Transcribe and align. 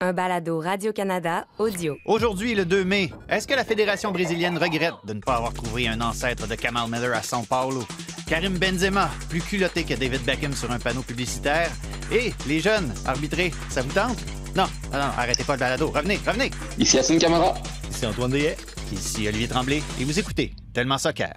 un 0.00 0.12
balado 0.12 0.60
Radio-Canada 0.60 1.48
audio. 1.58 1.96
Aujourd'hui, 2.04 2.54
le 2.54 2.64
2 2.64 2.84
mai, 2.84 3.10
est-ce 3.28 3.48
que 3.48 3.54
la 3.54 3.64
Fédération 3.64 4.12
brésilienne 4.12 4.56
regrette 4.56 4.94
de 5.04 5.12
ne 5.12 5.20
pas 5.20 5.34
avoir 5.34 5.52
trouvé 5.52 5.88
un 5.88 6.00
ancêtre 6.00 6.46
de 6.46 6.54
Kamal 6.54 6.88
Miller 6.88 7.16
à 7.16 7.20
São 7.20 7.44
Paulo? 7.44 7.84
Karim 8.28 8.56
Benzema, 8.58 9.10
plus 9.28 9.40
culotté 9.40 9.82
que 9.82 9.94
David 9.94 10.22
Beckham 10.22 10.52
sur 10.52 10.70
un 10.70 10.78
panneau 10.78 11.02
publicitaire? 11.02 11.70
Et 12.12 12.32
les 12.46 12.60
jeunes, 12.60 12.92
arbitrés, 13.06 13.52
ça 13.70 13.82
vous 13.82 13.92
tente? 13.92 14.18
Non, 14.54 14.66
non, 14.92 14.98
non, 14.98 15.10
arrêtez 15.16 15.42
pas 15.42 15.54
le 15.54 15.60
balado. 15.60 15.88
Revenez, 15.88 16.20
revenez! 16.24 16.50
Ici 16.78 16.98
Hassan 16.98 17.18
Camara. 17.18 17.54
Ici 17.90 18.06
Antoine 18.06 18.30
Deillet. 18.30 18.56
Ici 18.92 19.26
Olivier 19.26 19.48
Tremblay. 19.48 19.82
Et 20.00 20.04
vous 20.04 20.18
écoutez 20.18 20.54
Tellement 20.72 20.98
Soccer. 20.98 21.34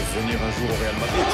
Grands 0.00 0.14
venir 0.14 0.38
un 0.42 0.52
jour 0.52 0.70
au 0.70 0.78
Real 0.80 0.94
Madrid. 1.00 1.26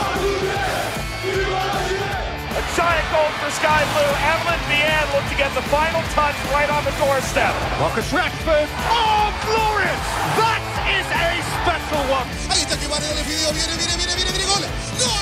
A 2.56 2.62
giant 2.74 3.08
goal 3.12 3.30
for 3.40 3.50
Sky 3.50 3.82
Blue. 3.92 4.12
Evelyn 4.32 4.60
Vianne 4.70 5.08
looked 5.14 5.28
to 5.30 5.36
get 5.36 5.52
the 5.54 5.62
final 5.68 6.02
touch 6.14 6.36
right 6.52 6.70
on 6.70 6.84
the 6.84 6.92
doorstep. 6.98 7.54
Marcus 7.78 8.10
Rashford. 8.12 8.68
Oh, 8.90 9.28
glorious! 9.44 10.02
That 10.40 10.62
is 10.88 11.06
a 11.06 11.28
special 11.62 12.02
one. 12.10 12.26
Ahí 12.50 12.62
está 12.62 12.76
que 12.76 12.88
Varela 12.88 13.14
le 13.14 13.24
pidió. 13.24 13.52
Viene, 13.52 13.76
viene, 13.76 13.96
viene, 13.96 14.14
viene, 14.14 14.32
viene, 14.32 14.46
gol. 14.46 14.64
Eh 14.64 15.15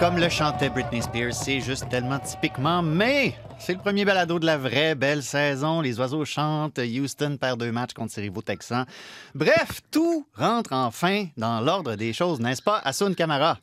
comme 0.00 0.16
le 0.16 0.30
chantait 0.30 0.70
Britney 0.70 1.02
Spears, 1.02 1.34
c'est 1.34 1.60
juste 1.60 1.86
tellement 1.90 2.18
typiquement 2.18 2.80
mais 2.82 3.34
c'est 3.58 3.74
le 3.74 3.78
premier 3.78 4.06
balado 4.06 4.38
de 4.38 4.46
la 4.46 4.56
vraie 4.56 4.94
belle 4.94 5.22
saison. 5.22 5.82
Les 5.82 6.00
oiseaux 6.00 6.24
chantent, 6.24 6.78
Houston 6.78 7.36
perd 7.38 7.60
deux 7.60 7.70
matchs 7.70 7.92
contre 7.92 8.10
ses 8.10 8.22
rivaux 8.22 8.40
texans. 8.40 8.86
Bref, 9.34 9.82
tout 9.90 10.26
rentre 10.34 10.72
enfin 10.72 11.26
dans 11.36 11.60
l'ordre 11.60 11.96
des 11.96 12.14
choses, 12.14 12.40
n'est-ce 12.40 12.62
pas, 12.62 12.78
Asun 12.78 13.12
Kamara? 13.12 13.58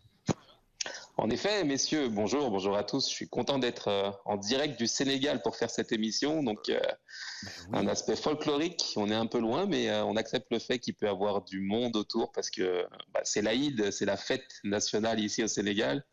En 1.19 1.31
effet, 1.31 1.63
messieurs, 1.63 2.09
bonjour, 2.09 2.51
bonjour 2.51 2.77
à 2.77 2.83
tous. 2.83 3.09
Je 3.09 3.13
suis 3.15 3.27
content 3.27 3.57
d'être 3.57 3.87
euh, 3.87 4.11
en 4.25 4.37
direct 4.37 4.77
du 4.77 4.85
Sénégal 4.85 5.41
pour 5.41 5.55
faire 5.55 5.71
cette 5.71 5.91
émission. 5.91 6.43
Donc, 6.43 6.69
euh, 6.69 6.79
un 7.73 7.87
aspect 7.87 8.15
folklorique. 8.15 8.93
On 8.97 9.09
est 9.09 9.15
un 9.15 9.25
peu 9.25 9.39
loin, 9.39 9.65
mais 9.65 9.89
euh, 9.89 10.05
on 10.05 10.15
accepte 10.15 10.45
le 10.51 10.59
fait 10.59 10.77
qu'il 10.77 10.93
peut 10.93 11.07
y 11.07 11.09
avoir 11.09 11.43
du 11.43 11.59
monde 11.59 11.95
autour 11.95 12.31
parce 12.31 12.51
que 12.51 12.85
bah, 13.15 13.21
c'est 13.23 13.41
l'Aïd, 13.41 13.89
c'est 13.91 14.05
la 14.05 14.15
fête 14.15 14.45
nationale 14.63 15.19
ici 15.19 15.43
au 15.43 15.47
Sénégal. 15.47 16.05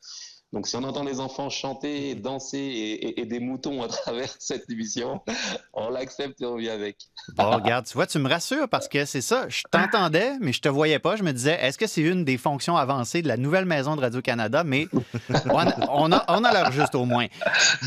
Donc, 0.55 0.69
si 0.69 0.77
on 0.77 0.85
entend 0.85 1.03
les 1.03 1.19
enfants 1.21 1.51
chanter, 1.51 2.15
danser 2.15 2.59
et, 2.59 3.07
et- 3.09 3.21
et 3.21 3.25
des 3.27 3.41
moutons 3.41 3.83
à 3.83 3.89
travers 3.89 4.29
cette 4.39 4.71
émission, 4.71 5.21
on 5.73 5.91
l'accepte 5.91 6.41
et 6.41 6.47
on 6.47 6.57
vit 6.57 6.71
avec. 6.71 6.97
Bon, 7.37 7.51
regarde, 7.51 7.87
tu 7.87 7.95
vois, 7.95 8.07
tu 8.07 8.19
me 8.21 8.29
rassures 8.29 8.69
parce 8.69 8.87
que 8.89 9.05
c'est 9.05 9.21
ça. 9.21 9.47
Je 9.49 9.63
t'entendais, 9.71 10.33
mais 10.41 10.53
je 10.53 10.61
te 10.61 10.69
voyais 10.69 10.99
pas. 11.01 11.17
Je 11.17 11.23
me 11.25 11.33
disais, 11.33 11.59
est-ce 11.61 11.77
que 11.77 11.87
c'est 11.89 12.03
une 12.03 12.25
des 12.25 12.39
fonctions 12.39 12.77
avancées 12.77 13.21
de 13.21 13.29
la 13.29 13.37
nouvelle 13.37 13.65
maison 13.65 13.97
de 13.97 14.01
Radio-Canada? 14.01 14.63
Mais 14.65 14.87
on 15.47 15.59
a, 15.59 15.75
on 15.91 16.13
a, 16.13 16.25
on 16.29 16.45
a 16.45 16.53
l'heure 16.53 16.71
juste 16.73 16.95
au 16.95 17.05
moins. 17.05 17.27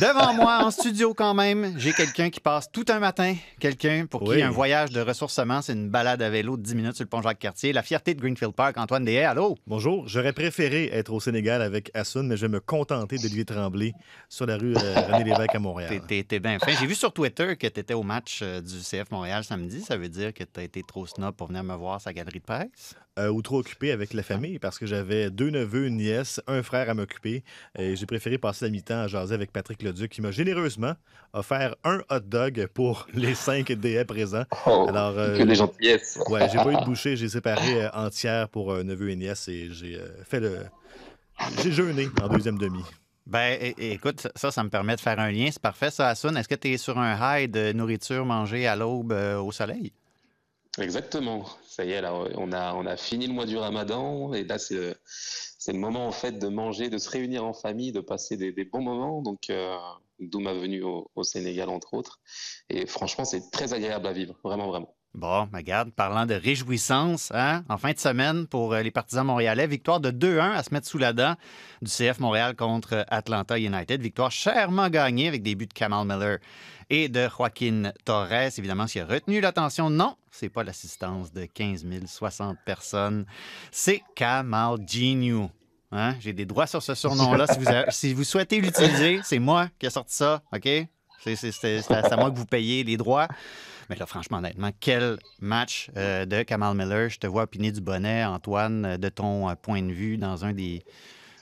Devant 0.02 0.34
moi, 0.34 0.60
en 0.64 0.70
studio 0.72 1.14
quand 1.14 1.34
même, 1.34 1.74
j'ai 1.78 1.94
quelqu'un 1.94 2.30
qui 2.30 2.42
passe 2.42 2.70
tout 2.72 2.86
un 2.90 3.00
matin. 3.00 3.34
Quelqu'un 3.62 4.08
pour 4.10 4.24
qui 4.24 4.30
Oui. 4.30 4.42
un 4.42 4.50
voyage 4.52 4.90
de 4.92 5.00
ressourcement, 5.00 5.62
c'est 5.62 5.74
une 5.74 5.90
balade 5.90 6.22
à 6.22 6.30
vélo 6.30 6.58
de 6.58 6.64
10 6.64 6.76
minutes 6.76 6.96
sur 6.96 7.04
le 7.06 7.10
pont 7.10 7.22
Jacques-Cartier. 7.22 7.72
La 7.72 7.82
fierté 7.82 8.14
de 8.14 8.20
Greenfield 8.20 8.54
Park, 8.54 8.78
Antoine 8.78 9.06
Deshaies, 9.06 9.24
allô? 9.24 9.58
Bonjour. 9.68 10.06
J'aurais 10.08 10.34
préféré 10.34 10.90
être 10.92 11.14
au 11.14 11.22
Sénégal 11.22 11.62
avec 11.62 11.92
Hassoun, 11.94 12.28
mais 12.28 12.36
je 12.36 12.46
vais 12.46 12.57
me 12.58 12.60
contenter 12.60 13.18
d'Olivier 13.18 13.46
Tremblay 13.46 13.94
sur 14.30 14.46
la 14.46 14.58
rue 14.58 14.76
euh, 14.76 15.02
René 15.08 15.24
Lévesque 15.24 15.54
à 15.54 15.60
Montréal. 15.60 16.02
T'es 16.08 16.24
t'es 16.24 16.40
bien 16.40 16.58
fin. 16.60 16.72
J'ai 16.80 16.88
vu 16.88 16.96
sur 16.96 17.14
Twitter 17.14 17.56
que 17.56 17.68
tu 17.68 17.80
étais 17.80 17.94
au 17.94 18.04
match 18.04 18.40
euh, 18.42 18.62
du 18.62 18.80
CF 18.80 19.12
Montréal 19.12 19.44
samedi. 19.44 19.82
Ça 19.82 19.98
veut 19.98 20.10
dire 20.10 20.34
que 20.34 20.44
tu 20.44 20.60
as 20.60 20.64
été 20.64 20.84
trop 20.84 21.06
snob 21.06 21.36
pour 21.36 21.48
venir 21.48 21.64
me 21.64 21.76
voir 21.76 22.02
sa 22.02 22.14
galerie 22.14 22.40
de 22.40 22.46
presse? 22.46 22.96
Euh, 23.20 23.30
ou 23.30 23.42
trop 23.42 23.58
occupé 23.58 23.92
avec 23.92 24.14
la 24.14 24.22
famille 24.22 24.60
parce 24.60 24.78
que 24.78 24.86
j'avais 24.86 25.32
deux 25.32 25.50
neveux, 25.50 25.88
une 25.88 25.98
nièce, 25.98 26.40
un 26.46 26.62
frère 26.62 26.90
à 26.90 26.94
m'occuper. 26.94 27.44
Et 27.78 27.96
j'ai 27.96 28.06
préféré 28.06 28.38
passer 28.38 28.66
la 28.66 28.72
mi-temps 28.72 29.02
à 29.02 29.08
jaser 29.08 29.34
avec 29.34 29.52
Patrick 29.52 29.82
Leduc 29.82 30.12
qui 30.12 30.22
m'a 30.22 30.32
généreusement 30.32 30.94
offert 31.34 31.76
un 31.84 32.02
hot 32.10 32.20
dog 32.20 32.68
pour 32.74 33.08
les 33.14 33.36
cinq 33.36 33.72
DA 33.72 34.06
présents. 34.06 34.44
Oh, 34.66 34.86
Alors, 34.88 35.18
euh, 35.18 35.38
que 35.38 35.44
les 35.44 35.56
gentillesses. 35.56 36.20
Ouais, 36.30 36.48
j'ai 36.52 36.58
pas 36.58 36.72
eu 36.72 36.76
de 36.76 36.86
bouchée, 36.86 37.16
j'ai 37.16 37.30
séparé 37.30 37.86
euh, 37.86 37.90
entière 37.94 38.50
pour 38.50 38.72
euh, 38.72 38.84
neveu 38.84 39.10
et 39.10 39.16
nièce 39.16 39.48
et 39.48 39.70
j'ai 39.72 39.96
euh, 39.96 40.24
fait 40.24 40.40
le. 40.40 40.60
J'ai 41.64 41.72
jeûné 41.72 42.08
en 42.22 42.28
deuxième 42.30 42.58
demi. 42.58 42.84
Ben, 43.26 43.74
écoute, 43.78 44.28
ça, 44.36 44.52
ça 44.52 44.64
me 44.64 44.70
permet 44.70 44.96
de 44.96 45.02
faire 45.02 45.20
un 45.20 45.32
lien. 45.32 45.50
C'est 45.52 45.62
parfait, 45.62 45.92
ça, 45.92 46.10
Asun. 46.10 46.36
Est-ce 46.36 46.48
que 46.48 46.56
tu 46.56 46.72
es 46.72 46.78
sur 46.78 46.98
un 46.98 47.18
high 47.20 47.52
de 47.52 47.74
nourriture 47.74 48.26
mangée 48.26 48.68
à 48.68 48.76
l'aube 48.76 49.12
euh, 49.12 49.40
au 49.40 49.52
soleil? 49.52 49.92
Exactement. 50.80 51.46
Ça 51.68 51.84
y 51.84 51.92
est, 51.92 52.02
là, 52.02 52.14
on 52.36 52.52
a, 52.52 52.74
on 52.74 52.86
a 52.86 52.96
fini 52.96 53.28
le 53.28 53.34
mois 53.34 53.46
du 53.46 53.58
ramadan 53.58 54.34
et 54.34 54.44
là, 54.44 54.58
c'est 54.58 54.76
le, 54.76 54.96
c'est 55.06 55.74
le 55.74 55.80
moment 55.80 56.08
en 56.08 56.12
fait 56.12 56.40
de 56.40 56.48
manger, 56.48 56.90
de 56.90 56.98
se 56.98 57.10
réunir 57.10 57.44
en 57.44 57.54
famille, 57.54 57.92
de 57.92 58.00
passer 58.00 58.38
des, 58.38 58.52
des 58.52 58.64
bons 58.64 58.82
moments. 58.82 59.22
Donc, 59.22 59.50
euh, 59.50 59.76
d'où 60.20 60.40
ma 60.40 60.54
venue 60.54 60.84
au, 60.84 61.12
au 61.16 61.24
Sénégal, 61.24 61.70
entre 61.70 61.94
autres. 61.96 62.20
Et 62.70 62.86
franchement, 62.86 63.26
c'est 63.26 63.52
très 63.52 63.74
agréable 63.74 64.08
à 64.08 64.14
vivre, 64.14 64.36
vraiment, 64.44 64.68
vraiment. 64.68 64.96
Bon, 65.18 65.50
regarde, 65.52 65.90
parlant 65.94 66.28
de 66.28 66.36
réjouissance, 66.36 67.32
hein, 67.34 67.64
en 67.70 67.80
fin 67.80 67.92
de 67.92 67.98
semaine 67.98 68.46
pour 68.46 68.74
euh, 68.76 68.84
les 68.84 68.92
partisans 68.92 69.26
montréalais, 69.26 69.66
victoire 69.66 70.00
de 70.00 70.12
2-1 70.12 70.52
à 70.52 70.62
se 70.62 70.72
mettre 70.72 70.86
sous 70.86 71.00
la 71.00 71.12
dent 71.12 71.34
du 71.82 71.90
CF 71.90 72.20
Montréal 72.20 72.56
contre 72.56 72.94
euh, 72.94 73.04
Atlanta 73.08 73.58
United. 73.58 74.00
Victoire 74.00 74.30
chèrement 74.30 74.90
gagnée 74.90 75.28
avec 75.28 75.42
des 75.42 75.56
buts 75.56 75.66
de 75.66 75.74
Kamal 75.74 76.06
Miller 76.06 76.38
et 76.92 77.10
de 77.10 77.28
Joaquin 77.36 77.94
Torres. 78.06 78.52
Évidemment, 78.60 78.86
ce 78.86 78.94
qui 78.94 79.00
a 79.00 79.08
retenu 79.08 79.42
l'attention, 79.42 79.90
non, 79.90 80.16
c'est 80.30 80.50
pas 80.50 80.64
l'assistance 80.64 81.34
de 81.34 81.46
15 81.46 81.84
060 82.06 82.60
personnes, 82.64 83.26
c'est 83.72 84.04
Kamal 84.14 84.78
Genu. 84.88 85.48
Hein? 85.92 86.14
J'ai 86.20 86.34
des 86.34 86.46
droits 86.46 86.68
sur 86.68 86.84
ce 86.84 86.94
surnom-là. 86.94 87.48
si, 87.48 87.58
vous 87.58 87.66
si 87.90 88.14
vous 88.14 88.24
souhaitez 88.24 88.62
l'utiliser, 88.62 89.22
c'est 89.24 89.40
moi 89.40 89.70
qui 89.80 89.88
ai 89.88 89.90
sorti 89.90 90.14
ça, 90.14 90.44
OK? 90.54 90.70
C'est 91.24 91.92
à 91.92 92.18
moi 92.18 92.30
que 92.30 92.38
vous 92.38 92.46
payez 92.46 92.84
les 92.84 92.98
droits. 92.98 93.28
Mais 93.90 93.96
là, 93.96 94.06
franchement, 94.06 94.38
honnêtement, 94.38 94.72
quel 94.80 95.18
match 95.40 95.90
euh, 95.96 96.26
de 96.26 96.44
Kamal 96.44 96.76
Miller. 96.76 97.10
Je 97.10 97.20
te 97.20 97.28
vois 97.28 97.44
opiner 97.44 97.72
du 97.72 97.82
bonnet, 97.82 98.26
Antoine, 98.26 98.98
de 98.98 99.10
ton 99.10 99.50
euh, 99.50 99.56
point 99.56 99.82
de 99.82 99.92
vue 99.92 100.18
dans 100.18 100.46
un 100.46 100.54
des. 100.54 100.84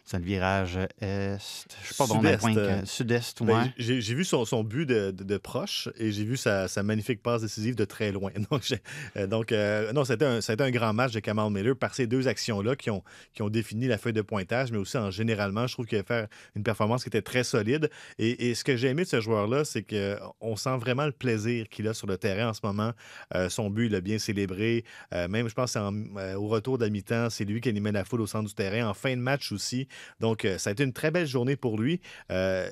C'est 0.07 0.19
le 0.19 0.23
virage 0.23 0.77
est. 1.01 1.35
Je 1.81 1.85
suis 1.87 1.95
pas 1.97 2.05
bon 2.05 2.21
dans 2.21 2.21
le 2.21 2.27
Sud-est, 2.27 2.39
point 2.39 2.53
que- 2.53 2.59
euh, 2.59 2.85
Sud-est, 2.85 3.41
Ben, 3.43 3.63
ouais. 3.63 3.73
j'ai 3.77 4.01
j'ai 4.01 4.13
vu 4.13 4.23
son, 4.23 4.45
son 4.45 4.63
but 4.63 4.85
de, 4.85 5.09
de- 5.09 5.23
de 5.23 5.37
proche 5.37 5.89
et 5.97 6.11
j'ai 6.11 6.23
vu 6.23 6.37
sa, 6.37 6.67
sa 6.67 6.83
magnifique 6.83 7.23
passe 7.23 7.41
décisive 7.41 7.73
de 7.75 7.85
très 7.85 8.11
loin. 8.11 8.31
Donc, 8.51 8.71
euh, 9.17 9.25
donc 9.25 9.51
euh, 9.51 9.91
non, 9.93 10.05
c'était 10.05 10.25
un, 10.25 10.41
c'était 10.41 10.61
un 10.63 10.69
grand 10.69 10.93
match 10.93 11.11
de 11.13 11.19
Kamal 11.19 11.49
Miller 11.51 11.75
par 11.75 11.95
ces 11.95 12.05
deux 12.05 12.27
actions-là 12.27 12.75
qui 12.75 12.91
ont, 12.91 13.03
qui 13.33 13.41
ont 13.41 13.49
défini 13.49 13.87
la 13.87 13.97
feuille 13.97 14.13
de 14.13 14.21
pointage, 14.21 14.71
mais 14.71 14.77
aussi 14.77 14.95
en 14.97 15.09
généralement, 15.09 15.65
je 15.65 15.73
trouve 15.73 15.87
qu'il 15.87 15.97
a 15.97 16.03
fait 16.03 16.29
une 16.55 16.61
performance 16.61 17.01
qui 17.03 17.09
était 17.09 17.23
très 17.23 17.43
solide. 17.43 17.89
Et, 18.19 18.49
et 18.51 18.53
ce 18.55 18.63
que 18.63 18.77
j'ai 18.77 18.89
aimé 18.89 19.05
de 19.05 19.07
ce 19.09 19.21
joueur-là, 19.21 19.65
c'est 19.65 19.81
qu'on 19.83 20.55
sent 20.55 20.77
vraiment 20.77 21.05
le 21.07 21.13
plaisir 21.13 21.67
qu'il 21.67 21.87
a 21.87 21.95
sur 21.95 22.05
le 22.05 22.17
terrain 22.17 22.49
en 22.49 22.53
ce 22.53 22.61
moment. 22.63 22.91
Euh, 23.33 23.49
son 23.49 23.71
but, 23.71 23.87
il 23.87 23.95
a 23.95 24.01
bien 24.01 24.19
célébré. 24.19 24.83
Euh, 25.15 25.27
même, 25.27 25.49
je 25.49 25.55
pense, 25.55 25.75
en- 25.75 25.93
euh, 26.17 26.35
au 26.35 26.47
retour 26.47 26.77
de 26.77 26.83
la 26.85 26.91
mi-temps, 26.91 27.31
c'est 27.31 27.45
lui 27.45 27.59
qui 27.59 27.69
animait 27.69 27.91
la 27.91 28.05
foule 28.05 28.21
au 28.21 28.27
centre 28.27 28.47
du 28.47 28.53
terrain. 28.53 28.87
En 28.87 28.93
fin 28.93 29.15
de 29.15 29.21
match 29.21 29.51
aussi. 29.51 29.87
Donc, 30.19 30.45
euh, 30.45 30.57
ça 30.57 30.69
a 30.69 30.73
été 30.73 30.83
une 30.83 30.93
très 30.93 31.11
belle 31.11 31.27
journée 31.27 31.55
pour 31.55 31.79
lui. 31.79 32.01
Euh, 32.31 32.69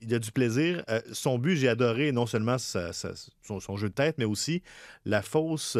il 0.00 0.14
a 0.14 0.18
du 0.18 0.32
plaisir. 0.32 0.84
Euh, 0.88 1.00
son 1.12 1.38
but, 1.38 1.56
j'ai 1.56 1.68
adoré 1.68 2.12
non 2.12 2.26
seulement 2.26 2.58
son, 2.58 3.76
jeu 3.76 3.88
de 3.88 3.94
tête, 3.94 4.16
mais 4.18 4.24
aussi 4.24 4.62
la 5.04 5.22
fausse. 5.22 5.76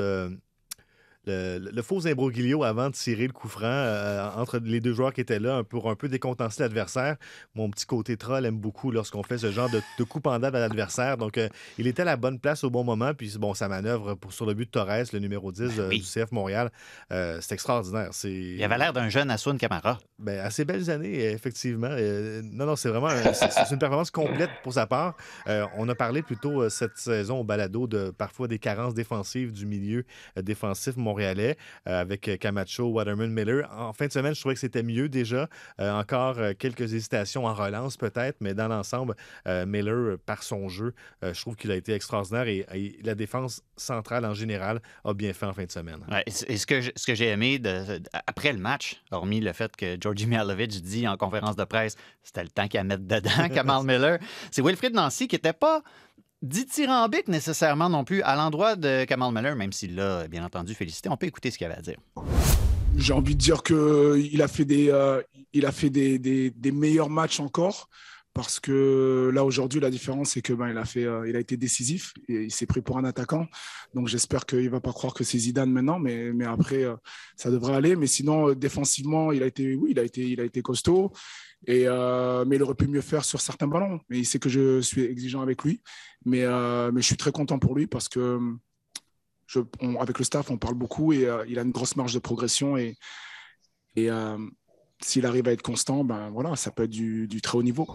Le, 1.27 1.59
le 1.59 1.83
faux 1.83 2.07
imbroglio 2.07 2.65
avant 2.65 2.89
de 2.89 2.95
tirer 2.95 3.27
le 3.27 3.33
coup 3.33 3.49
franc 3.49 3.63
euh, 3.65 4.29
entre 4.37 4.59
les 4.59 4.81
deux 4.81 4.93
joueurs 4.93 5.13
qui 5.13 5.21
étaient 5.21 5.39
là 5.39 5.63
pour 5.65 5.91
un 5.91 5.95
peu 5.97 6.09
décontencer 6.09 6.63
l'adversaire. 6.63 7.17
Mon 7.55 7.71
petit 7.71 7.87
côté 7.87 8.17
troll 8.17 8.45
aime 8.47 8.59
beaucoup 8.59 8.91
lorsqu'on 8.91 9.23
fait 9.23 9.39
ce 9.39 9.51
genre 9.51 9.71
de, 9.71 9.81
de 9.99 10.05
coup 10.05 10.21
pendable 10.21 10.57
à 10.57 10.61
l'adversaire. 10.61 11.17
Donc, 11.17 11.39
euh, 11.39 11.49
il 11.79 11.87
était 11.87 12.03
à 12.03 12.07
la 12.07 12.17
bonne 12.17 12.39
place 12.39 12.65
au 12.65 12.71
bon 12.71 12.85
moment. 12.85 13.13
Puis, 13.15 13.37
bon, 13.39 13.55
sa 13.55 13.69
manœuvre 13.69 14.15
pour, 14.15 14.33
sur 14.33 14.47
le 14.47 14.55
but 14.55 14.67
de 14.67 14.71
Torres, 14.71 15.05
le 15.13 15.19
numéro 15.19 15.53
10 15.53 15.63
euh, 15.79 15.89
oui. 15.89 16.01
du 16.01 16.05
CF 16.05 16.33
Montréal, 16.33 16.71
euh, 17.13 17.39
c'est 17.41 17.55
extraordinaire. 17.55 18.11
Il 18.25 18.63
avait 18.63 18.79
l'air 18.79 18.93
d'un 18.93 19.09
jeune 19.09 19.31
Asun 19.31 19.57
Camara. 19.57 19.99
ben, 20.19 20.41
assez 20.41 20.65
belles 20.65 20.91
années, 20.91 21.31
effectivement. 21.31 21.89
Euh, 21.91 22.43
non, 22.45 22.67
non, 22.67 22.77
c'est 22.77 22.89
vraiment 22.89 23.09
c'est 23.33 23.71
une 23.71 23.79
performance 23.79 24.11
complète 24.11 24.51
pour 24.63 24.73
sa 24.75 24.87
part. 24.87 25.17
Euh, 25.47 25.67
on 25.77 25.89
a 25.89 25.95
parlé 25.95 26.23
plutôt 26.23 26.63
euh, 26.63 26.69
cette 26.69 26.97
saison 26.97 27.41
au 27.41 27.45
balado 27.45 27.87
de 27.87 28.11
parfois 28.11 28.49
des 28.49 28.59
carences 28.59 28.95
défensives 28.95 29.53
du 29.53 29.67
milieu 29.67 30.05
euh, 30.39 30.43
défensif 30.43 30.97
montréalais. 30.97 31.14
Montréalais 31.15 31.57
avec 31.87 32.39
Camacho, 32.41 32.89
Waterman, 32.89 33.31
Miller. 33.31 33.69
En 33.73 33.93
fin 33.93 34.07
de 34.07 34.13
semaine, 34.13 34.35
je 34.35 34.41
trouvais 34.41 34.55
que 34.55 34.61
c'était 34.61 34.83
mieux 34.83 35.09
déjà. 35.09 35.49
encore 35.79 36.37
quelques 36.59 36.93
hésitations 36.95 37.47
en 37.47 37.55
relance 37.55 37.97
peut-être, 37.97 38.37
mais 38.41 38.55
dans 38.55 38.69
l'ensemble, 38.69 39.15
Miller, 39.47 40.19
par 40.27 40.43
son 40.43 40.69
jeu, 40.69 40.93
je 41.23 41.41
trouve 41.41 41.57
qu'il 41.57 41.71
a 41.71 41.77
été 41.77 41.93
extraordinaire 41.93 42.49
et, 42.49 42.67
la 43.05 43.15
défense 43.15 43.63
centrale 43.77 44.25
en 44.25 44.35
général 44.35 44.81
a 45.05 45.15
bien 45.15 45.33
fait 45.33 45.47
en 45.47 45.53
fin 45.53 45.65
de 45.65 45.71
semaine. 45.71 46.01
et 46.27 46.57
ce 46.57 46.67
que, 46.67 47.15
j'ai 47.15 47.29
aimé 47.29 47.61
après 48.27 48.53
le 48.53 48.59
match, 48.59 49.03
hormis 49.11 49.41
le 49.41 49.53
fait 49.53 49.75
que 49.77 49.97
Georgi 50.01 50.27
Mialovic 50.27 50.83
dit 50.83 51.07
en 51.07 51.17
conférence 51.17 51.57
de 51.57 51.65
presse 51.65 51.97
c'était 52.25 52.43
le 52.43 52.49
temps 52.49 52.67
qu'il 52.67 52.81
a 52.81 52.85
mettre 52.85 53.05
dedans, 53.05 53.49
Kamal 53.55 53.85
Miller, 53.85 54.19
c'est 54.51 54.63
Wilfried 54.63 54.95
Nancy 54.95 55.29
qui 55.29 55.37
n'était 55.37 55.53
pas 55.53 55.83
dithyrambique 56.45 57.29
nécessairement 57.29 57.89
non 57.89 58.05
plus 58.05 58.23
à 58.23 58.37
l'endroit 58.37 58.77
de 58.77 59.05
Kamal 59.05 59.33
Miller, 59.33 59.57
même 59.57 59.73
s'il 59.73 59.97
l'a 59.97 60.29
bien 60.29 60.45
entendu 60.45 60.75
félicité. 60.75 61.09
On 61.09 61.17
peut 61.17 61.27
écouter 61.27 61.51
ce 61.51 61.59
qu'il 61.59 61.67
avait 61.67 61.79
à 61.79 61.83
dire. 61.83 61.99
J'ai 62.97 63.13
envie 63.13 63.35
de 63.35 63.41
dire 63.41 63.63
qu'il 63.63 64.43
a 64.43 64.49
fait 64.49 64.65
des, 64.65 64.91
euh, 64.91 65.21
il 65.53 65.67
a 65.67 65.73
fait 65.73 65.91
des, 65.91 66.19
des 66.19 66.73
meilleurs 66.73 67.11
matchs 67.11 67.41
encore 67.41 67.89
parce 68.35 68.59
que 68.59 69.31
là 69.33 69.45
aujourd'hui 69.45 69.81
la 69.81 69.91
différence 69.91 70.31
c'est 70.31 70.43
que 70.43 70.53
ben, 70.53 70.69
il 70.69 70.77
a 70.77 70.85
fait 70.85 71.05
euh, 71.05 71.29
il 71.29 71.37
a 71.37 71.39
été 71.39 71.57
décisif 71.57 72.13
et 72.29 72.43
il 72.43 72.51
s'est 72.51 72.67
pris 72.67 72.83
pour 72.83 72.99
un 72.99 73.05
attaquant 73.05 73.47
donc 73.95 74.09
j'espère 74.09 74.45
qu'il 74.45 74.69
va 74.69 74.81
pas 74.81 74.93
croire 74.93 75.15
que 75.15 75.23
c'est 75.23 75.39
Zidane 75.39 75.71
maintenant 75.71 76.01
mais 76.01 76.33
mais 76.33 76.45
après 76.45 76.83
euh, 76.83 76.97
ça 77.37 77.51
devrait 77.51 77.75
aller 77.75 77.95
mais 77.95 78.09
sinon 78.09 78.51
euh, 78.51 78.55
défensivement 78.57 79.31
il 79.31 79.43
a 79.45 79.47
été 79.47 79.77
oui 79.77 79.93
il 79.93 80.01
a 80.01 80.03
été 80.03 80.29
il 80.29 80.41
a 80.41 80.45
été 80.45 80.63
costaud 80.63 81.13
et 81.67 81.87
mais 82.47 82.57
il 82.57 82.63
aurait 82.63 82.75
pu 82.75 82.87
mieux 82.87 83.01
faire 83.01 83.25
sur 83.25 83.41
certains 83.41 83.67
ballons 83.67 84.01
mais 84.09 84.19
il 84.19 84.25
sait 84.25 84.39
que 84.39 84.49
je 84.49 84.81
suis 84.81 85.03
exigeant 85.03 85.43
avec 85.43 85.63
lui 85.65 85.81
mais 86.25 86.45
mais 86.93 87.01
je 87.01 87.07
suis 87.07 87.17
très 87.17 87.33
content 87.33 87.59
pour 87.59 87.75
lui 87.75 87.87
parce 87.87 88.09
que 88.09 88.39
avec 89.99 90.19
le 90.19 90.25
staff 90.25 90.51
on 90.51 90.59
parle 90.59 90.75
beaucoup 90.75 91.13
et 91.13 91.29
il 91.49 91.59
a 91.59 91.63
une 91.63 91.71
grosse 91.71 91.97
marge 91.97 92.15
de 92.15 92.19
progression 92.19 92.77
et 92.77 92.97
s'il 95.05 95.27
arrive 95.27 95.49
à 95.49 95.53
être 95.53 95.63
constant, 95.63 96.05
ben 96.05 96.31
voilà, 96.31 96.57
ça 96.57 96.71
peut 96.71 96.85
être 96.85 96.91
du, 96.91 97.41
très 97.43 97.59
haut 97.59 97.63
niveau. 97.63 97.87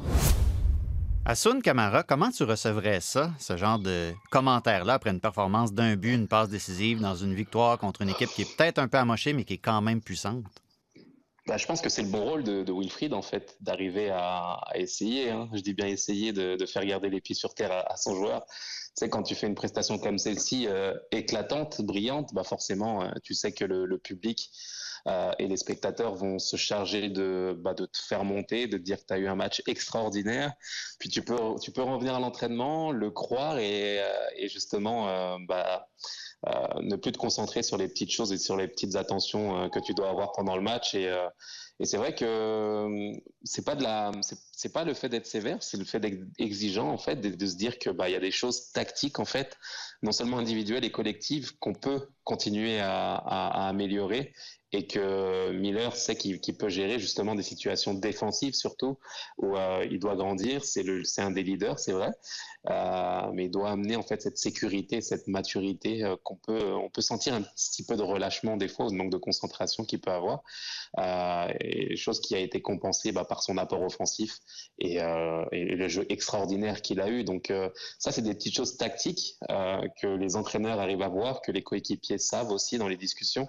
Asun 1.25 1.59
Kamara, 1.61 2.03
comment 2.03 2.31
tu 2.31 2.43
recevrais 2.43 3.01
ça, 3.01 3.31
ce 3.39 3.57
genre 3.57 3.77
de 3.77 4.13
commentaire-là, 4.31 4.93
après 4.93 5.11
une 5.11 5.19
performance 5.19 5.73
d'un 5.73 5.95
but, 5.95 6.13
une 6.13 6.27
passe 6.27 6.49
décisive 6.49 7.01
dans 7.01 7.15
une 7.15 7.35
victoire 7.35 7.77
contre 7.77 8.01
une 8.01 8.09
équipe 8.09 8.29
qui 8.29 8.43
est 8.43 8.55
peut-être 8.55 8.79
un 8.79 8.87
peu 8.87 8.97
amochée, 8.97 9.33
mais 9.33 9.43
qui 9.43 9.55
est 9.55 9.57
quand 9.57 9.81
même 9.81 10.01
puissante? 10.01 10.43
Ben, 11.49 11.57
je 11.57 11.65
pense 11.65 11.81
que 11.81 11.89
c'est 11.89 12.03
le 12.03 12.09
bon 12.09 12.23
rôle 12.23 12.43
de, 12.43 12.71
Wilfried, 12.71 13.11
en 13.11 13.23
fait, 13.23 13.57
d'arriver 13.59 14.11
à, 14.11 14.61
essayer, 14.75 15.31
hein. 15.31 15.49
je 15.51 15.61
dis 15.61 15.73
bien 15.73 15.87
essayer, 15.87 16.31
de, 16.31 16.63
faire 16.67 16.85
garder 16.85 17.09
les 17.09 17.21
pieds 17.21 17.33
sur 17.33 17.55
terre 17.55 17.71
à, 17.71 17.97
son 17.97 18.13
joueur. 18.13 18.45
Sais, 18.93 19.09
quand 19.09 19.23
tu 19.23 19.33
fais 19.33 19.47
une 19.47 19.55
prestation 19.55 19.97
comme 19.97 20.19
celle-ci, 20.19 20.67
euh, 20.67 20.93
éclatante, 21.09 21.81
brillante, 21.81 22.35
bah 22.35 22.43
forcément, 22.43 23.01
euh, 23.01 23.09
tu 23.23 23.33
sais 23.33 23.51
que 23.51 23.65
le 23.65 23.97
public 23.97 24.51
euh, 25.07 25.31
et 25.39 25.47
les 25.47 25.57
spectateurs 25.57 26.15
vont 26.15 26.39
se 26.39 26.55
charger 26.55 27.09
de, 27.09 27.55
bah, 27.59 27.73
de 27.73 27.85
te 27.85 27.97
faire 27.97 28.23
monter, 28.23 28.67
de 28.67 28.77
te 28.77 28.83
dire 28.83 28.97
que 28.97 29.05
tu 29.07 29.13
as 29.13 29.17
eu 29.17 29.27
un 29.27 29.35
match 29.35 29.61
extraordinaire. 29.67 30.53
Puis 30.99 31.09
tu 31.09 31.23
peux, 31.23 31.37
tu 31.61 31.71
peux 31.71 31.81
revenir 31.81 32.15
à 32.15 32.19
l'entraînement, 32.19 32.91
le 32.91 33.11
croire 33.11 33.59
et, 33.59 33.99
euh, 33.99 34.47
justement 34.47 35.09
euh, 35.09 35.37
bah, 35.47 35.87
ne 36.81 36.95
plus 36.95 37.11
te 37.11 37.17
concentrer 37.17 37.63
sur 37.63 37.77
les 37.77 37.87
petites 37.87 38.11
choses 38.11 38.31
et 38.31 38.37
sur 38.37 38.55
les 38.55 38.67
petites 38.67 38.95
attentions 38.95 39.69
que 39.69 39.79
tu 39.79 39.93
dois 39.93 40.09
avoir 40.09 40.31
pendant 40.31 40.55
le 40.55 40.61
match. 40.61 40.95
Et, 40.95 41.11
c'est 41.83 41.97
vrai 41.97 42.13
que 42.13 43.11
c'est 43.43 43.63
pas 43.63 43.75
de 43.75 43.83
la, 43.83 44.11
c'est 44.51 44.73
pas 44.73 44.83
le 44.83 44.93
fait 44.93 45.07
d'être 45.07 45.25
sévère, 45.25 45.61
c'est 45.63 45.77
le 45.77 45.85
fait 45.85 45.99
d'être 45.99 46.19
exigeant 46.37 46.89
en 46.89 46.97
fait, 46.97 47.15
de, 47.17 47.45
se 47.45 47.55
dire 47.55 47.79
que 47.79 47.89
bah 47.89 48.09
y 48.09 48.15
a 48.15 48.19
des 48.19 48.31
choses 48.31 48.71
tactiques 48.71 49.19
en 49.19 49.25
fait, 49.25 49.57
non 50.01 50.11
seulement 50.11 50.37
individuelles 50.37 50.85
et 50.85 50.91
collectives 50.91 51.57
qu'on 51.59 51.73
peut 51.73 52.07
continuer 52.23 52.79
à, 52.79 53.67
améliorer 53.67 54.33
et 54.71 54.85
que 54.85 55.51
Miller 55.51 55.95
sait 55.95 56.15
qu'il 56.15 56.57
peut 56.57 56.69
gérer 56.69 56.99
justement 56.99 57.33
des 57.33 57.41
situations 57.41 57.95
défensives 57.95 58.53
surtout 58.53 58.99
où 59.37 59.57
euh, 59.57 59.83
il 59.89 59.99
doit 59.99 60.15
grandir. 60.15 60.63
C'est 60.63 60.83
un 61.17 61.31
des 61.31 61.41
leaders, 61.41 61.79
c'est 61.79 61.91
vrai, 61.91 62.11
euh, 62.69 63.31
mais 63.33 63.45
il 63.45 63.51
doit 63.51 63.71
amener 63.71 63.95
en 63.95 64.03
fait 64.03 64.21
cette 64.21 64.37
sécurité, 64.37 65.01
cette 65.01 65.27
maturité 65.27 66.03
euh, 66.03 66.15
qu'on 66.23 66.35
peut, 66.35 66.71
on 66.73 66.89
peut 66.91 67.01
sentir 67.01 67.33
un 67.33 67.41
petit 67.41 67.83
peu 67.83 67.97
de 67.97 68.03
relâchement 68.03 68.57
des 68.57 68.67
fois, 68.67 68.87
de 68.89 68.93
manque 68.93 69.11
de 69.11 69.17
concentration 69.17 69.85
qu'il 69.85 70.01
peut 70.01 70.11
avoir, 70.11 70.43
chose 71.95 72.21
qui 72.21 72.35
a 72.35 72.39
été 72.39 72.61
compensée 72.61 73.11
bah, 73.11 73.25
par 73.25 73.41
son 73.41 73.57
apport 73.57 73.81
offensif 73.81 74.37
et 74.77 74.99
le 74.99 75.87
jeu 75.87 76.05
extraordinaire 76.09 76.83
qu'il 76.83 77.01
a 77.01 77.09
eu. 77.09 77.23
Donc 77.23 77.51
ça, 77.97 78.11
c'est 78.11 78.21
des 78.21 78.35
petites 78.35 78.55
choses 78.55 78.77
tactiques 78.77 79.37
que 80.01 80.07
les 80.07 80.35
entraîneurs 80.35 80.79
arrivent 80.79 81.01
à 81.01 81.07
voir, 81.07 81.41
que 81.41 81.51
les 81.51 81.63
coéquipiers 81.63 82.17
savent 82.17 82.51
aussi 82.51 82.77
dans 82.77 82.87
les 82.87 82.97
discussions 82.97 83.47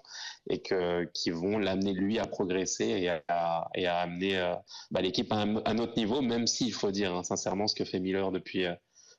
et 0.49 0.61
que 0.61 1.05
qui 1.15 1.31
vont 1.31 1.59
l'amener 1.59 1.93
lui 1.93 2.19
à 2.19 2.27
progresser 2.27 2.85
et 2.85 3.09
à, 3.29 3.69
amener 4.01 4.39
euh, 4.39 4.55
bah, 4.91 5.01
l'équipe 5.01 5.33
à 5.33 5.37
un, 5.37 5.79
autre 5.79 5.95
niveau, 5.97 6.21
même 6.23 6.47
s'il 6.47 6.73
faut 6.73 6.91
dire 6.91 7.15
hein, 7.15 7.23
sincèrement 7.23 7.67
ce 7.67 7.75
que 7.75 7.85
fait 7.85 8.01
Miller 8.01 8.31
depuis 8.33 8.67
euh, 8.67 8.75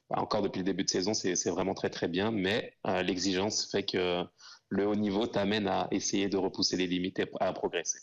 bah, 0.09 0.17
encore 0.19 0.41
depuis 0.41 0.59
le 0.59 0.65
début 0.65 0.83
de 0.83 0.89
saison, 0.89 1.13
c'est 1.13 1.49
vraiment 1.49 1.73
très 1.73 1.89
très 1.89 2.07
bien, 2.07 2.31
mais 2.31 2.73
euh, 2.87 3.01
l'exigence 3.01 3.69
fait 3.69 3.83
que 3.83 4.23
le 4.69 4.87
haut 4.87 4.95
niveau 4.95 5.27
t'amène 5.27 5.67
à 5.67 5.87
essayer 5.91 6.29
de 6.29 6.37
repousser 6.37 6.77
les 6.77 6.87
limites 6.87 7.19
et 7.19 7.29
à 7.39 7.53
progresser. 7.53 7.99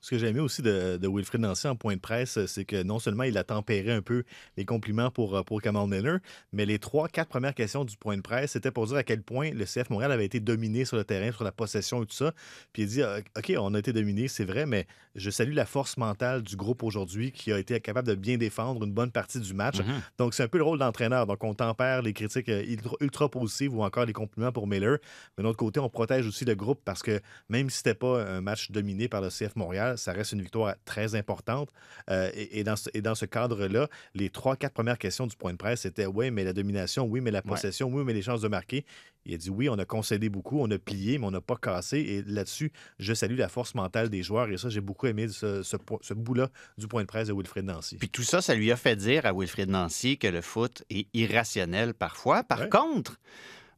Ce 0.00 0.10
que 0.10 0.18
j'ai 0.18 0.28
aimé 0.28 0.40
aussi 0.40 0.62
de, 0.62 0.96
de, 0.96 1.08
Wilfred 1.08 1.40
Nancy 1.40 1.66
en 1.66 1.76
point 1.76 1.94
de 1.94 2.00
presse, 2.00 2.44
c'est 2.46 2.64
que 2.64 2.82
non 2.82 2.98
seulement 2.98 3.24
il 3.24 3.36
a 3.36 3.44
tempéré 3.44 3.92
un 3.92 4.02
peu 4.02 4.24
les 4.56 4.64
compliments 4.64 5.10
pour, 5.10 5.36
euh, 5.36 5.42
pour 5.42 5.60
Kamal 5.60 5.88
Miller, 5.88 6.20
mais 6.52 6.66
les 6.66 6.78
trois, 6.78 7.08
quatre 7.08 7.28
premières 7.28 7.54
questions 7.54 7.84
du 7.84 7.96
point 7.96 8.16
de 8.16 8.22
presse, 8.22 8.52
c'était 8.52 8.70
pour 8.70 8.86
dire 8.86 8.96
à 8.96 9.02
quel 9.02 9.22
point 9.22 9.50
le 9.50 9.64
CF 9.64 9.90
Montréal 9.90 10.12
avait 10.12 10.24
été 10.24 10.40
dominé 10.40 10.84
sur 10.84 10.96
le 10.96 11.04
terrain, 11.04 11.32
sur 11.32 11.44
la 11.44 11.52
possession 11.52 12.02
et 12.02 12.06
tout 12.06 12.14
ça. 12.14 12.32
Puis 12.72 12.82
il 12.82 12.88
dit 12.88 13.02
ah, 13.02 13.18
OK, 13.36 13.52
on 13.58 13.74
a 13.74 13.78
été 13.78 13.92
dominé, 13.92 14.28
c'est 14.28 14.44
vrai, 14.44 14.66
mais 14.66 14.86
je 15.14 15.30
salue 15.30 15.54
la 15.54 15.66
force 15.66 15.96
mentale 15.96 16.42
du 16.42 16.56
groupe 16.56 16.82
aujourd'hui 16.82 17.32
qui 17.32 17.52
a 17.52 17.58
été 17.58 17.80
capable 17.80 18.08
de 18.08 18.14
bien 18.14 18.36
défendre 18.36 18.84
une 18.84 18.92
bonne 18.92 19.10
partie 19.10 19.40
du 19.40 19.54
match. 19.54 19.78
Mm-hmm. 19.78 20.00
Donc 20.18 20.34
c'est 20.34 20.44
un 20.44 20.48
peu 20.48 20.58
le 20.58 20.64
rôle 20.64 20.78
d'entraîneur. 20.78 21.26
Donc 21.26 21.42
on 21.42 21.54
tempère 21.54 22.02
les 22.02 22.12
critiques 22.12 22.48
euh, 22.48 22.76
ultra 23.00 23.28
positives 23.28 23.74
ou 23.74 23.82
encore 23.82 24.04
les 24.04 24.12
compliments 24.12 24.52
pour 24.52 24.66
Miller. 24.66 24.98
Mais 25.36 25.42
de 25.42 25.48
l'autre 25.48 25.58
côté, 25.58 25.80
on 25.80 25.88
protège 25.88 26.26
aussi 26.26 26.44
le 26.44 26.54
groupe 26.54 26.80
parce 26.84 27.02
que 27.02 27.20
même 27.48 27.70
si 27.70 27.78
c'était 27.78 27.94
pas 27.94 28.22
un 28.22 28.40
match 28.40 28.70
dominé 28.70 29.08
par 29.08 29.20
le 29.20 29.28
CF 29.28 29.56
Montréal, 29.56 29.87
ça 29.96 30.12
reste 30.12 30.32
une 30.32 30.42
victoire 30.42 30.74
très 30.84 31.14
importante. 31.14 31.70
Euh, 32.10 32.30
et, 32.34 32.64
dans 32.64 32.76
ce, 32.76 32.90
et, 32.94 33.00
dans 33.00 33.14
ce, 33.14 33.24
cadre-là, 33.24 33.88
les 34.14 34.30
trois, 34.30 34.56
quatre 34.56 34.74
premières 34.74 34.98
questions 34.98 35.26
du 35.26 35.36
point 35.36 35.52
de 35.52 35.56
presse, 35.56 35.82
c'était 35.82 36.06
oui, 36.06 36.30
mais 36.30 36.44
la 36.44 36.52
domination, 36.52 37.04
oui, 37.04 37.20
mais 37.20 37.30
la 37.30 37.42
possession, 37.42 37.88
oui, 37.88 38.04
mais 38.04 38.12
les 38.12 38.22
chances 38.22 38.40
de 38.40 38.48
marquer. 38.48 38.84
Il 39.24 39.34
a 39.34 39.36
dit 39.36 39.50
oui, 39.50 39.68
on 39.68 39.78
a 39.78 39.84
concédé 39.84 40.28
beaucoup, 40.28 40.60
on 40.60 40.70
a 40.70 40.78
plié, 40.78 41.18
mais 41.18 41.26
on 41.26 41.30
n'a 41.30 41.40
pas 41.40 41.56
cassé. 41.56 41.98
Et 41.98 42.22
là-dessus, 42.22 42.72
je 42.98 43.12
salue 43.12 43.36
la 43.36 43.48
force 43.48 43.74
mentale 43.74 44.08
des 44.08 44.22
joueurs. 44.22 44.48
Et 44.50 44.56
ça, 44.56 44.68
j'ai 44.68 44.80
beaucoup 44.80 45.06
aimé 45.06 45.28
ce, 45.28 45.62
ce, 45.62 46.14
bout-là 46.14 46.48
du 46.78 46.88
point 46.88 47.02
de 47.02 47.06
presse 47.06 47.28
de 47.28 47.34
Wilfred 47.34 47.64
Nancy. 47.64 47.96
Puis 47.96 48.08
tout 48.08 48.22
ça, 48.22 48.40
ça 48.40 48.54
lui 48.54 48.72
a 48.72 48.76
fait 48.76 48.96
dire 48.96 49.26
à 49.26 49.32
Wilfred 49.32 49.68
Nancy 49.68 50.16
que 50.16 50.28
le 50.28 50.40
foot 50.40 50.82
est 50.88 51.08
irrationnel 51.12 51.94
parfois. 51.94 52.42
Par 52.42 52.68
contre, 52.70 53.18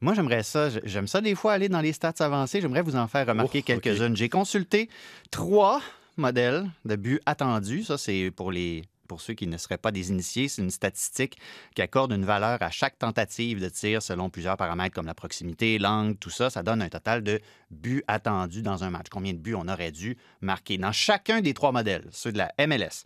moi, 0.00 0.14
j'aimerais 0.14 0.42
ça. 0.42 0.68
J'aime 0.84 1.06
ça 1.06 1.20
des 1.20 1.34
fois 1.34 1.52
aller 1.52 1.68
dans 1.68 1.80
les 1.80 1.92
stats 1.92 2.14
avancées. 2.20 2.60
J'aimerais 2.60 2.82
vous 2.82 2.96
en 2.96 3.06
faire 3.06 3.26
remarquer 3.26 3.62
quelques-unes. 3.62 4.16
J'ai 4.16 4.28
consulté 4.28 4.88
trois 5.30 5.82
modèles 6.16 6.70
de 6.84 6.96
buts 6.96 7.20
attendus. 7.26 7.84
Ça, 7.84 7.98
c'est 7.98 8.30
pour 8.30 8.52
les 8.52 8.82
pour 9.10 9.20
ceux 9.20 9.34
qui 9.34 9.48
ne 9.48 9.56
seraient 9.56 9.76
pas 9.76 9.90
des 9.90 10.10
initiés, 10.10 10.46
c'est 10.46 10.62
une 10.62 10.70
statistique 10.70 11.36
qui 11.74 11.82
accorde 11.82 12.12
une 12.12 12.24
valeur 12.24 12.62
à 12.62 12.70
chaque 12.70 12.96
tentative 12.96 13.60
de 13.60 13.68
tir 13.68 14.00
selon 14.00 14.30
plusieurs 14.30 14.56
paramètres 14.56 14.94
comme 14.94 15.06
la 15.06 15.16
proximité, 15.16 15.80
l'angle, 15.80 16.14
tout 16.14 16.30
ça. 16.30 16.48
Ça 16.48 16.62
donne 16.62 16.80
un 16.80 16.88
total 16.88 17.24
de 17.24 17.40
buts 17.72 18.04
attendus 18.06 18.62
dans 18.62 18.84
un 18.84 18.90
match. 18.90 19.06
Combien 19.10 19.32
de 19.32 19.38
buts 19.38 19.56
on 19.56 19.66
aurait 19.66 19.90
dû 19.90 20.16
marquer 20.42 20.78
dans 20.78 20.92
chacun 20.92 21.40
des 21.40 21.54
trois 21.54 21.72
modèles, 21.72 22.06
ceux 22.12 22.30
de 22.30 22.38
la 22.38 22.52
MLS, 22.64 23.02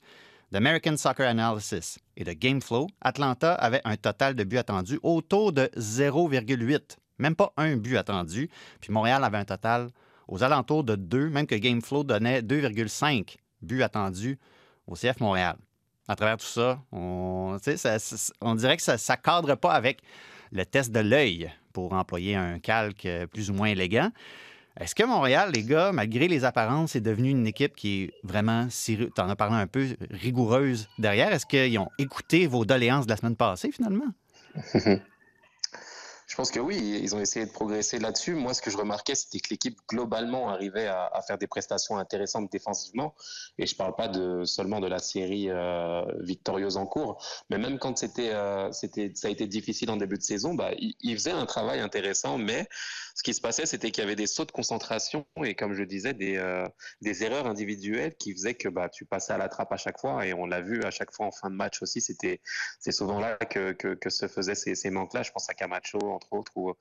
d'American 0.53 0.99
Soccer 0.99 1.27
Analysis 1.27 1.99
et 2.19 2.25
de 2.25 2.35
GameFlow. 2.35 2.87
Atlanta 3.01 3.55
avait 3.55 3.81
un 3.87 3.97
total 3.97 4.35
de 4.35 4.45
buts 4.45 4.59
attendus 4.59 5.01
autour 5.03 5.55
de 5.55 5.71
0,8. 5.79 6.99
Même 7.19 7.35
pas 7.35 7.55
un 7.57 7.77
but 7.77 7.97
attendu. 7.97 8.51
Puis 8.83 8.93
Montréal 8.93 9.25
avait 9.25 9.39
un 9.39 9.47
total 9.47 9.89
aux 10.29 10.43
alentours 10.43 10.85
de 10.85 10.97
2, 10.97 11.31
même 11.31 11.47
que 11.47 11.55
GameFlow 11.55 12.05
donnait 12.05 12.41
2,5 12.43 13.37
buts 13.63 13.83
attendus 13.83 14.39
au 14.87 14.95
CF 14.95 15.21
Montréal. 15.21 15.57
À 16.07 16.17
travers 16.17 16.37
tout 16.37 16.47
ça, 16.47 16.81
on, 16.93 17.57
dirait 17.57 18.77
que 18.77 18.83
ça 18.83 18.95
ne 18.95 19.23
cadre 19.23 19.55
pas 19.55 19.73
avec 19.73 20.03
le 20.53 20.67
test 20.67 20.93
de 20.93 21.01
l'œil, 21.01 21.51
pour 21.73 21.93
employer 21.93 22.37
un 22.37 22.59
calque 22.59 23.09
plus 23.33 23.51
ou 23.51 23.55
moins 23.55 23.69
élégant. 23.69 24.11
Est-ce 24.79 24.95
que 24.95 25.05
Montréal, 25.05 25.51
les 25.55 25.63
gars, 25.63 25.93
malgré 25.93 26.27
les 26.27 26.45
apparences, 26.45 26.97
est 26.97 27.01
devenu 27.01 27.31
une 27.31 27.47
équipe 27.47 27.77
qui 27.77 28.03
est 28.03 28.11
vraiment, 28.25 28.69
tu 28.69 29.09
en 29.19 29.29
as 29.29 29.37
parlé 29.37 29.57
un 29.57 29.67
peu, 29.67 29.97
rigoureuse 30.11 30.89
derrière? 30.99 31.33
Est-ce 31.33 31.47
qu'ils 31.47 31.79
ont 31.79 31.91
écouté 31.99 32.47
vos 32.47 32.65
doléances 32.65 33.07
de 33.07 33.11
la 33.11 33.17
semaine 33.17 33.37
passée, 33.37 33.71
finalement? 33.71 34.13
Je 36.35 36.37
pense 36.37 36.51
que 36.51 36.59
oui, 36.59 36.99
ils 37.01 37.15
ont 37.15 37.21
essayé 37.21 37.47
de 37.47 37.53
progresser 37.53 38.01
là-dessus. 38.01 38.35
Moi, 38.35 38.55
ce 38.55 38.61
que 38.61 38.69
je 38.69 38.77
remarquais, 38.77 39.15
c'était 39.15 39.39
que 39.39 39.51
l'équipe 39.51 39.79
globalement 39.89 40.49
arrivait 40.49 40.89
à, 40.89 41.23
faire 41.25 41.39
des 41.39 41.47
prestations 41.47 41.97
intéressantes 41.97 42.51
défensivement. 42.51 43.15
Et 43.57 43.67
je 43.67 43.77
parle 43.77 43.95
pas 43.95 44.09
de, 44.09 44.45
seulement 44.45 44.81
de 44.81 44.89
la 44.89 44.99
série 44.99 45.49
euh, 45.49 46.03
victorieuse 46.19 46.77
en 46.77 46.87
cours, 46.87 47.25
mais 47.51 47.59
même 47.59 47.79
quand 47.79 47.97
c'était, 47.97 48.35
euh, 48.35 48.73
c'était, 48.73 49.13
ça 49.15 49.29
a 49.29 49.31
été 49.31 49.47
difficile 49.47 49.93
en 49.93 49.97
début 49.97 50.19
de 50.19 50.25
saison, 50.25 50.55
bah, 50.55 50.73
ils, 50.77 51.15
faisaient 51.15 51.31
un 51.31 51.47
travail 51.47 51.79
intéressant, 51.79 52.37
mais 52.37 52.69
ce 53.15 53.23
qui 53.23 53.33
se 53.33 53.41
passait, 53.41 53.65
c'était 53.65 53.93
qu'il 53.93 54.03
y 54.03 54.07
avait 54.07 54.17
des 54.17 54.27
sauts 54.27 54.45
de 54.45 54.51
concentration 54.51 55.25
et, 55.45 55.55
comme 55.55 55.73
je 55.73 55.85
disais, 55.85 56.15
des, 56.15 56.37
euh, 56.37 56.67
des 57.01 57.23
erreurs 57.23 57.47
individuelles 57.47 58.17
qui 58.17 58.33
faisaient 58.33 58.55
que 58.55 58.69
bah, 58.69 58.89
tu 58.89 59.05
passais 59.05 59.33
à 59.33 59.39
la 59.39 59.49
trappe 59.49 59.73
à 59.73 59.77
chaque 59.77 60.01
fois. 60.01 60.27
Et 60.27 60.35
on 60.35 60.47
l'a 60.47 60.61
vu 60.61 60.83
à 60.83 60.91
chaque 60.91 61.13
fois 61.13 61.27
en 61.27 61.31
fin 61.31 61.49
de 61.49 61.55
match 61.55 61.81
aussi. 61.81 62.01
C'était, 62.01 62.41
c'est 62.81 62.91
souvent 62.91 63.21
là 63.21 63.37
que, 63.37 63.77
se 64.09 64.27
faisaient 64.27 64.57
ces, 64.57 64.75
ces 64.75 64.91
manques-là. 64.91 65.23
Je 65.23 65.31
pense 65.31 65.49
à 65.49 65.55
Camacho, 65.55 65.99
entre 66.01 66.33
autres, 66.33 66.51
ou, 66.57 66.71
euh, 66.71 66.75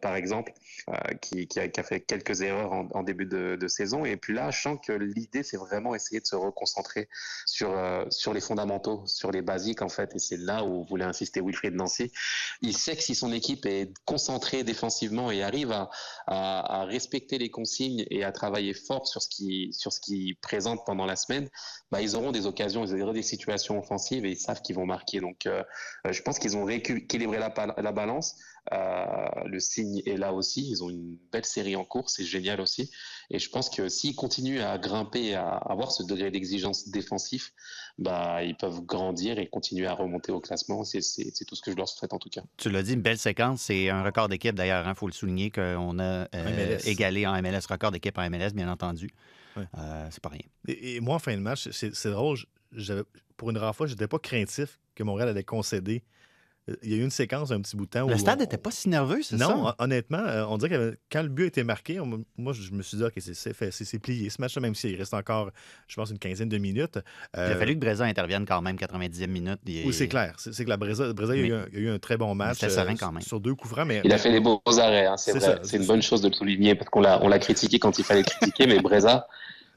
par 0.00 0.16
exemple, 0.16 0.54
euh, 0.88 0.94
qui, 1.20 1.46
a, 1.58 1.82
fait 1.82 2.00
quelques 2.00 2.40
erreurs 2.40 2.72
en, 2.72 3.02
début 3.02 3.26
de, 3.26 3.68
saison. 3.68 4.06
Et 4.06 4.16
puis 4.16 4.32
là, 4.32 4.50
je 4.50 4.62
sens 4.62 4.78
que 4.82 4.92
l'idée, 4.92 5.42
c'est 5.42 5.58
vraiment 5.58 5.94
essayer 5.94 6.20
de 6.20 6.26
se 6.26 6.34
reconcentrer 6.34 7.10
sur, 7.44 7.76
sur 8.08 8.32
les 8.32 8.40
fondamentaux, 8.40 9.04
sur 9.06 9.30
les 9.32 9.42
basiques, 9.42 9.82
en 9.82 9.90
fait. 9.90 10.14
Et 10.14 10.18
c'est 10.18 10.38
là 10.38 10.64
où 10.64 10.84
voulait 10.84 11.04
insister 11.04 11.42
Wilfried 11.42 11.74
Nancy. 11.74 12.10
Il 12.62 12.74
sait 12.74 12.96
que 12.96 13.02
si 13.02 13.14
son 13.14 13.32
équipe 13.32 13.66
est 13.66 13.92
concentrée 14.06 14.64
défensivement 14.64 15.09
et 15.30 15.42
arrive 15.42 15.72
à, 16.26 16.84
respecter 16.84 17.38
les 17.38 17.50
consignes 17.50 18.04
et 18.10 18.24
à 18.24 18.32
travailler 18.32 18.74
fort 18.74 19.06
sur 19.06 19.22
ce 19.22 19.28
qui 19.28 19.72
sur 19.72 19.92
ce 19.92 20.00
qui 20.00 20.34
présente 20.40 20.84
pendant 20.86 21.06
la 21.06 21.16
semaine, 21.16 21.48
bah, 21.90 22.00
ils 22.00 22.16
auront 22.16 22.32
des 22.32 22.46
occasions, 22.46 22.84
ils 22.84 23.02
auront 23.02 23.12
des 23.12 23.22
situations 23.22 23.78
offensives 23.78 24.24
et 24.24 24.30
ils 24.30 24.38
savent 24.38 24.62
qu'ils 24.62 24.76
vont 24.76 24.86
marquer. 24.86 25.20
Donc, 25.20 25.46
euh, 25.46 25.62
je 26.08 26.22
pense 26.22 26.38
qu'ils 26.38 26.56
ont 26.56 26.64
rééquilibré 26.64 27.38
la 27.38 27.92
balance. 27.92 28.36
Euh, 28.72 29.26
le 29.46 29.58
signe 29.58 30.02
est 30.06 30.16
là 30.16 30.32
aussi. 30.32 30.68
Ils 30.68 30.84
ont 30.84 30.90
une 30.90 31.16
belle 31.32 31.44
série 31.44 31.76
en 31.76 31.84
cours, 31.84 32.10
c'est 32.10 32.24
génial 32.24 32.60
aussi. 32.60 32.90
Et 33.30 33.38
je 33.38 33.48
pense 33.50 33.70
que 33.70 33.88
s'ils 33.88 34.14
continuent 34.14 34.60
à 34.60 34.78
grimper, 34.78 35.34
à 35.34 35.56
avoir 35.56 35.92
ce 35.92 36.02
degré 36.02 36.30
d'exigence 36.30 36.88
défensif, 36.88 37.52
bah, 37.98 38.42
ils 38.44 38.56
peuvent 38.56 38.80
grandir 38.82 39.38
et 39.38 39.48
continuer 39.48 39.86
à 39.86 39.94
remonter 39.94 40.32
au 40.32 40.40
classement. 40.40 40.84
C'est 40.84 41.00
tout 41.46 41.54
ce 41.54 41.62
que 41.62 41.70
je 41.70 41.76
leur 41.76 41.88
souhaite 41.88 42.12
en 42.12 42.18
tout 42.18 42.30
cas. 42.30 42.42
Tu 42.56 42.70
l'as 42.70 42.82
dit, 42.82 42.94
une 42.94 43.02
belle 43.02 43.18
séquence. 43.18 43.62
C'est 43.62 43.88
un 43.88 44.02
record 44.02 44.28
d'équipe 44.28 44.54
d'ailleurs. 44.54 44.84
Il 44.84 44.88
hein, 44.88 44.94
faut 44.94 45.06
le 45.06 45.12
souligner 45.12 45.50
qu'on 45.50 45.98
a 45.98 46.28
euh, 46.34 46.78
égalé 46.84 47.26
en 47.26 47.40
MLS, 47.42 47.66
record 47.68 47.90
d'équipe 47.90 48.16
en 48.18 48.28
MLS, 48.30 48.50
bien 48.54 48.70
entendu. 48.70 49.10
Ouais. 49.56 49.64
Euh, 49.78 50.08
c'est 50.10 50.22
pas 50.22 50.28
rien. 50.28 50.46
Et, 50.68 50.96
et, 50.96 51.00
moi, 51.00 51.16
en 51.16 51.18
fin 51.18 51.34
de 51.34 51.40
match, 51.40 51.68
c'est 51.70 52.10
drôle. 52.10 52.38
Pour 53.36 53.50
une 53.50 53.58
rare 53.58 53.74
fois, 53.74 53.86
je 53.86 53.92
n'étais 53.92 54.06
pas 54.06 54.18
craintif 54.18 54.78
que 54.94 55.02
Montréal 55.02 55.30
allait 55.30 55.44
concéder 55.44 56.04
il 56.82 56.90
y 56.90 56.94
a 56.94 56.96
eu 56.98 57.02
une 57.02 57.10
séquence 57.10 57.50
un 57.50 57.60
petit 57.60 57.76
bout 57.76 57.86
de 57.86 57.90
temps. 57.90 58.06
Le 58.06 58.16
stade 58.16 58.40
n'était 58.40 58.58
pas 58.58 58.70
si 58.70 58.88
nerveux, 58.88 59.22
c'est 59.22 59.38
ça? 59.38 59.48
Non, 59.48 59.72
honnêtement, 59.78 60.22
on 60.48 60.58
dirait 60.58 60.70
que 60.70 60.98
quand 61.10 61.22
le 61.22 61.28
but 61.28 61.44
a 61.44 61.46
été 61.46 61.64
marqué, 61.64 62.00
on, 62.00 62.24
moi, 62.36 62.52
je 62.52 62.72
me 62.72 62.82
suis 62.82 62.96
dit, 62.96 63.04
OK, 63.04 63.14
c'est 63.16 63.98
plié. 63.98 64.30
Ce 64.30 64.40
match-là, 64.40 64.60
même 64.60 64.74
s'il 64.74 64.96
reste 64.96 65.14
encore, 65.14 65.50
je 65.88 65.96
pense, 65.96 66.10
une 66.10 66.18
quinzaine 66.18 66.48
de 66.48 66.58
minutes. 66.58 66.98
Euh... 67.36 67.48
Il 67.48 67.52
a 67.52 67.56
fallu 67.56 67.74
que 67.74 67.80
Breza 67.80 68.04
intervienne 68.04 68.44
quand 68.46 68.60
même 68.62 68.76
90e 68.76 69.26
minute. 69.26 69.58
Et... 69.66 69.84
Oui, 69.84 69.92
c'est 69.92 70.08
clair. 70.08 70.34
C'est 70.38 70.64
que 70.64 70.68
la 70.68 70.76
Breza, 70.76 71.12
Breza 71.12 71.32
mais, 71.32 71.40
il, 71.40 71.48
y 71.48 71.52
a 71.52 71.56
eu 71.56 71.58
un, 71.58 71.66
il, 71.72 71.74
y 71.74 71.76
a 71.78 71.90
eu 71.90 71.90
un, 71.90 71.98
très 71.98 72.16
bon 72.16 72.34
match. 72.34 72.58
C'était 72.60 72.72
serein 72.72 72.96
quand 72.96 73.12
même. 73.12 73.22
Sur 73.22 73.40
deux 73.40 73.54
coups 73.54 73.72
francs. 73.72 73.86
Mais... 73.86 74.00
Il 74.04 74.12
a 74.12 74.18
fait 74.18 74.30
des 74.30 74.40
beaux 74.40 74.60
arrêts, 74.78 75.06
hein, 75.06 75.16
c'est 75.16 75.32
vrai. 75.32 75.58
C'est 75.62 75.76
une 75.76 75.86
bonne 75.86 76.02
chose 76.02 76.22
de 76.22 76.28
le 76.28 76.34
souligner 76.34 76.74
parce 76.74 76.90
qu'on 76.90 77.00
l'a 77.00 77.38
critiqué 77.38 77.78
quand 77.78 77.98
il 77.98 78.04
fallait 78.04 78.22
critiquer, 78.22 78.66
mais 78.66 78.80
Breza 78.80 79.26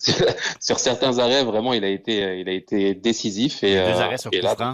sur 0.59 0.79
certains 0.79 1.17
arrêts, 1.19 1.45
vraiment, 1.45 1.71
il 1.71 1.83
a 1.85 1.87
été, 1.87 2.39
il 2.39 2.49
a 2.49 2.51
été 2.51 2.93
décisif. 2.93 3.63
Et, 3.63 3.75
deux 3.75 4.01
arrêts 4.01 4.17
sur 4.17 4.31
franc. 4.33 4.73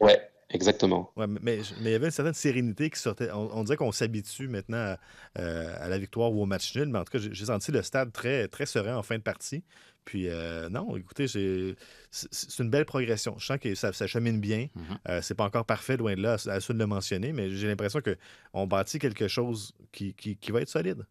Ouais, 0.00 0.20
Exactement. 0.54 1.10
Ouais, 1.16 1.26
mais, 1.26 1.40
mais, 1.42 1.58
il 1.80 1.88
y 1.90 1.94
avait 1.94 2.06
une 2.06 2.12
certaine 2.12 2.32
sérénité 2.34 2.88
qui 2.88 3.00
sortait. 3.00 3.28
On, 3.32 3.58
on 3.58 3.64
dirait 3.64 3.76
qu'on 3.76 3.90
s'habitue 3.90 4.46
maintenant 4.46 4.94
à, 4.94 4.98
euh, 5.40 5.76
à, 5.80 5.88
la 5.88 5.98
victoire 5.98 6.32
ou 6.32 6.42
au 6.42 6.46
match 6.46 6.76
nul, 6.76 6.88
mais 6.88 7.00
en 7.00 7.04
tout 7.04 7.10
cas, 7.10 7.18
j'ai 7.18 7.44
senti 7.44 7.72
le 7.72 7.82
stade 7.82 8.12
très, 8.12 8.46
très 8.46 8.64
serein 8.64 8.96
en 8.96 9.02
fin 9.02 9.16
de 9.16 9.22
partie. 9.22 9.64
Puis, 10.04 10.28
euh, 10.28 10.68
non, 10.68 10.96
écoutez, 10.96 11.26
c'est 11.26 12.62
une 12.62 12.70
belle 12.70 12.84
progression. 12.84 13.36
Je 13.36 13.46
sens 13.46 13.58
que 13.58 13.74
ça, 13.74 13.92
ça 13.92 14.06
chemine 14.06 14.38
bien. 14.38 14.68
Mm 14.74 14.82
-hmm. 14.82 14.98
euh, 15.08 15.22
c'est 15.22 15.34
pas 15.34 15.44
encore 15.44 15.64
parfait, 15.66 15.96
loin 15.96 16.14
de 16.14 16.22
là, 16.22 16.36
à 16.46 16.58
de 16.60 16.78
le 16.78 16.86
mentionner, 16.86 17.32
mais 17.32 17.50
j'ai 17.50 17.66
l'impression 17.66 18.00
qu'on 18.00 18.66
bâtit 18.68 19.00
quelque 19.00 19.26
chose 19.26 19.72
qui, 19.90 20.14
qui, 20.14 20.36
qui, 20.36 20.52
va 20.52 20.60
être 20.60 20.68
solide. 20.68 21.04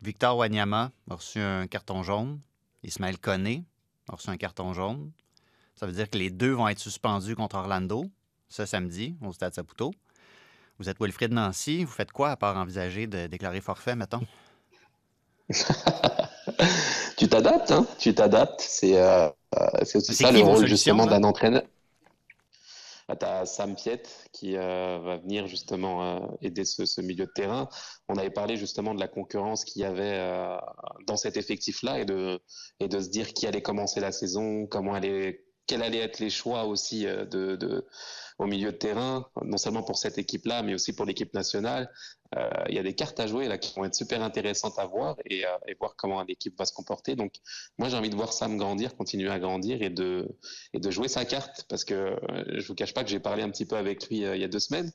Victor 0.00 0.36
Wanyama 0.38 0.92
a 1.10 1.14
reçu 1.14 1.40
un 1.40 1.66
carton 1.66 2.02
jaune. 2.02 2.40
Ismaël 2.82 3.18
Koné 3.18 3.64
a 4.08 4.16
reçu 4.16 4.30
un 4.30 4.38
carton 4.38 4.72
jaune. 4.72 5.12
Ça 5.74 5.86
veut 5.86 5.92
dire 5.92 6.08
que 6.08 6.18
les 6.18 6.30
deux 6.30 6.52
vont 6.52 6.68
être 6.68 6.78
suspendus 6.78 7.34
contre 7.34 7.56
Orlando 7.56 8.04
ce 8.48 8.64
samedi 8.66 9.16
au 9.22 9.32
Stade 9.32 9.54
Saputo. 9.54 9.92
Vous 10.78 10.88
êtes 10.88 10.98
Wilfrid 11.00 11.32
Nancy. 11.32 11.84
Vous 11.84 11.92
faites 11.92 12.12
quoi 12.12 12.30
à 12.30 12.36
part 12.36 12.56
envisager 12.56 13.06
de 13.06 13.26
déclarer 13.26 13.60
forfait, 13.60 13.96
mettons? 13.96 14.20
tu 17.16 17.28
t'adaptes, 17.28 17.70
hein? 17.70 17.86
Tu 17.98 18.14
t'adaptes. 18.14 18.60
C'est 18.60 18.98
euh, 18.98 19.28
aussi 19.94 20.14
ça 20.14 20.32
le 20.32 20.40
rôle 20.40 20.66
justement 20.66 21.06
d'un 21.06 21.22
entraîneur. 21.24 21.62
Tu 23.08 23.26
as 23.26 23.44
Sam 23.44 23.74
Piet 23.74 24.02
qui 24.32 24.56
euh, 24.56 24.98
va 24.98 25.18
venir 25.18 25.46
justement 25.46 26.16
euh, 26.16 26.26
aider 26.40 26.64
ce, 26.64 26.86
ce, 26.86 27.02
milieu 27.02 27.26
de 27.26 27.32
terrain. 27.34 27.68
On 28.08 28.16
avait 28.16 28.30
parlé 28.30 28.56
justement 28.56 28.94
de 28.94 29.00
la 29.00 29.08
concurrence 29.08 29.64
qu'il 29.64 29.82
y 29.82 29.84
avait 29.84 30.18
euh, 30.18 30.56
dans 31.06 31.16
cet 31.16 31.36
effectif-là 31.36 32.00
et 32.00 32.06
de, 32.06 32.40
et 32.80 32.88
de 32.88 33.00
se 33.00 33.10
dire 33.10 33.34
qui 33.34 33.46
allait 33.46 33.60
commencer 33.60 34.00
la 34.00 34.10
saison, 34.10 34.66
comment 34.66 34.94
allait 34.94 35.43
quels 35.66 35.82
allaient 35.82 35.98
être 35.98 36.18
les 36.18 36.30
choix 36.30 36.64
aussi 36.64 37.04
de, 37.04 37.56
de, 37.56 37.86
au 38.38 38.46
milieu 38.46 38.72
de 38.72 38.76
terrain, 38.76 39.26
non 39.42 39.56
seulement 39.56 39.82
pour 39.82 39.96
cette 39.96 40.18
équipe-là, 40.18 40.62
mais 40.62 40.74
aussi 40.74 40.92
pour 40.92 41.06
l'équipe 41.06 41.32
nationale. 41.34 41.90
Euh, 42.36 42.50
il 42.68 42.74
y 42.74 42.78
a 42.78 42.82
des 42.82 42.94
cartes 42.94 43.20
à 43.20 43.26
jouer 43.26 43.46
là 43.46 43.58
qui 43.58 43.72
vont 43.74 43.84
être 43.84 43.94
super 43.94 44.22
intéressantes 44.22 44.78
à 44.78 44.86
voir 44.86 45.16
et, 45.24 45.46
euh, 45.46 45.50
et 45.68 45.74
voir 45.74 45.94
comment 45.96 46.22
l'équipe 46.24 46.58
va 46.58 46.64
se 46.64 46.72
comporter. 46.72 47.14
Donc, 47.14 47.32
moi, 47.78 47.88
j'ai 47.88 47.96
envie 47.96 48.10
de 48.10 48.16
voir 48.16 48.32
Sam 48.32 48.56
grandir, 48.56 48.96
continuer 48.96 49.30
à 49.30 49.38
grandir 49.38 49.82
et 49.82 49.90
de, 49.90 50.28
et 50.72 50.80
de 50.80 50.90
jouer 50.90 51.08
sa 51.08 51.24
carte 51.24 51.64
parce 51.68 51.84
que 51.84 51.94
euh, 51.94 52.44
je 52.58 52.66
vous 52.66 52.74
cache 52.74 52.92
pas 52.92 53.04
que 53.04 53.10
j'ai 53.10 53.20
parlé 53.20 53.42
un 53.42 53.50
petit 53.50 53.66
peu 53.66 53.76
avec 53.76 54.08
lui 54.08 54.18
il 54.18 54.40
y 54.40 54.44
a 54.44 54.48
deux 54.48 54.58
semaines. 54.58 54.90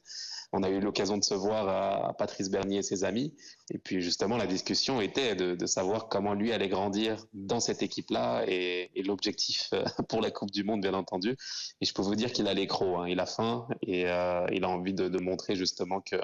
On 0.51 0.63
a 0.63 0.69
eu 0.69 0.79
l'occasion 0.79 1.17
de 1.17 1.23
se 1.23 1.33
voir 1.33 1.69
à, 1.69 2.13
Patrice 2.17 2.49
Bernier 2.49 2.79
et 2.79 2.83
ses 2.83 3.03
amis. 3.03 3.35
Et 3.71 3.77
puis 3.77 4.01
justement, 4.01 4.37
la 4.37 4.47
discussion 4.47 4.99
était 4.99 5.35
de, 5.35 5.55
de 5.55 5.65
savoir 5.65 6.09
comment 6.09 6.33
lui 6.33 6.51
allait 6.51 6.69
grandir 6.69 7.23
dans 7.33 7.59
cette 7.59 7.83
équipe-là 7.83 8.43
et, 8.47 8.89
et 8.95 9.03
l'objectif 9.03 9.69
pour 10.09 10.21
la 10.21 10.31
Coupe 10.31 10.51
du 10.51 10.63
Monde, 10.63 10.81
bien 10.81 10.93
entendu. 10.93 11.37
Et 11.81 11.85
je 11.85 11.93
peux 11.93 12.01
vous 12.01 12.15
dire 12.15 12.31
qu'il 12.31 12.47
a 12.47 12.53
l'écro, 12.53 12.97
hein. 12.97 13.07
il 13.07 13.19
a 13.19 13.25
faim 13.25 13.67
et 13.83 14.07
euh, 14.07 14.45
il 14.51 14.63
a 14.63 14.69
envie 14.69 14.93
de, 14.93 15.07
de 15.07 15.19
montrer 15.19 15.55
justement 15.55 16.01
que 16.01 16.15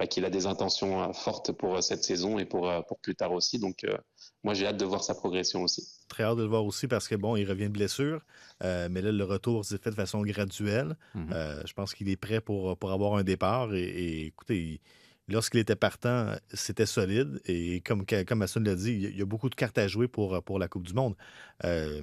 bah, 0.00 0.06
qu'il 0.06 0.24
a 0.24 0.30
des 0.30 0.46
intentions 0.46 1.12
fortes 1.12 1.52
pour 1.52 1.82
cette 1.82 2.04
saison 2.04 2.38
et 2.38 2.46
pour, 2.46 2.72
pour 2.88 2.98
plus 3.00 3.14
tard 3.14 3.32
aussi. 3.32 3.58
Donc, 3.58 3.84
euh, 3.84 3.94
moi, 4.42 4.54
j'ai 4.54 4.66
hâte 4.66 4.78
de 4.78 4.86
voir 4.86 5.04
sa 5.04 5.14
progression 5.14 5.62
aussi. 5.62 5.86
Très 6.08 6.22
hâte 6.22 6.38
de 6.38 6.42
le 6.42 6.48
voir 6.48 6.64
aussi 6.64 6.88
parce 6.88 7.06
que, 7.06 7.16
bon, 7.16 7.36
il 7.36 7.46
revient 7.46 7.66
de 7.66 7.74
blessure, 7.80 8.22
euh, 8.64 8.88
mais 8.90 9.02
là, 9.02 9.12
le 9.12 9.24
retour 9.24 9.62
s'est 9.62 9.76
fait 9.76 9.90
de 9.90 9.94
façon 9.94 10.22
graduelle. 10.22 10.96
Mm 11.14 11.20
-hmm. 11.20 11.32
euh, 11.34 11.62
je 11.66 11.74
pense 11.74 11.92
qu'il 11.92 12.08
est 12.08 12.16
prêt 12.16 12.40
pour, 12.40 12.78
pour 12.78 12.90
avoir 12.92 13.16
un 13.16 13.24
départ. 13.24 13.74
Et, 13.74 13.82
et 13.82 14.26
écoutez, 14.28 14.58
il, 14.58 14.80
lorsqu'il 15.28 15.60
était 15.60 15.76
partant, 15.76 16.34
c'était 16.54 16.86
solide. 16.86 17.40
Et 17.44 17.82
comme, 17.82 18.06
comme 18.28 18.40
Assun 18.40 18.62
l'a 18.64 18.76
dit, 18.76 18.92
il 18.92 19.18
y 19.18 19.22
a 19.22 19.26
beaucoup 19.26 19.50
de 19.50 19.54
cartes 19.54 19.78
à 19.78 19.86
jouer 19.86 20.08
pour, 20.08 20.42
pour 20.42 20.58
la 20.58 20.68
Coupe 20.68 20.86
du 20.86 20.94
Monde. 20.94 21.14
Euh, 21.64 22.02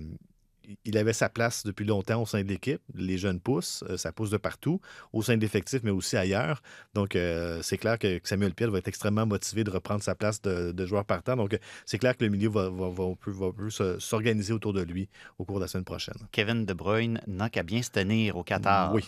il 0.86 0.98
avait 0.98 1.14
sa 1.14 1.30
place 1.30 1.64
depuis 1.64 1.86
longtemps 1.86 2.22
au 2.22 2.26
sein 2.26 2.44
de 2.44 2.48
l'équipe. 2.48 2.82
Les 2.94 3.18
jeunes 3.18 3.40
poussent, 3.40 3.84
ça 3.98 4.12
pousse 4.12 4.30
de 4.30 4.38
partout, 4.38 4.82
au 5.14 5.22
sein 5.22 5.36
de 5.36 5.42
l'effectif, 5.42 5.82
mais 5.84 5.92
aussi 5.92 6.18
ailleurs. 6.18 6.62
Donc, 6.94 7.16
euh, 7.16 7.62
c'est 7.62 7.78
clair 7.78 7.98
que 8.00 8.20
Samuel 8.24 8.54
Piet 8.54 8.68
va 8.68 8.78
être 8.80 8.88
extrêmement 8.88 9.26
motivé 9.26 9.64
de 9.64 9.72
reprendre 9.72 10.04
sa 10.04 10.16
place 10.16 10.42
de, 10.42 10.72
de 10.72 10.86
joueur 10.86 11.06
partant. 11.06 11.36
Donc, 11.36 11.58
c'est 11.86 11.98
clair 11.98 12.16
que 12.18 12.24
le 12.24 12.30
milieu 12.30 12.50
va, 12.50 12.70
va, 12.70 12.90
va, 12.90 13.06
va, 13.26 13.50
va 13.50 14.00
s'organiser 14.00 14.54
autour 14.54 14.74
de 14.74 14.82
lui 14.82 15.10
au 15.38 15.46
cours 15.46 15.58
de 15.58 15.62
la 15.62 15.68
semaine 15.68 15.86
prochaine. 15.86 16.18
Kevin 16.32 16.66
De 16.66 16.74
Bruyne 16.74 17.22
n'a 17.28 17.50
qu'à 17.50 17.64
bien 17.64 17.82
se 17.82 17.92
tenir 17.92 18.38
au 18.38 18.44
Qatar. 18.44 18.94
Oui. 18.94 19.04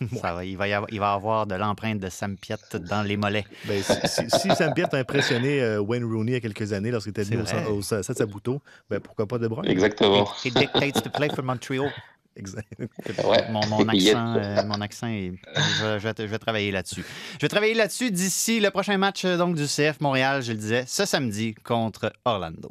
Ça 0.20 0.34
va, 0.34 0.44
il, 0.44 0.56
va 0.56 0.68
y 0.68 0.72
avoir, 0.72 0.90
il 0.92 1.00
va 1.00 1.12
avoir 1.12 1.46
de 1.46 1.54
l'empreinte 1.54 2.00
de 2.00 2.08
Sam 2.08 2.36
Piet 2.36 2.56
dans 2.80 3.02
les 3.02 3.16
mollets. 3.16 3.44
Ben, 3.66 3.82
si, 3.82 3.92
si, 4.06 4.30
si, 4.30 4.54
Sam 4.54 4.74
Piet 4.74 4.92
a 4.92 4.98
impressionné 4.98 5.60
euh, 5.60 5.80
Wayne 5.80 6.04
Rooney 6.04 6.32
il 6.32 6.34
y 6.34 6.36
a 6.36 6.40
quelques 6.40 6.72
années 6.72 6.90
lorsqu'il 6.90 7.10
était 7.10 7.24
venu 7.24 7.42
au, 7.68 7.78
au 7.78 7.82
Saputo, 7.82 8.60
ben, 8.88 9.00
pourquoi 9.00 9.26
pas 9.26 9.38
De 9.38 9.48
Bruyne? 9.48 9.70
Exactement. 9.70 10.24
He, 10.44 10.48
he 10.48 10.50
dictates 10.50 11.02
to 11.02 11.10
play 11.10 11.28
for 11.28 11.44
Montreal. 11.44 11.90
Exact. 12.36 12.66
Ouais. 12.78 13.50
Mon, 13.50 13.66
mon, 13.66 13.88
accent, 13.88 14.36
euh, 14.36 14.64
mon 14.64 14.80
accent 14.80 15.08
est... 15.08 15.32
je, 15.54 15.98
je, 15.98 16.08
vais, 16.08 16.14
je, 16.16 16.22
vais, 16.22 16.38
travailler 16.38 16.70
là-dessus. 16.70 17.04
Je 17.34 17.40
vais 17.42 17.48
travailler 17.48 17.74
là-dessus 17.74 18.10
d'ici 18.10 18.58
le 18.58 18.70
prochain 18.70 18.96
match 18.96 19.26
donc, 19.26 19.54
du 19.54 19.66
CF 19.66 20.00
Montréal, 20.00 20.42
je 20.42 20.52
le 20.52 20.58
disais, 20.58 20.84
ce 20.86 21.04
samedi 21.04 21.54
contre 21.54 22.10
Orlando. 22.24 22.70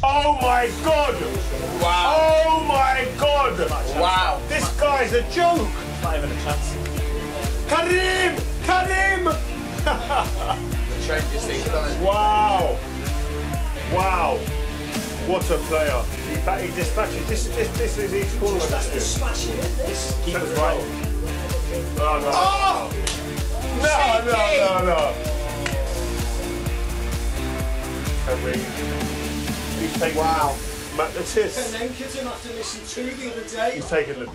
Oh 0.00 0.38
my 0.40 0.70
God! 0.84 1.14
Wow! 1.82 2.44
Oh 2.46 2.64
my 2.66 3.06
God! 3.18 3.70
Wow! 3.98 4.40
This 4.48 4.68
guy's 4.80 5.12
a 5.12 5.22
joke! 5.30 5.68
Not 6.02 6.16
even 6.16 6.30
a 6.30 6.42
chance. 6.42 6.76
Karim! 7.68 8.36
Karim! 8.64 9.24
wow! 12.02 12.78
Wow! 13.92 14.38
What 15.26 15.50
a 15.50 15.58
player! 15.58 16.02
He, 16.28 16.66
he 16.66 16.74
dispatches. 16.74 17.28
This, 17.28 17.48
this, 17.48 17.68
this 17.76 17.98
is 17.98 18.10
his 18.10 18.34
call. 18.40 18.58
Smashing 18.60 19.54
it. 19.54 19.76
This 19.86 20.20
keeper's 20.24 20.50
right. 20.58 20.80
Oh 21.98 22.18
no! 22.20 22.30
Oh! 22.34 22.90
No! 23.82 23.94
No! 24.26 24.32
No! 24.58 24.84
No! 24.86 25.32
Karim. 28.26 29.11
He's 29.82 29.98
taken, 29.98 30.18
wow. 30.18 30.54
This 31.12 31.36
is. 31.36 31.56
Penenka 31.56 32.12
didn't 32.12 32.28
have 32.28 32.42
to 32.42 32.52
listen 32.52 33.02
to 33.04 33.16
the 33.16 33.32
other 33.32 33.48
day. 33.48 33.74
He's 33.74 33.88
taken. 33.88 34.28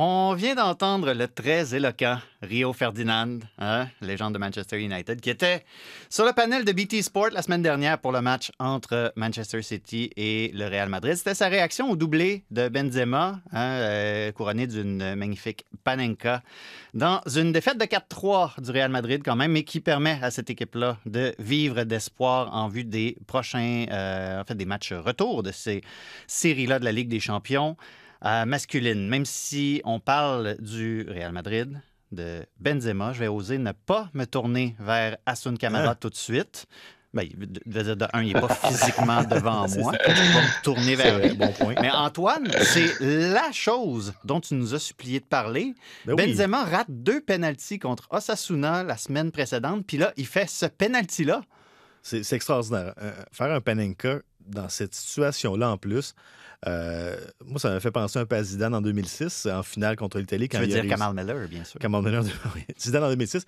On 0.00 0.32
vient 0.34 0.54
d'entendre 0.54 1.12
le 1.12 1.26
très 1.26 1.74
éloquent 1.74 2.18
Rio 2.40 2.72
Ferdinand, 2.72 3.40
hein, 3.58 3.88
légende 4.00 4.32
de 4.34 4.38
Manchester 4.38 4.80
United, 4.80 5.20
qui 5.20 5.28
était 5.28 5.64
sur 6.08 6.24
le 6.24 6.32
panel 6.32 6.64
de 6.64 6.70
BT 6.70 7.02
Sport 7.02 7.30
la 7.32 7.42
semaine 7.42 7.62
dernière 7.62 7.98
pour 7.98 8.12
le 8.12 8.20
match 8.20 8.52
entre 8.60 9.12
Manchester 9.16 9.60
City 9.60 10.12
et 10.16 10.52
le 10.54 10.66
Real 10.66 10.88
Madrid. 10.88 11.16
C'était 11.16 11.34
sa 11.34 11.48
réaction 11.48 11.90
au 11.90 11.96
doublé 11.96 12.44
de 12.52 12.68
Benzema, 12.68 13.40
hein, 13.50 13.58
euh, 13.58 14.30
couronné 14.30 14.68
d'une 14.68 15.16
magnifique 15.16 15.66
panenka, 15.82 16.44
dans 16.94 17.20
une 17.34 17.50
défaite 17.50 17.78
de 17.78 17.84
4-3 17.84 18.60
du 18.60 18.70
Real 18.70 18.92
Madrid 18.92 19.22
quand 19.24 19.34
même, 19.34 19.50
mais 19.50 19.64
qui 19.64 19.80
permet 19.80 20.20
à 20.22 20.30
cette 20.30 20.48
équipe-là 20.48 20.98
de 21.06 21.34
vivre 21.40 21.82
d'espoir 21.82 22.54
en 22.54 22.68
vue 22.68 22.84
des 22.84 23.16
prochains, 23.26 23.86
euh, 23.90 24.42
en 24.42 24.44
fait, 24.44 24.54
des 24.54 24.64
matchs 24.64 24.92
retour 24.92 25.42
de 25.42 25.50
ces 25.50 25.82
séries-là 26.28 26.78
de 26.78 26.84
la 26.84 26.92
Ligue 26.92 27.08
des 27.08 27.18
Champions 27.18 27.76
masculine. 28.22 29.08
Même 29.08 29.24
si 29.24 29.80
on 29.84 30.00
parle 30.00 30.56
du 30.60 31.06
Real 31.08 31.32
Madrid, 31.32 31.80
de 32.12 32.46
Benzema, 32.58 33.12
je 33.12 33.20
vais 33.20 33.28
oser 33.28 33.58
ne 33.58 33.72
pas 33.72 34.08
me 34.14 34.24
tourner 34.24 34.76
vers 34.78 35.16
Asun 35.26 35.56
Kamara 35.56 35.90
ah. 35.90 35.94
tout 35.94 36.10
de 36.10 36.16
suite. 36.16 36.66
Ben, 37.14 37.26
de, 37.34 37.94
de, 37.94 38.06
un, 38.12 38.22
il 38.22 38.34
n'est 38.34 38.40
pas 38.40 38.48
physiquement 38.68 39.24
devant 39.24 39.66
moi. 39.78 39.94
Je 40.06 40.12
vais 40.12 40.22
me 40.22 40.62
tourner 40.62 40.94
vers 40.94 41.18
lui. 41.18 41.34
Bon 41.34 41.50
point. 41.52 41.74
Mais 41.80 41.90
Antoine, 41.90 42.50
c'est 42.62 43.00
la 43.00 43.50
chose 43.50 44.12
dont 44.24 44.40
tu 44.40 44.54
nous 44.54 44.74
as 44.74 44.78
supplié 44.78 45.18
de 45.18 45.24
parler. 45.24 45.74
Ben 46.04 46.16
Benzema 46.16 46.64
rate 46.64 46.88
deux 46.90 47.22
pénalties 47.22 47.78
contre 47.78 48.08
Osasuna 48.10 48.84
la 48.84 48.98
semaine 48.98 49.32
précédente, 49.32 49.86
puis 49.86 49.96
là, 49.96 50.12
il 50.18 50.26
fait 50.26 50.48
ce 50.48 50.66
penalty-là. 50.66 51.42
C'est 52.02 52.32
extraordinaire. 52.32 52.94
Euh, 53.02 53.12
faire 53.32 53.52
un 53.52 53.60
Panenka 53.60 54.20
dans 54.48 54.68
cette 54.68 54.94
situation-là 54.94 55.70
en 55.70 55.76
plus, 55.76 56.14
euh, 56.66 57.16
moi, 57.44 57.60
ça 57.60 57.70
m'a 57.70 57.80
fait 57.80 57.90
penser 57.90 58.18
un 58.18 58.26
peu 58.26 58.36
à 58.36 58.42
Zidane 58.42 58.74
en 58.74 58.80
2006, 58.80 59.46
en 59.46 59.62
finale 59.62 59.96
contre 59.96 60.18
l'Italie. 60.18 60.48
Tu 60.48 60.56
veux 60.56 60.66
dire 60.66 60.86
Kamal 60.88 61.14
Miller, 61.14 61.48
bien 61.48 61.64
sûr. 61.64 61.78
Kamal 61.78 62.02
Miller, 62.02 62.24
Zidane 62.78 63.04
en 63.04 63.10
2006 63.10 63.44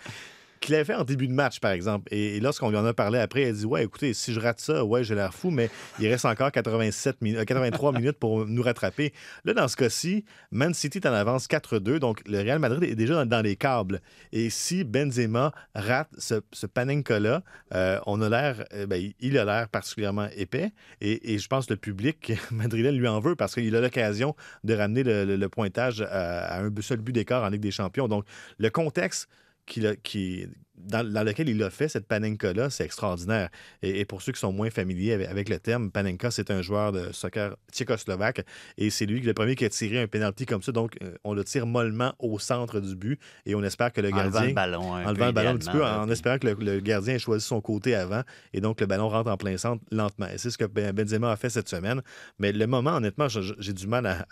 qu'il 0.61 0.75
avait 0.75 0.85
fait 0.85 0.95
en 0.95 1.05
début 1.05 1.27
de 1.27 1.33
match, 1.33 1.59
par 1.59 1.73
exemple. 1.73 2.13
Et, 2.13 2.39
lorsqu'on 2.41 2.71
lui 2.71 2.77
en 2.77 2.85
a 2.85 2.93
parlé 2.93 3.19
après, 3.19 3.47
a 3.47 3.53
dit 3.53 3.65
Ouais, 3.65 3.85
écoutez, 3.85 4.15
si 4.15 4.33
je 4.33 4.41
rate 4.41 4.61
ça, 4.61 4.85
ouais, 4.85 5.03
j'ai 5.03 5.15
l'air 5.15 5.35
fou, 5.35 5.51
mais 5.51 5.71
il 5.99 6.09
reste 6.09 6.27
encore 6.27 6.53
87 6.53 7.19
83 7.47 7.93
minutes 7.93 8.19
pour 8.19 8.47
nous 8.47 8.63
rattraper. 8.63 9.13
Là, 9.45 9.55
dans 9.55 9.69
ce 9.69 9.77
cas-ci, 9.77 10.25
Man 10.51 10.75
City 10.75 10.99
est 10.99 11.07
en 11.07 11.13
avance 11.13 11.47
4-2, 11.49 11.99
donc 11.99 12.21
le 12.29 12.39
Real 12.39 12.59
Madrid 12.59 12.85
est 12.85 12.95
déjà 12.95 13.25
dans, 13.25 13.41
les 13.41 13.57
câbles. 13.57 14.01
Et 14.33 14.51
si 14.51 14.85
Benzema 14.85 15.53
rate 15.75 16.11
ce, 16.19 16.43
ce 16.53 16.67
Panenka-là, 16.67 17.43
euh, 17.75 17.99
on 18.07 18.21
a 18.21 18.29
l'air, 18.29 18.65
euh, 18.75 18.87
ben, 18.87 19.13
il 19.19 19.39
a 19.39 19.45
l'air 19.47 19.69
particulièrement 19.69 20.29
épais. 20.37 20.73
Et, 21.01 21.39
je 21.39 21.49
pense 21.49 21.67
que 21.67 21.73
le 21.73 21.79
public 21.79 22.33
madrilène 22.51 22.97
lui 22.97 23.09
en 23.09 23.21
veut 23.21 23.35
parce 23.35 23.55
qu'il 23.55 23.75
a 23.75 23.81
l'occasion 23.81 24.37
de 24.65 24.75
ramener 24.75 25.03
le, 25.05 25.49
pointage 25.49 26.03
à 26.03 26.61
un 26.61 26.71
seul 26.81 26.99
but 26.99 27.13
d'écart 27.13 27.43
en 27.43 27.49
Ligue 27.49 27.63
des 27.63 27.71
Champions. 27.71 28.07
Donc, 28.09 28.25
le 28.59 28.71
contexte 28.71 29.29
qui, 29.67 30.47
dans, 30.85 31.25
lequel 31.25 31.49
il 31.49 31.63
a 31.63 31.71
fait 31.71 31.89
cette 31.89 32.07
Panenka-là, 32.07 32.71
c'est 32.71 32.85
extraordinaire. 32.85 33.49
Et, 33.83 34.05
pour 34.05 34.23
ceux 34.23 34.33
qui 34.33 34.41
sont 34.41 34.53
moins 34.53 34.71
familiers 34.71 35.25
avec, 35.27 35.49
le 35.49 35.59
terme, 35.59 35.91
Panenka, 35.91 36.31
c'est 36.31 36.51
un 36.51 36.63
joueur 36.63 36.93
de 36.93 37.13
soccer 37.13 37.57
tchécoslovaque 37.73 38.45
et 38.77 38.91
c'est 38.91 39.07
lui 39.07 39.21
le 39.21 39.35
premier 39.35 39.55
qui 39.55 39.65
a 39.65 39.69
tiré 39.69 40.01
un 40.01 40.07
penalty 40.07 40.47
comme 40.47 40.63
ça. 40.63 40.73
Donc, 40.73 40.97
euh, 41.03 41.15
on 41.25 41.35
le 41.35 41.45
tire 41.45 41.67
mollement 41.67 42.15
au 42.19 42.39
centre 42.39 42.81
du 42.81 42.97
but 42.97 43.21
et 43.47 43.55
on 43.55 43.63
espère 43.63 43.93
que 43.93 44.01
le 44.01 44.11
gardien. 44.11 44.49
le 44.49 44.53
ballon. 44.55 44.95
Un 44.95 45.07
enlevant 45.07 45.27
le 45.27 45.33
ballon 45.33 45.51
un 45.51 45.57
petit 45.57 45.71
peu, 45.71 45.85
en 45.85 46.09
espérant 46.11 46.39
que 46.39 46.49
le, 46.49 46.81
gardien 46.81 47.15
ait 47.15 47.19
choisi 47.19 47.45
son 47.45 47.61
côté 47.61 47.95
avant 47.95 48.23
et 48.53 48.61
donc 48.61 48.81
le 48.81 48.87
ballon 48.87 49.09
rentre 49.09 49.31
en 49.31 49.37
plein 49.37 49.57
centre 49.57 49.83
lentement. 49.91 50.29
Et 50.29 50.39
c'est 50.39 50.51
ce 50.51 50.59
que 50.59 50.65
Benzema 50.65 51.33
a 51.33 51.37
fait 51.37 51.51
cette 51.51 51.69
semaine. 51.69 52.03
Mais 52.39 52.53
le 52.53 52.67
moment, 52.67 52.97
honnêtement, 52.97 53.29
j'ai 53.29 53.73
du 53.73 53.87
mal 53.87 54.07
à 54.07 54.27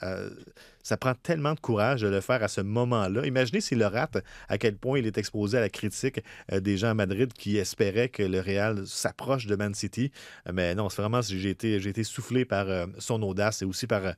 ça 0.89 0.97
prend 0.97 1.15
tellement 1.15 1.53
de 1.53 1.61
courage 1.61 2.01
de 2.01 2.09
le 2.09 2.23
faire 2.23 2.43
à 2.43 2.49
ce 2.49 2.63
moment-là. 2.63 3.27
Imaginez 3.27 3.61
s'il 3.61 3.79
le 3.79 3.87
rate, 3.87 4.25
à 4.49 4.57
quel 4.57 4.75
point 4.77 4.99
il 4.99 5.07
est 5.07 5.19
exposé 5.19 5.59
à 5.59 5.61
la 5.61 5.69
critique 5.69 6.21
des 6.51 6.77
gens 6.77 6.89
à 6.91 6.95
Madrid 6.95 7.33
qui 7.33 7.57
espéraient 7.57 8.09
que 8.09 8.23
le 8.23 8.41
Real 8.41 8.87
s'approche 8.87 9.47
de 9.47 9.57
Man 9.57 9.75
City. 9.75 10.11
Euh, 10.47 10.53
mais 10.55 10.75
non, 10.75 10.89
c'est 10.89 11.03
vraiment, 11.03 11.21
j'ai 11.23 11.51
été, 11.51 11.75
été 11.75 12.05
soufflé 12.05 12.45
par 12.45 12.69
euh, 12.69 12.87
son 12.99 13.23
audace 13.23 13.63
et 13.63 13.65
aussi 13.65 13.87
par 13.87 14.15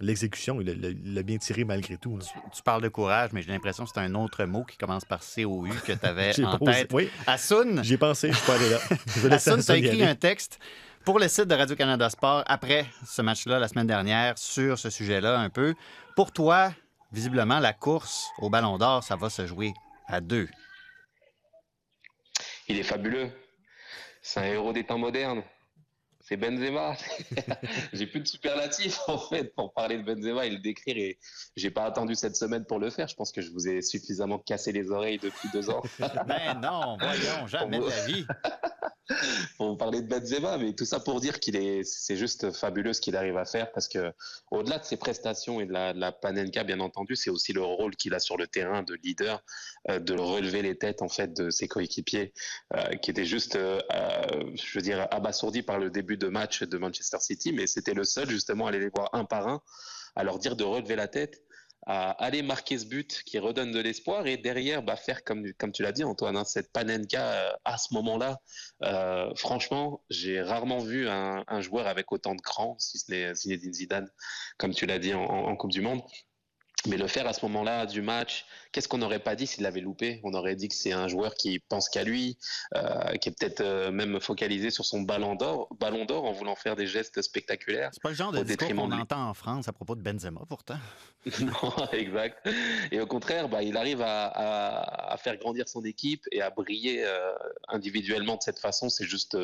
l'exécution. 0.00 0.60
Il 0.60 1.14
l'a 1.14 1.22
bien 1.22 1.38
tiré 1.38 1.64
malgré 1.64 1.96
tout. 1.96 2.18
Tu, 2.54 2.62
parles 2.62 2.82
de 2.82 2.88
courage, 2.88 3.30
mais 3.32 3.42
j'ai 3.42 3.50
l'impression 3.50 3.84
que 3.84 3.90
c'est 3.94 4.00
un 4.00 4.14
autre 4.14 4.44
mot 4.44 4.64
qui 4.64 4.76
commence 4.76 5.04
par 5.04 5.22
C-O-U 5.22 5.70
que 5.86 5.92
tu 5.92 6.06
avais 6.06 6.38
en 6.44 6.58
tête. 6.58 6.90
Oui. 6.92 7.08
Asun. 7.26 7.82
J'ai 7.82 7.98
pensé, 7.98 8.32
je 8.32 8.36
suis 8.36 8.46
pas 8.46 8.56
allé 8.56 8.70
là. 8.70 9.34
Asun, 9.34 9.58
tu 9.58 9.70
as 9.70 9.76
écrit 9.76 10.04
un 10.04 10.14
texte 10.14 10.58
pour 11.04 11.18
le 11.18 11.28
site 11.28 11.46
de 11.46 11.54
Radio-Canada 11.54 12.08
Sport 12.10 12.44
après 12.46 12.86
ce 13.06 13.22
match-là 13.22 13.58
la 13.58 13.68
semaine 13.68 13.86
dernière 13.86 14.38
sur 14.38 14.78
ce 14.78 14.90
sujet-là 14.90 15.38
un 15.38 15.50
peu. 15.50 15.74
Pour 16.16 16.32
toi, 16.32 16.72
visiblement, 17.12 17.60
la 17.60 17.72
course 17.72 18.28
au 18.38 18.50
Ballon 18.50 18.78
d'Or, 18.78 19.04
ça 19.04 19.16
va 19.16 19.30
se 19.30 19.46
jouer 19.46 19.72
à 20.08 20.20
deux. 20.20 20.48
Il 22.68 22.78
est 22.78 22.84
fabuleux. 22.84 23.30
C'est 24.22 24.40
un 24.40 24.44
héros 24.44 24.72
des 24.72 24.84
temps 24.84 24.98
modernes. 24.98 25.42
C'est 26.26 26.38
Benzema. 26.38 26.96
j'ai 27.92 28.06
plus 28.06 28.20
de 28.20 28.26
superlatifs 28.26 28.98
en 29.08 29.18
fait 29.18 29.54
pour 29.54 29.74
parler 29.74 29.98
de 29.98 30.02
Benzema 30.02 30.46
et 30.46 30.50
le 30.50 30.58
décrire 30.58 30.96
et 30.96 31.18
j'ai 31.54 31.70
pas 31.70 31.84
attendu 31.84 32.14
cette 32.14 32.34
semaine 32.34 32.64
pour 32.64 32.78
le 32.78 32.88
faire. 32.88 33.08
Je 33.08 33.14
pense 33.14 33.30
que 33.30 33.42
je 33.42 33.50
vous 33.50 33.68
ai 33.68 33.82
suffisamment 33.82 34.38
cassé 34.38 34.72
les 34.72 34.90
oreilles 34.90 35.18
depuis 35.18 35.50
deux 35.52 35.68
ans. 35.68 35.82
ben 36.26 36.60
non, 36.62 36.96
voyons, 36.98 37.46
jamais 37.46 37.78
de 37.78 37.84
la 37.84 38.06
vie. 38.06 38.26
vous 39.58 39.76
parler 39.76 40.00
de 40.00 40.08
Benzema, 40.08 40.56
mais 40.56 40.72
tout 40.72 40.86
ça 40.86 40.98
pour 40.98 41.20
dire 41.20 41.38
qu'il 41.38 41.56
est, 41.56 41.84
c'est 41.84 42.16
juste 42.16 42.52
fabuleux 42.52 42.94
ce 42.94 43.00
qu'il 43.00 43.16
arrive 43.16 43.36
à 43.36 43.44
faire 43.44 43.70
parce 43.72 43.86
que 43.86 44.12
au-delà 44.50 44.78
de 44.78 44.84
ses 44.84 44.96
prestations 44.96 45.60
et 45.60 45.66
de 45.66 45.72
la, 45.72 45.92
de 45.92 46.00
la 46.00 46.10
Panenka, 46.10 46.64
bien 46.64 46.80
entendu, 46.80 47.14
c'est 47.14 47.28
aussi 47.28 47.52
le 47.52 47.62
rôle 47.62 47.96
qu'il 47.96 48.14
a 48.14 48.18
sur 48.18 48.38
le 48.38 48.46
terrain 48.46 48.82
de 48.82 48.94
leader, 49.02 49.42
euh, 49.90 49.98
de 49.98 50.14
relever 50.14 50.62
les 50.62 50.78
têtes 50.78 51.02
en 51.02 51.08
fait 51.08 51.34
de 51.34 51.50
ses 51.50 51.68
coéquipiers, 51.68 52.32
euh, 52.74 52.96
qui 52.96 53.10
étaient 53.10 53.26
juste, 53.26 53.56
euh, 53.56 53.78
je 54.54 54.78
veux 54.78 54.82
dire, 54.82 55.06
abasourdis 55.10 55.62
par 55.62 55.78
le 55.78 55.90
début 55.90 56.16
de 56.16 56.28
match 56.28 56.62
de 56.62 56.78
Manchester 56.78 57.18
City, 57.20 57.52
mais 57.52 57.66
c'était 57.66 57.94
le 57.94 58.04
seul 58.04 58.30
justement 58.30 58.66
à 58.66 58.68
aller 58.70 58.80
les 58.80 58.90
voir 58.94 59.10
un 59.12 59.24
par 59.26 59.48
un, 59.48 59.60
à 60.16 60.24
leur 60.24 60.38
dire 60.38 60.56
de 60.56 60.64
relever 60.64 60.96
la 60.96 61.08
tête 61.08 61.43
à 61.86 62.10
aller 62.12 62.42
marquer 62.42 62.78
ce 62.78 62.86
but 62.86 63.22
qui 63.24 63.38
redonne 63.38 63.72
de 63.72 63.80
l'espoir 63.80 64.26
et 64.26 64.36
derrière 64.36 64.82
bah, 64.82 64.96
faire 64.96 65.22
comme, 65.24 65.44
comme 65.58 65.72
tu 65.72 65.82
l'as 65.82 65.92
dit 65.92 66.04
Antoine, 66.04 66.36
hein, 66.36 66.44
cette 66.44 66.72
panenka 66.72 67.22
euh, 67.22 67.52
à 67.64 67.78
ce 67.78 67.92
moment-là. 67.94 68.38
Euh, 68.82 69.30
franchement, 69.36 70.02
j'ai 70.08 70.40
rarement 70.40 70.78
vu 70.78 71.08
un, 71.08 71.44
joueur 71.60 71.86
avec 71.86 72.10
autant 72.12 72.34
de 72.34 72.40
cran, 72.40 72.76
si 72.78 72.98
ce 72.98 73.10
n'est 73.10 73.34
Zinedine 73.34 73.72
Zidane, 73.72 74.10
comme 74.58 74.74
tu 74.74 74.86
l'as 74.86 74.98
dit 74.98 75.14
en, 75.14 75.54
Coupe 75.56 75.70
du 75.70 75.82
Monde. 75.82 76.02
Mais 76.86 76.96
le 76.98 77.06
faire 77.06 77.26
à 77.26 77.32
ce 77.32 77.44
moment-là 77.46 77.86
du 77.86 78.02
match, 78.02 78.44
qu'est-ce 78.70 78.88
qu'on 78.88 78.98
n'aurait 78.98 79.18
pas 79.18 79.36
dit 79.36 79.46
s'il 79.46 79.62
l'avait 79.62 79.80
loupé? 79.80 80.20
On 80.22 80.34
aurait 80.34 80.54
dit 80.54 80.68
que 80.68 80.74
c'est 80.74 80.92
un 80.92 81.08
joueur 81.08 81.34
qui 81.34 81.58
pense 81.58 81.88
qu'à 81.88 82.04
lui, 82.04 82.36
euh, 82.74 83.12
qui 83.16 83.30
est 83.30 83.32
peut-être 83.32 83.62
euh, 83.62 83.90
même 83.90 84.20
focalisé 84.20 84.70
sur 84.70 84.84
son 84.84 85.00
ballon 85.00 85.34
d'or, 85.34 85.68
ballon 85.80 86.04
d'or 86.04 86.24
en 86.24 86.32
voulant 86.32 86.54
faire 86.56 86.76
des 86.76 86.86
gestes 86.86 87.22
spectaculaires. 87.22 87.90
C'est 87.92 88.02
pas 88.02 88.10
le 88.10 88.14
genre 88.14 88.32
de 88.32 88.42
discours 88.42 88.68
qu'on 88.68 88.92
entend 88.92 89.28
en 89.28 89.34
France 89.34 89.66
à 89.68 89.72
propos 89.72 89.94
de 89.94 90.02
Benzema, 90.02 90.42
pourtant. 90.48 90.76
non, 91.40 91.72
exact. 91.92 92.46
Et 92.92 93.00
au 93.00 93.06
contraire, 93.06 93.48
bah, 93.48 93.62
il 93.62 93.76
arrive 93.78 94.02
à, 94.02 95.16
faire 95.18 95.36
grandir 95.38 95.68
son 95.68 95.84
équipe 95.84 96.24
et 96.32 96.42
à 96.42 96.50
briller 96.50 97.04
euh, 97.04 97.32
individuellement 97.68 98.36
de 98.36 98.42
cette 98.42 98.58
façon. 98.58 98.90
C'est 98.90 99.06
juste 99.06 99.38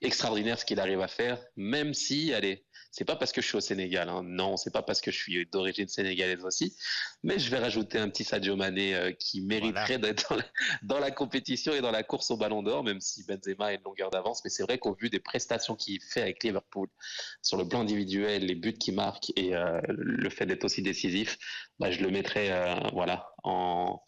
extraordinaire 0.00 0.58
ce 0.58 0.64
qu'il 0.64 0.80
arrive 0.80 1.00
à 1.00 1.08
faire, 1.08 1.38
même 1.56 1.92
si, 1.92 2.32
allez, 2.32 2.64
c'est 2.92 3.06
pas 3.06 3.16
parce 3.16 3.32
que 3.32 3.40
je 3.40 3.46
suis 3.46 3.56
au 3.56 3.60
Sénégal, 3.60 4.10
hein. 4.10 4.22
non, 4.22 4.58
c'est 4.58 4.70
pas 4.70 4.82
parce 4.82 5.00
que 5.00 5.10
je 5.10 5.16
suis 5.16 5.46
d'origine 5.46 5.88
sénégalaise 5.88 6.44
aussi, 6.44 6.76
mais 7.22 7.38
je 7.38 7.50
vais 7.50 7.58
rajouter 7.58 7.98
un 7.98 8.10
petit 8.10 8.22
Sadio 8.22 8.54
Mané 8.54 8.94
euh, 8.94 9.12
qui 9.12 9.40
mériterait 9.40 9.98
d'être 9.98 10.36
dans, 10.82 10.98
la, 10.98 11.10
compétition 11.10 11.72
et 11.72 11.80
dans 11.80 11.90
la 11.90 12.02
course 12.02 12.30
au 12.30 12.36
Ballon 12.36 12.62
d'Or, 12.62 12.84
même 12.84 13.00
si 13.00 13.24
Benzema 13.24 13.66
a 13.66 13.72
une 13.72 13.82
longueur 13.82 14.10
d'avance. 14.10 14.44
Mais 14.44 14.50
c'est 14.50 14.62
vrai 14.62 14.76
qu'au 14.76 14.94
vu 14.94 15.08
des 15.08 15.20
prestations 15.20 15.74
qu'il 15.74 16.02
fait 16.02 16.20
avec 16.20 16.44
Liverpool, 16.44 16.88
sur 17.40 17.56
le 17.56 17.66
plan 17.66 17.80
individuel, 17.80 18.44
les 18.44 18.54
buts 18.54 18.74
qu'il 18.74 18.94
marque 18.94 19.32
et 19.36 19.56
euh, 19.56 19.80
le 19.88 20.28
fait 20.28 20.44
d'être 20.44 20.64
aussi 20.64 20.82
décisif, 20.82 21.38
bah, 21.78 21.90
je 21.90 22.02
le 22.02 22.10
mettrais, 22.10 22.50
euh, 22.52 22.74
voilà, 22.92 23.32
en, 23.42 24.02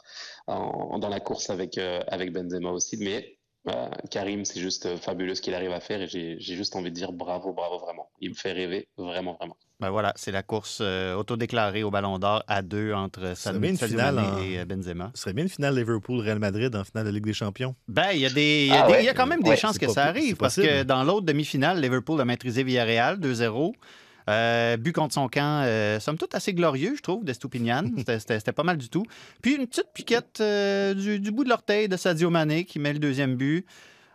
dans 0.46 1.08
la 1.08 1.20
course 1.20 1.48
avec 1.48 1.78
avec 1.78 2.32
Benzema 2.32 2.70
aussi. 2.70 2.98
Mais 2.98 3.38
bah, 3.64 3.90
Karim, 4.10 4.44
c'est 4.44 4.60
juste 4.60 4.84
euh, 4.84 4.98
fabuleux 4.98 5.34
ce 5.34 5.40
qu'il 5.40 5.54
arrive 5.54 5.72
à 5.72 5.80
faire 5.80 6.02
et 6.02 6.06
j'ai 6.06 6.38
juste 6.38 6.76
envie 6.76 6.90
de 6.90 6.94
dire 6.94 7.12
bravo, 7.12 7.54
bravo 7.54 7.78
vraiment. 7.78 8.10
Il 8.20 8.30
me 8.30 8.34
fait 8.34 8.52
rêver, 8.52 8.88
vraiment, 8.98 9.34
vraiment. 9.34 9.56
Ben 9.80 9.90
voilà, 9.90 10.12
c'est 10.16 10.32
la 10.32 10.42
course 10.42 10.78
euh, 10.82 11.14
autodéclarée 11.14 11.82
au 11.82 11.90
Ballon 11.90 12.18
d'Or 12.18 12.44
à 12.46 12.60
deux 12.60 12.92
entre 12.92 13.34
Sadio 13.34 13.64
et 13.64 14.58
euh, 14.58 14.64
Benzema. 14.66 15.10
Ce 15.14 15.22
serait 15.22 15.32
bien 15.32 15.44
une 15.44 15.50
finale 15.50 15.76
Liverpool-Real 15.76 16.38
Madrid 16.38 16.76
en 16.76 16.84
finale 16.84 17.06
de 17.06 17.10
Ligue 17.10 17.24
des 17.24 17.32
Champions. 17.32 17.74
Ben, 17.88 18.10
il 18.12 18.20
y, 18.20 18.26
a 18.26 18.30
des, 18.30 18.66
y, 18.66 18.72
a 18.72 18.86
ah 18.86 19.14
quand 19.14 19.26
même 19.26 19.42
des 19.42 19.56
chances 19.56 19.78
que 19.78 19.88
ça 19.88 20.04
arrive 20.04 20.36
parce 20.36 20.56
que 20.56 20.82
dans 20.82 21.02
l'autre 21.02 21.26
demi-finale, 21.26 21.80
Liverpool 21.80 22.20
a 22.20 22.26
maîtrisé 22.26 22.64
Villarreal 22.64 23.18
2-0. 23.18 23.72
Euh, 24.28 24.76
but 24.76 24.92
contre 24.92 25.14
son 25.14 25.28
camp, 25.28 25.62
euh, 25.64 26.00
somme 26.00 26.16
toute 26.16 26.34
assez 26.34 26.54
glorieux, 26.54 26.94
je 26.96 27.02
trouve, 27.02 27.24
d'Estupinian. 27.24 27.84
C'était 28.18 28.52
pas 28.52 28.62
mal 28.62 28.78
du 28.78 28.88
tout. 28.88 29.04
Puis 29.42 29.54
une 29.54 29.66
petite 29.66 29.92
piquette 29.92 30.38
euh, 30.40 30.94
du, 30.94 31.30
bout 31.30 31.44
de 31.44 31.48
l'orteil 31.48 31.88
de 31.88 31.96
Sadio 31.96 32.30
Mané 32.30 32.64
qui 32.64 32.78
met 32.78 32.92
le 32.92 32.98
deuxième 32.98 33.36
but. 33.36 33.66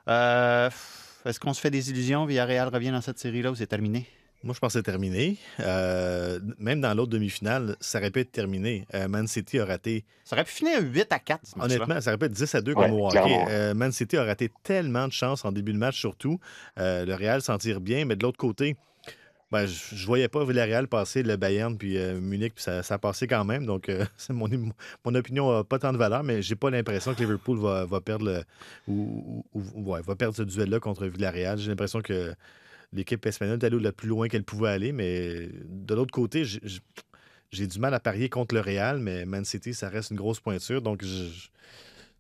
Est-ce 0.07 1.39
qu'on 1.39 1.53
se 1.53 1.61
fait 1.61 1.71
des 1.71 1.91
illusions? 1.91 2.25
Villarreal 2.25 2.69
revient 2.69 2.91
dans 2.91 3.01
cette 3.01 3.19
série-là 3.19 3.51
ou 3.51 3.55
c'est 3.55 3.67
terminé? 3.67 4.07
Moi, 4.41 4.53
je 4.53 4.59
pense 4.59 4.71
que 4.71 4.79
c'est 4.79 4.83
terminé. 4.83 5.37
Euh, 5.59 6.39
même 6.59 6.79
dans 6.79 6.93
l'autre 6.93 7.11
demi-finale, 7.11 7.75
ça 7.81 7.99
aurait 7.99 8.09
pu 8.09 8.21
être 8.21 8.31
terminé. 8.31 8.87
Euh, 8.93 9.09
Man 9.09 9.27
City 9.27 9.59
a 9.59 9.65
raté. 9.65 10.05
Ça 10.23 10.37
aurait 10.37 10.45
pu 10.45 10.53
finir 10.53 10.79
8 10.81 11.11
à 11.11 11.19
4. 11.19 11.41
Honnêtement, 11.59 11.99
ça 11.99 12.11
aurait 12.11 12.17
pu 12.17 12.25
être 12.25 12.31
10 12.31 12.55
à 12.55 12.61
2 12.61 12.73
comme 12.73 12.91
au 12.93 13.07
hockey. 13.07 13.45
Euh, 13.49 13.73
Man 13.73 13.91
City 13.91 14.15
a 14.15 14.23
raté 14.23 14.49
tellement 14.63 15.07
de 15.07 15.11
chances 15.11 15.43
en 15.43 15.51
début 15.51 15.73
de 15.73 15.77
match, 15.77 15.99
surtout. 15.99 16.39
le 16.77 17.13
Real 17.13 17.41
s'en 17.41 17.57
tire 17.57 17.81
bien, 17.81 18.05
mais 18.05 18.15
de 18.15 18.23
l'autre 18.23 18.37
côté, 18.37 18.77
ben, 19.51 19.65
je, 19.65 19.95
ne 19.95 20.05
voyais 20.05 20.27
pas 20.27 20.45
Villarreal 20.45 20.87
passer 20.87 21.23
le 21.23 21.35
Bayern 21.35 21.77
puis 21.77 21.97
Munich, 22.21 22.53
puis 22.55 22.63
ça, 22.63 22.81
a 22.87 22.97
passé 22.97 23.27
quand 23.27 23.45
même. 23.45 23.65
Donc, 23.65 23.91
mon, 24.29 24.47
mon, 25.05 25.15
opinion 25.15 25.51
n'a 25.51 25.63
pas 25.63 25.79
tant 25.79 25.91
de 25.91 25.97
valeur, 25.97 26.23
mais 26.23 26.41
j'ai 26.41 26.55
pas 26.55 26.69
l'impression 26.69 27.13
que 27.13 27.19
Liverpool 27.19 27.57
va, 27.57 28.01
perdre 28.01 28.43
ou, 28.87 29.43
va 29.53 30.15
perdre 30.15 30.35
ce 30.35 30.43
duel-là 30.43 30.79
contre 30.79 31.07
Villarreal. 31.07 31.57
J'ai 31.57 31.69
l'impression 31.69 32.01
que 32.01 32.33
l'équipe 32.93 33.25
espagnole 33.25 33.59
est 33.61 33.65
allée 33.65 33.79
le 33.79 33.91
plus 33.91 34.07
loin 34.07 34.27
qu'elle 34.27 34.43
pouvait 34.43 34.69
aller, 34.69 34.91
mais 34.91 35.49
de 35.65 35.93
l'autre 35.93 36.11
côté, 36.11 36.43
j'ai 37.51 37.67
du 37.67 37.79
mal 37.79 37.93
à 37.93 37.99
parier 37.99 38.29
contre 38.29 38.55
le 38.55 38.61
Real, 38.61 38.99
mais 38.99 39.25
Man 39.25 39.45
City, 39.45 39.73
ça 39.73 39.89
reste 39.89 40.11
une 40.11 40.17
grosse 40.17 40.39
pointure. 40.39 40.81
Donc, 40.81 41.03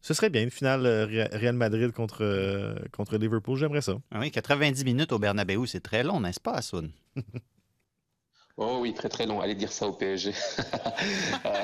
ce 0.01 0.13
serait 0.13 0.29
bien 0.29 0.43
une 0.43 0.51
finale 0.51 0.85
euh, 0.85 1.27
Real 1.31 1.55
Madrid 1.55 1.91
contre, 1.91 2.23
euh, 2.23 2.75
contre 2.91 3.17
Liverpool. 3.17 3.57
J'aimerais 3.57 3.81
ça. 3.81 3.97
Ah 4.11 4.19
oui, 4.19 4.31
90 4.31 4.85
minutes 4.85 5.11
au 5.11 5.19
Bernabeu, 5.19 5.65
c'est 5.65 5.81
très 5.81 6.03
long, 6.03 6.19
n'est-ce 6.21 6.39
pas, 6.39 6.53
Assoun? 6.53 6.91
Oh 8.61 8.79
oui, 8.81 8.93
très 8.93 9.07
très 9.07 9.25
long. 9.25 9.39
Allez 9.39 9.55
dire 9.55 9.71
ça 9.71 9.87
au 9.87 9.93
PSG. 9.93 10.33
Euh, 11.45 11.63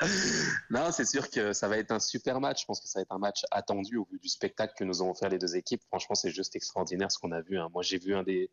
non, 0.70 0.90
c'est 0.90 1.04
sûr 1.04 1.30
que 1.30 1.52
ça 1.52 1.68
va 1.68 1.78
être 1.78 1.92
un 1.92 2.00
super 2.00 2.40
match. 2.40 2.62
Je 2.62 2.66
pense 2.66 2.80
que 2.80 2.88
ça 2.88 2.98
va 2.98 3.02
être 3.02 3.12
un 3.12 3.18
match 3.18 3.44
attendu 3.52 3.96
au 3.98 4.08
vu 4.10 4.18
du 4.18 4.28
spectacle 4.28 4.74
que 4.76 4.82
nous 4.82 5.02
ont 5.02 5.10
offert 5.10 5.28
les 5.28 5.38
deux 5.38 5.54
équipes. 5.56 5.82
Franchement, 5.86 6.16
c'est 6.16 6.30
juste 6.30 6.56
extraordinaire 6.56 7.12
ce 7.12 7.18
qu'on 7.18 7.30
a 7.30 7.40
vu. 7.40 7.56
Hein. 7.56 7.68
Moi, 7.72 7.82
j'ai 7.82 7.98
vu 7.98 8.16
un 8.16 8.24
des, 8.24 8.50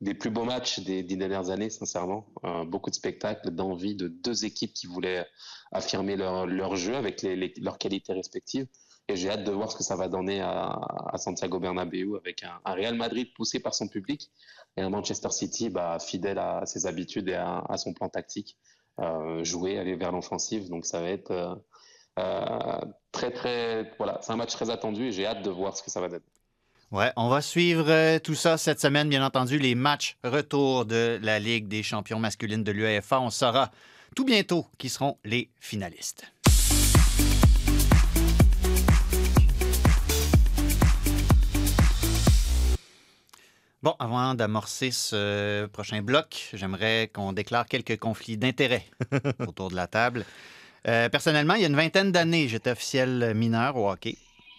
des, 0.00 0.14
plus 0.14 0.30
beaux 0.30 0.44
matchs 0.44 0.78
des 0.80 1.02
dix 1.02 1.16
dernières 1.16 1.50
années, 1.50 1.70
sincèrement. 1.70 2.26
Euh, 2.44 2.64
beaucoup 2.64 2.90
de 2.90 2.94
spectacles, 2.94 3.50
d'envie 3.50 3.96
de 3.96 4.06
deux 4.06 4.44
équipes 4.44 4.72
qui 4.72 4.86
voulaient 4.86 5.26
affirmer 5.72 6.14
leur, 6.14 6.46
leur 6.46 6.76
jeu 6.76 6.94
avec 6.94 7.22
leurs 7.22 7.78
qualités 7.78 8.12
respectives. 8.12 8.68
Et 9.10 9.16
j'ai 9.16 9.28
hâte 9.28 9.42
de 9.42 9.50
voir 9.50 9.72
ce 9.72 9.76
que 9.76 9.82
ça 9.82 9.96
va 9.96 10.06
donner 10.06 10.40
à, 10.40 10.78
Santiago 11.16 11.58
Bernabéu 11.58 12.16
avec 12.16 12.44
un, 12.44 12.72
Real 12.72 12.94
Madrid 12.94 13.26
poussé 13.34 13.58
par 13.58 13.74
son 13.74 13.88
public 13.88 14.30
et 14.76 14.82
un 14.82 14.90
Manchester 14.90 15.30
City 15.30 15.68
bah, 15.68 15.98
fidèle 15.98 16.38
à 16.38 16.64
ses 16.64 16.86
habitudes 16.86 17.28
et 17.28 17.34
à, 17.34 17.76
son 17.76 17.92
plan 17.92 18.08
tactique, 18.08 18.56
euh, 19.00 19.42
jouer, 19.42 19.78
aller 19.78 19.96
vers 19.96 20.12
l'offensive. 20.12 20.68
Donc 20.68 20.86
ça 20.86 21.00
va 21.00 21.08
être 21.08 21.32
euh, 21.32 21.56
euh, 22.20 22.80
très 23.10 23.32
très 23.32 23.92
voilà, 23.98 24.20
c'est 24.22 24.30
un 24.30 24.36
match 24.36 24.52
très 24.52 24.70
attendu 24.70 25.06
et 25.06 25.12
j'ai 25.12 25.26
hâte 25.26 25.42
de 25.42 25.50
voir 25.50 25.76
ce 25.76 25.82
que 25.82 25.90
ça 25.90 26.00
va 26.00 26.08
donner. 26.08 26.22
Ouais, 26.92 27.10
on 27.16 27.28
va 27.28 27.40
suivre 27.40 28.18
tout 28.18 28.36
ça 28.36 28.58
cette 28.58 28.80
semaine, 28.80 29.08
bien 29.08 29.24
entendu, 29.26 29.58
les 29.58 29.74
matchs 29.74 30.18
retour 30.22 30.86
de 30.86 31.18
la 31.20 31.40
Ligue 31.40 31.66
des 31.66 31.82
champions 31.82 32.20
masculines 32.20 32.62
de 32.62 32.70
l'UEFA. 32.70 33.20
On 33.20 33.30
saura 33.30 33.72
tout 34.14 34.24
bientôt 34.24 34.66
qui 34.78 34.88
seront 34.88 35.18
les 35.24 35.50
finalistes. 35.58 36.30
Bon, 43.82 43.94
avant 43.98 44.34
d'amorcer 44.34 44.90
ce 44.90 45.64
prochain 45.64 46.02
bloc, 46.02 46.50
j'aimerais 46.52 47.10
qu'on 47.14 47.32
déclare 47.32 47.66
quelques 47.66 47.98
conflits 47.98 48.36
d'intérêts 48.36 48.84
autour 49.46 49.70
de 49.70 49.76
la 49.76 49.86
table. 49.86 50.26
Euh, 50.86 51.08
personnellement, 51.08 51.54
il 51.54 51.62
y 51.62 51.64
a 51.64 51.68
une 51.68 51.76
vingtaine 51.76 52.12
d'années, 52.12 52.46
j'étais 52.46 52.72
officiel 52.72 53.32
mineur 53.34 53.76
au 53.76 53.90
hockey. 53.90 54.18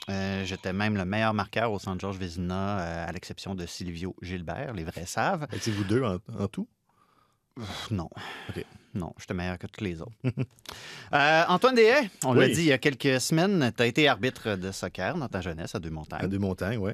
Euh, 0.10 0.44
j'étais 0.44 0.74
même 0.74 0.98
le 0.98 1.06
meilleur 1.06 1.36
marqueur 1.36 1.72
au 1.72 1.78
Centre 1.78 2.02
Georges 2.02 2.18
Vézina, 2.18 2.80
euh, 2.80 3.08
à 3.08 3.12
l'exception 3.12 3.54
de 3.54 3.68
Silvio 3.68 4.16
Gilbert, 4.24 4.74
les 4.74 4.84
vrais 4.84 5.06
savent. 5.06 5.46
Étiez-vous 5.54 5.84
deux 5.84 6.04
en, 6.04 6.48
tout? 6.48 6.68
non. 7.92 8.10
Non, 8.96 9.14
j'étais 9.20 9.36
meilleur 9.36 9.60
que 9.60 9.68
tous 9.68 9.84
les 9.84 10.02
autres. 10.02 10.18
Antoine 11.12 11.76
Deshaies, 11.76 12.10
on 12.26 12.34
l'a 12.34 12.48
dit 12.48 12.62
il 12.62 12.66
y 12.66 12.74
a 12.74 12.80
quelques 12.80 13.22
semaines, 13.22 13.72
tu 13.78 13.84
as 13.84 13.86
été 13.86 14.08
arbitre 14.08 14.56
de 14.56 14.72
soccer 14.72 15.16
dans 15.16 15.28
ta 15.28 15.42
jeunesse 15.42 15.76
à 15.76 15.80
Deux-Montagnes. 15.80 16.26
À 16.26 16.28
Deux-Montagnes, 16.28 16.78
oui. 16.78 16.94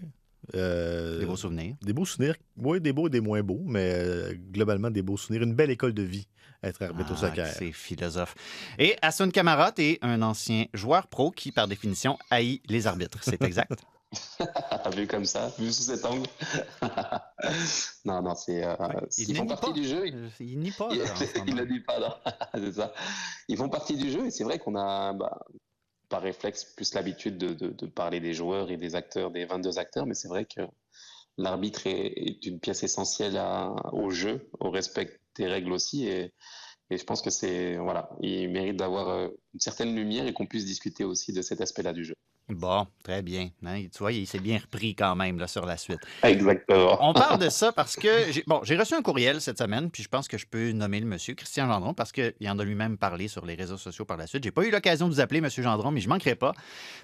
Euh, 0.55 1.19
des 1.19 1.25
beaux 1.25 1.35
souvenirs. 1.35 1.75
Des 1.81 1.93
beaux 1.93 2.05
souvenirs. 2.05 2.35
Oui, 2.57 2.79
des 2.79 2.93
beaux 2.93 3.07
et 3.07 3.09
des 3.09 3.21
moins 3.21 3.41
beaux, 3.43 3.63
mais 3.65 3.91
euh, 3.93 4.33
globalement, 4.51 4.89
des 4.89 5.01
beaux 5.01 5.17
souvenirs. 5.17 5.43
Une 5.43 5.53
belle 5.53 5.71
école 5.71 5.93
de 5.93 6.03
vie, 6.03 6.27
être 6.63 6.81
arbitre 6.81 7.11
au 7.11 7.15
ah, 7.15 7.29
soccer. 7.29 7.47
C'est 7.47 7.71
philosophe. 7.71 8.35
Et 8.79 8.95
Hassan 9.01 9.31
Kamara, 9.31 9.71
est 9.77 9.99
un 10.01 10.21
ancien 10.21 10.65
joueur 10.73 11.07
pro 11.07 11.31
qui, 11.31 11.51
par 11.51 11.67
définition, 11.67 12.17
haït 12.29 12.61
les 12.67 12.87
arbitres. 12.87 13.19
C'est 13.21 13.41
exact? 13.41 13.81
vu 14.95 15.07
comme 15.07 15.25
ça, 15.25 15.51
vu 15.59 15.71
sous 15.71 15.83
cet 15.83 16.05
angle. 16.05 16.27
non, 18.05 18.21
non, 18.21 18.35
c'est. 18.35 18.63
Euh, 18.63 18.75
ils 19.17 19.35
font 19.35 19.45
partie 19.45 19.73
du 19.73 19.83
jeu. 19.83 20.07
Il, 20.39 20.59
nie 20.59 20.71
pas. 20.71 20.89
il 21.45 21.55
ne 21.55 21.65
dit 21.65 21.81
pas, 21.81 21.99
non. 21.99 22.13
c'est 22.53 22.73
ça. 22.73 22.93
Ils 23.47 23.57
font 23.57 23.69
partie 23.69 23.97
du 23.97 24.09
jeu 24.09 24.25
et 24.25 24.31
c'est 24.31 24.43
vrai 24.43 24.59
qu'on 24.59 24.75
a. 24.75 25.13
Bah, 25.13 25.45
par 26.09 26.21
réflexe 26.21 26.65
plus 26.75 26.93
l'habitude 26.93 27.37
de, 27.37 27.85
parler 27.87 28.19
des 28.19 28.33
joueurs 28.33 28.71
et 28.71 28.77
des 28.77 28.95
acteurs, 28.95 29.31
des 29.31 29.45
22 29.45 29.79
acteurs, 29.79 30.05
mais 30.05 30.13
c'est 30.13 30.27
vrai 30.27 30.45
que 30.45 30.61
l'arbitre 31.37 31.87
est, 31.87 32.45
une 32.45 32.59
pièce 32.59 32.83
essentielle 32.83 33.39
au 33.91 34.09
jeu, 34.09 34.49
au 34.59 34.69
respect 34.71 35.19
des 35.35 35.47
règles 35.47 35.71
aussi, 35.71 36.07
et, 36.07 36.33
et 36.89 36.97
je 36.97 37.03
pense 37.03 37.21
que 37.21 37.29
c'est 37.29 37.77
voilà, 37.77 38.09
il 38.21 38.49
mérite 38.49 38.77
d'avoir 38.77 39.09
euh, 39.09 39.27
une 39.53 39.59
certaine 39.59 39.95
lumière 39.95 40.25
et 40.27 40.33
qu'on 40.33 40.47
puisse 40.47 40.65
discuter 40.65 41.03
aussi 41.03 41.33
de 41.33 41.41
cet 41.41 41.61
aspect-là 41.61 41.93
du 41.93 42.05
jeu. 42.05 42.15
Bon, 42.49 42.87
très 43.03 43.21
bien. 43.21 43.49
Hein, 43.65 43.87
tu 43.91 43.99
vois, 43.99 44.13
il 44.13 44.25
s'est 44.25 44.39
bien 44.39 44.57
repris 44.57 44.95
quand 44.95 45.17
même 45.17 45.37
là, 45.37 45.47
sur 45.47 45.65
la 45.65 45.75
suite. 45.75 45.99
Exactement. 46.23 46.97
On 47.01 47.11
parle 47.11 47.39
de 47.39 47.49
ça 47.49 47.73
parce 47.73 47.97
que 47.97 48.31
j'ai 48.31 48.41
bon, 48.47 48.59
reçu 48.59 48.93
un 48.93 49.01
courriel 49.01 49.41
cette 49.41 49.57
semaine, 49.57 49.91
puis 49.91 50.01
je 50.01 50.07
pense 50.07 50.29
que 50.29 50.37
je 50.37 50.45
peux 50.45 50.71
nommer 50.71 51.01
le 51.01 51.07
monsieur, 51.07 51.33
Christian 51.33 51.67
Gendron, 51.67 51.93
parce 51.93 52.13
qu'il 52.13 52.33
en 52.45 52.57
a 52.57 52.63
lui-même 52.63 52.97
parlé 52.97 53.27
sur 53.27 53.45
les 53.45 53.55
réseaux 53.55 53.75
sociaux 53.75 54.05
par 54.05 54.15
la 54.15 54.27
suite. 54.27 54.45
J'ai 54.45 54.51
pas 54.51 54.63
eu 54.63 54.71
l'occasion 54.71 55.09
de 55.09 55.13
vous 55.13 55.19
appeler, 55.19 55.41
monsieur 55.41 55.61
Gendron, 55.61 55.91
mais 55.91 55.99
je 55.99 56.07
manquerai 56.07 56.35
pas. 56.35 56.53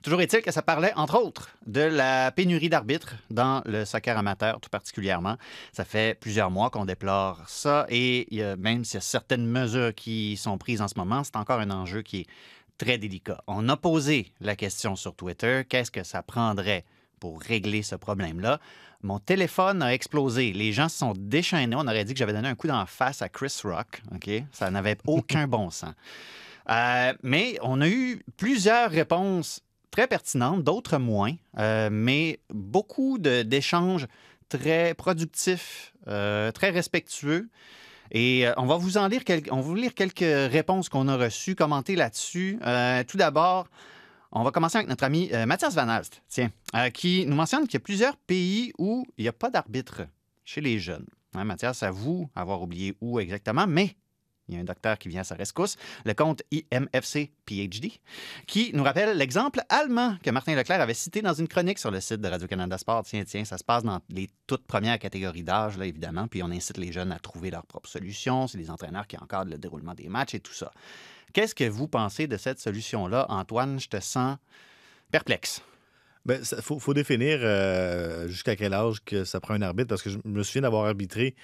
Toujours 0.01 0.21
est-il 0.21 0.41
que 0.41 0.51
ça 0.51 0.61
parlait, 0.61 0.93
entre 0.95 1.17
autres, 1.17 1.49
de 1.67 1.81
la 1.81 2.31
pénurie 2.31 2.69
d'arbitres 2.69 3.15
dans 3.29 3.61
le 3.65 3.83
soccer 3.83 4.17
amateur, 4.17 4.61
tout 4.61 4.69
particulièrement. 4.69 5.35
Ça 5.73 5.83
fait 5.83 6.17
plusieurs 6.17 6.51
mois 6.51 6.69
qu'on 6.69 6.85
déplore 6.85 7.41
ça, 7.47 7.85
et 7.89 8.27
même 8.57 8.85
s'il 8.85 8.95
y 8.95 8.97
a 8.99 9.01
certaines 9.01 9.45
mesures 9.45 9.93
qui 9.93 10.37
sont 10.37 10.57
prises 10.57 10.81
en 10.81 10.87
ce 10.87 10.95
moment, 10.97 11.21
c'est 11.25 11.35
encore 11.35 11.59
un 11.59 11.69
enjeu 11.69 12.01
qui 12.01 12.21
est 12.21 12.27
très 12.77 12.97
délicat. 12.97 13.43
On 13.47 13.69
a 13.69 13.77
posé 13.77 14.31
la 14.39 14.55
question 14.55 14.95
sur 14.95 15.15
Twitter, 15.15 15.63
qu'est-ce 15.67 15.91
que 15.91 16.03
ça 16.03 16.21
prendrait 16.21 16.85
pour 17.19 17.41
régler 17.41 17.83
ce 17.83 17.95
problème-là? 17.95 18.59
Mon 19.01 19.19
téléphone 19.19 19.83
a 19.83 19.93
explosé. 19.93 20.53
Les 20.53 20.71
gens 20.71 20.87
se 20.87 20.97
sont 20.97 21.13
déchaînés. 21.17 21.75
On 21.75 21.87
aurait 21.87 22.05
dit 22.05 22.13
que 22.13 22.19
j'avais 22.19 22.31
donné 22.31 22.47
un 22.47 22.55
coup 22.55 22.67
d'en 22.67 22.85
face 22.85 23.21
à 23.21 23.27
Chris 23.27 23.53
Rock. 23.63 24.01
OK? 24.15 24.29
Ça 24.51 24.71
n'avait 24.71 24.97
aucun 25.05 25.45
bon 25.45 25.69
sens. 25.69 25.93
Euh, 26.69 27.13
mais 27.21 27.57
on 27.61 27.81
a 27.81 27.89
eu 27.89 28.23
plusieurs 28.37 28.89
réponses 28.89 29.61
très 29.91 30.07
pertinentes, 30.07 30.63
d'autres 30.63 30.97
moins, 30.97 31.33
euh, 31.59 31.89
mais 31.91 32.39
beaucoup 32.49 33.17
d'échanges 33.19 34.07
très 34.49 34.93
productifs, 34.93 35.93
euh, 36.07 36.51
très 36.51 36.69
respectueux. 36.69 37.49
Et 38.13 38.47
euh, 38.47 38.53
on 38.57 38.65
va 38.65 38.77
vous 38.77 38.97
en 38.97 39.07
lire, 39.07 39.23
quelques, 39.23 39.51
on 39.51 39.59
vous 39.59 39.75
réponses 39.75 40.87
qu'on 40.87 41.07
a 41.07 41.17
reçues, 41.17 41.55
commenter 41.55 41.95
là-dessus. 41.95 42.59
Euh, 42.63 43.03
tout 43.03 43.17
d'abord, 43.17 43.67
on 44.31 44.43
va 44.43 44.51
commencer 44.51 44.77
avec 44.77 44.87
notre 44.87 45.03
ami 45.03 45.29
euh, 45.33 45.47
Mathias 45.47 45.73
Van 45.73 45.89
Alst, 45.89 46.21
tiens, 46.29 46.51
qui 46.93 47.25
nous 47.25 47.35
mentionne 47.35 47.63
qu'il 47.63 47.73
y 47.73 47.77
a 47.77 47.79
plusieurs 47.81 48.15
pays 48.15 48.71
où 48.77 49.05
il 49.17 49.23
n'y 49.23 49.27
a 49.27 49.33
pas 49.33 49.49
d'arbitre 49.49 50.03
chez 50.45 50.61
les 50.61 50.79
jeunes. 50.79 51.07
Hein, 51.33 51.43
Mathias 51.43 51.81
avoue 51.81 52.29
avoir 52.35 52.61
oublié 52.61 52.95
où 53.01 53.19
exactement, 53.19 53.65
mais 53.67 53.95
il 54.49 54.55
y 54.55 54.57
a 54.57 54.61
un 54.61 54.65
docteur 54.65 54.97
qui 54.97 55.09
vient 55.09 55.21
à 55.21 55.23
sa 55.23 55.35
rescousse, 55.35 55.77
le 56.05 56.13
compte 56.13 56.43
IMFC 56.51 57.31
PhD, 57.45 57.91
qui 58.45 58.71
nous 58.73 58.83
rappelle 58.83 59.17
l'exemple 59.17 59.61
allemand 59.69 60.17
que 60.21 60.29
Martin 60.29 60.55
Leclerc 60.55 60.81
avait 60.81 60.93
cité 60.93 61.21
dans 61.21 61.33
une 61.33 61.47
chronique 61.47 61.79
sur 61.79 61.91
le 61.91 62.01
site 62.01 62.21
de 62.21 62.27
Radio-Canada 62.27 62.77
Sport. 62.77 63.03
Tiens, 63.05 63.23
tiens, 63.25 63.45
ça 63.45 63.57
se 63.57 63.63
passe 63.63 63.83
dans 63.83 64.01
les 64.09 64.29
toutes 64.47 64.65
premières 64.65 64.99
catégories 64.99 65.43
d'âge, 65.43 65.77
là, 65.77 65.85
évidemment, 65.85 66.27
puis 66.27 66.43
on 66.43 66.51
incite 66.51 66.77
les 66.77 66.91
jeunes 66.91 67.11
à 67.11 67.19
trouver 67.19 67.51
leur 67.51 67.65
propre 67.65 67.89
solution. 67.89 68.47
C'est 68.47 68.57
les 68.57 68.69
entraîneurs 68.69 69.07
qui 69.07 69.17
encadrent 69.17 69.51
le 69.51 69.57
déroulement 69.57 69.93
des 69.93 70.09
matchs 70.09 70.35
et 70.35 70.39
tout 70.39 70.53
ça. 70.53 70.71
Qu'est-ce 71.33 71.55
que 71.55 71.67
vous 71.67 71.87
pensez 71.87 72.27
de 72.27 72.37
cette 72.37 72.59
solution-là, 72.59 73.25
Antoine? 73.29 73.79
Je 73.79 73.87
te 73.87 73.99
sens 73.99 74.37
perplexe. 75.11 75.61
Il 76.25 76.39
ben, 76.39 76.43
faut, 76.61 76.93
définir 76.93 77.39
euh, 77.41 78.27
jusqu'à 78.27 78.55
quel 78.55 78.73
âge 78.73 79.03
que 79.03 79.25
ça 79.25 79.41
prend 79.41 79.55
un 79.55 79.61
arbitre, 79.61 79.89
parce 79.89 80.01
que 80.01 80.09
je 80.09 80.19
me 80.23 80.43
souviens 80.43 80.61
d'avoir 80.61 80.85
arbitré 80.85 81.35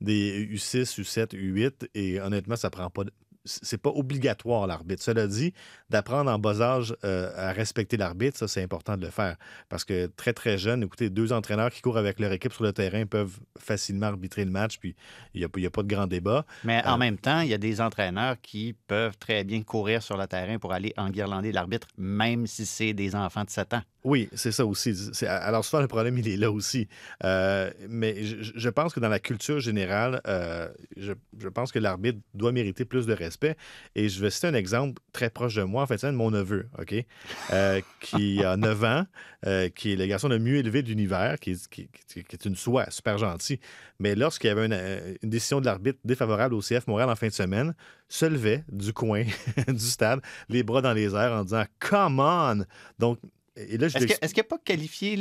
des 0.00 0.46
U6, 0.46 1.00
U7, 1.00 1.34
U8, 1.34 1.88
et 1.94 2.20
honnêtement, 2.20 2.56
ça 2.56 2.70
prend 2.70 2.90
pas 2.90 3.04
c'est 3.46 3.80
pas 3.80 3.90
obligatoire 3.90 4.66
l'arbitre. 4.66 5.02
Cela 5.02 5.26
dit, 5.26 5.52
d'apprendre 5.90 6.30
en 6.30 6.38
bas 6.38 6.60
âge 6.60 6.94
euh, 7.04 7.30
à 7.36 7.52
respecter 7.52 7.96
l'arbitre, 7.96 8.36
ça 8.38 8.48
c'est 8.48 8.62
important 8.62 8.96
de 8.96 9.04
le 9.04 9.10
faire. 9.10 9.36
Parce 9.68 9.84
que 9.84 10.06
très 10.16 10.32
très 10.32 10.58
jeune, 10.58 10.82
écoutez, 10.82 11.08
deux 11.10 11.32
entraîneurs 11.32 11.70
qui 11.70 11.80
courent 11.80 11.98
avec 11.98 12.20
leur 12.20 12.32
équipe 12.32 12.52
sur 12.52 12.64
le 12.64 12.72
terrain 12.72 13.06
peuvent 13.06 13.38
facilement 13.58 14.06
arbitrer 14.06 14.44
le 14.44 14.50
match, 14.50 14.78
puis 14.78 14.94
il 15.34 15.38
n'y 15.56 15.66
a, 15.66 15.70
pas 15.70 15.82
de 15.82 15.88
grand 15.88 16.06
débat. 16.06 16.44
Mais 16.64 16.82
en 16.84 16.94
Euh, 16.94 16.98
même 16.98 17.18
temps, 17.18 17.40
il 17.40 17.48
y 17.48 17.54
a 17.54 17.58
des 17.58 17.80
entraîneurs 17.80 18.36
qui 18.42 18.74
peuvent 18.86 19.16
très 19.18 19.44
bien 19.44 19.62
courir 19.62 20.02
sur 20.02 20.16
le 20.16 20.26
terrain 20.26 20.58
pour 20.58 20.72
aller 20.72 20.92
enguirlander 20.96 21.52
l'arbitre, 21.52 21.88
même 21.96 22.46
si 22.46 22.66
c'est 22.66 22.92
des 22.92 23.14
enfants 23.14 23.44
de 23.44 23.50
7 23.50 23.74
ans. 23.74 23.82
Oui, 24.04 24.28
c'est 24.34 24.52
ça 24.52 24.64
aussi. 24.64 24.94
Alors 25.26 25.64
souvent, 25.64 25.82
le 25.82 25.88
problème, 25.88 26.16
il 26.18 26.28
est 26.28 26.36
là 26.36 26.50
aussi. 26.52 26.86
Euh, 27.24 27.70
mais 27.88 28.22
je, 28.24 28.52
je 28.54 28.68
pense 28.68 28.94
que 28.94 29.00
dans 29.00 29.08
la 29.08 29.18
culture 29.18 29.58
générale, 29.58 30.20
je, 30.96 31.12
je 31.38 31.48
pense 31.48 31.72
que 31.72 31.80
l'arbitre 31.80 32.18
doit 32.32 32.52
mériter 32.52 32.84
plus 32.84 33.06
de 33.06 33.12
respect. 33.12 33.35
Et 33.94 34.08
je 34.08 34.20
vais 34.20 34.30
citer 34.30 34.46
un 34.48 34.54
exemple 34.54 35.00
très 35.12 35.30
proche 35.30 35.54
de 35.54 35.62
moi, 35.62 35.82
en 35.82 35.86
fait, 35.86 35.98
c'est 35.98 36.12
mon 36.12 36.30
neveu, 36.30 36.68
OK? 36.78 36.94
Euh, 37.52 37.80
qui 38.00 38.42
a 38.44 38.56
9 38.56 38.84
ans, 38.84 39.06
euh, 39.46 39.68
qui 39.68 39.92
est 39.92 39.96
le 39.96 40.06
garçon 40.06 40.28
le 40.28 40.38
mieux 40.38 40.56
élevé 40.56 40.82
de 40.82 40.88
l'univers, 40.88 41.38
qui, 41.38 41.52
est- 41.52 41.68
qui- 41.68 41.88
qui- 42.08 42.24
qui 42.24 42.36
est 42.36 42.44
une 42.44 42.56
soie, 42.56 42.90
super 42.90 43.18
gentil. 43.18 43.60
Mais 43.98 44.14
lorsqu'il 44.14 44.48
y 44.48 44.50
avait 44.50 44.66
une, 44.66 44.72
euh, 44.72 45.14
une 45.22 45.30
décision 45.30 45.60
de 45.60 45.66
l'arbitre 45.66 45.98
défavorable 46.04 46.54
au 46.54 46.60
CF 46.60 46.86
Montréal 46.86 47.08
en 47.10 47.16
fin 47.16 47.28
de 47.28 47.32
semaine, 47.32 47.74
se 48.08 48.26
levait 48.26 48.64
du 48.70 48.92
coin 48.92 49.24
du 49.68 49.78
stade, 49.78 50.20
les 50.48 50.62
bras 50.62 50.82
dans 50.82 50.92
les 50.92 51.14
airs 51.14 51.32
en 51.32 51.44
disant 51.44 51.64
Come 51.80 52.20
on! 52.20 52.64
Donc, 52.98 53.18
et 53.56 53.78
là, 53.78 53.88
je 53.88 53.96
Est-ce 53.96 54.04
lui 54.04 54.12
que- 54.12 54.18
est-ce 54.22 54.34
qu'il 54.34 54.42
n'a 54.42 54.48
pas 54.48 54.58
qualifié 54.64 55.16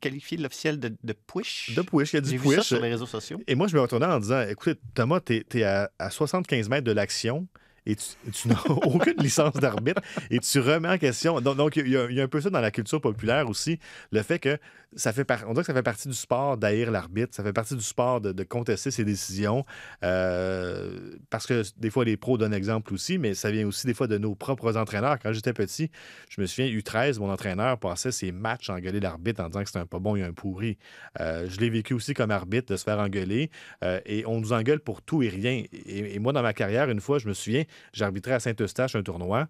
qualifié 0.00 0.36
l'officiel 0.38 0.78
de, 0.80 0.92
de 1.02 1.12
push? 1.12 1.74
De 1.74 1.82
push, 1.82 2.12
il 2.12 2.16
y 2.16 2.18
a 2.18 2.20
du 2.22 2.30
J'ai 2.30 2.36
vu 2.38 2.54
ça 2.54 2.62
sur 2.62 2.80
les 2.80 2.90
réseaux 2.90 3.06
sociaux. 3.06 3.40
Et 3.46 3.54
moi, 3.54 3.68
je 3.68 3.76
me 3.76 3.80
retournais 3.80 4.06
en 4.06 4.18
disant 4.20 4.42
Écoutez, 4.42 4.78
Thomas, 4.94 5.20
tu 5.20 5.44
es, 5.54 5.62
à, 5.62 5.90
à 5.98 6.10
75 6.10 6.68
mètres 6.68 6.84
de 6.84 6.92
l'action 6.92 7.46
et 7.86 7.96
tu, 7.96 8.48
n'as 8.48 8.62
aucune 8.68 9.16
licence 9.18 9.54
d'arbitre 9.54 10.02
et 10.30 10.38
tu 10.40 10.60
remets 10.60 10.88
en 10.88 10.98
question. 10.98 11.40
Donc, 11.40 11.76
il 11.76 11.88
y, 11.88 11.96
a, 11.96 12.22
un 12.22 12.28
peu 12.28 12.40
ça 12.40 12.50
dans 12.50 12.60
la 12.60 12.70
culture 12.70 13.00
populaire 13.00 13.48
aussi, 13.48 13.78
le 14.10 14.22
fait 14.22 14.38
que 14.38 14.58
ça 14.94 15.12
fait 15.12 15.26
on 15.46 15.52
dirait 15.52 15.62
que 15.62 15.66
ça 15.66 15.74
fait 15.74 15.82
partie 15.82 16.08
du 16.08 16.14
sport 16.14 16.56
d'haïr 16.56 16.90
l'arbitre, 16.90 17.34
ça 17.34 17.42
fait 17.42 17.52
partie 17.52 17.74
du 17.74 17.82
sport 17.82 18.20
de, 18.20 18.44
contester 18.44 18.90
ses 18.90 19.04
décisions. 19.04 19.64
euh, 20.02 21.16
parce 21.30 21.46
que 21.46 21.62
des 21.76 21.90
fois, 21.90 22.04
les 22.04 22.16
pros 22.16 22.38
donnent 22.38 22.54
exemple 22.54 22.94
aussi, 22.94 23.18
mais 23.18 23.34
ça 23.34 23.50
vient 23.50 23.66
aussi 23.66 23.86
des 23.86 23.94
fois 23.94 24.06
de 24.06 24.18
nos 24.18 24.34
propres 24.34 24.76
entraîneurs. 24.76 25.18
Quand 25.22 25.32
j'étais 25.32 25.52
petit, 25.52 25.90
je 26.28 26.40
me 26.40 26.46
souviens, 26.46 26.70
U13, 26.70 27.18
mon 27.18 27.30
entraîneur 27.30 27.78
passait 27.78 28.12
ses 28.12 28.32
matchs 28.32 28.70
engueuler 28.70 29.00
l'arbitre 29.00 29.42
en 29.42 29.48
disant 29.48 29.60
que 29.60 29.66
c'était 29.66 29.80
un 29.80 29.86
pas 29.86 29.98
bon 29.98 30.16
et 30.16 30.22
un 30.22 30.32
pourri. 30.32 30.78
Euh, 31.20 31.46
je 31.48 31.60
l'ai 31.60 31.70
vécu 31.70 31.94
aussi 31.94 32.14
comme 32.14 32.30
arbitre 32.30 32.72
de 32.72 32.76
se 32.76 32.84
faire 32.84 32.98
engueuler. 32.98 33.50
euh, 33.84 34.00
et 34.06 34.24
on 34.26 34.40
nous 34.40 34.52
engueule 34.52 34.80
pour 34.80 35.02
tout 35.02 35.22
et 35.22 35.28
rien. 35.28 35.62
Et 35.86 36.18
moi, 36.18 36.32
dans 36.32 36.42
ma 36.42 36.52
carrière, 36.52 36.90
une 36.90 37.00
fois, 37.00 37.18
je 37.18 37.28
me 37.28 37.34
souviens, 37.34 37.64
j'arbitrais 37.92 38.32
à 38.32 38.40
Saint-Eustache 38.40 38.94
un 38.96 39.02
tournoi. 39.02 39.48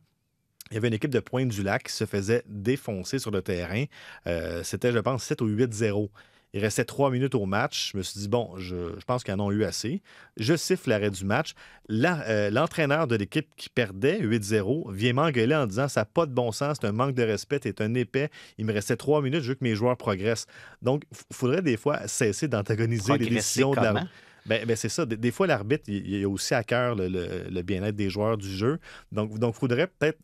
Il 0.70 0.74
y 0.74 0.76
avait 0.78 0.88
une 0.88 0.94
équipe 0.94 1.10
de 1.10 1.20
Pointe-du-Lac 1.20 1.84
qui 1.84 1.92
se 1.92 2.06
faisait 2.06 2.42
défoncer 2.46 3.18
sur 3.18 3.30
le 3.30 3.40
terrain. 3.40 3.84
Euh, 4.26 4.62
C'était, 4.64 4.92
je 4.92 4.98
pense, 4.98 5.22
7 5.22 5.40
ou 5.42 5.48
8-0. 5.48 6.08
Il 6.54 6.60
restait 6.60 6.84
trois 6.84 7.10
minutes 7.10 7.34
au 7.34 7.44
match. 7.44 7.90
Je 7.92 7.98
me 7.98 8.02
suis 8.02 8.18
dit, 8.20 8.28
bon, 8.28 8.56
je, 8.56 8.98
je 8.98 9.04
pense 9.04 9.22
qu'ils 9.24 9.34
en 9.34 9.40
ont 9.40 9.52
eu 9.52 9.64
assez. 9.64 10.00
Je 10.38 10.56
siffle 10.56 10.88
l'arrêt 10.88 11.10
du 11.10 11.24
match. 11.24 11.52
Euh, 11.90 12.50
L'entraîneur 12.50 13.06
de 13.06 13.14
l'équipe 13.14 13.46
qui 13.56 13.68
perdait 13.68 14.20
8-0 14.22 14.92
vient 14.92 15.12
m'engueuler 15.12 15.54
en 15.54 15.66
disant 15.66 15.86
Ça 15.88 16.00
n'a 16.00 16.04
pas 16.06 16.24
de 16.24 16.32
bon 16.32 16.52
sens, 16.52 16.78
c'est 16.80 16.86
un 16.86 16.92
manque 16.92 17.14
de 17.14 17.22
respect, 17.22 17.60
t'es 17.60 17.82
un 17.82 17.92
épais. 17.94 18.30
Il 18.58 18.64
me 18.64 18.72
restait 18.72 18.96
trois 18.96 19.20
minutes, 19.20 19.42
je 19.42 19.48
veux 19.48 19.54
que 19.54 19.64
mes 19.64 19.74
joueurs 19.74 19.96
progressent. 19.96 20.46
Donc, 20.82 21.02
il 21.30 21.36
faudrait 21.36 21.62
des 21.62 21.76
fois 21.76 22.08
cesser 22.08 22.48
d'antagoniser 22.48 23.12
les 23.18 23.26
décisions 23.36 23.72
de 23.72 23.76
la. 23.80 24.04
Ben, 24.46 24.64
ben, 24.64 24.76
c'est 24.76 24.88
ça. 24.88 25.04
Des, 25.06 25.30
fois, 25.32 25.46
l'arbitre, 25.46 25.84
il, 25.88 26.06
il 26.08 26.24
a 26.24 26.28
aussi 26.28 26.54
à 26.54 26.62
cœur 26.62 26.94
le, 26.94 27.08
le- 27.08 27.62
bien-être 27.62 27.96
des 27.96 28.10
joueurs 28.10 28.36
du 28.38 28.48
jeu. 28.48 28.78
Donc, 29.12 29.32
il 29.34 29.52
faudrait 29.52 29.88
peut-être 29.88 30.18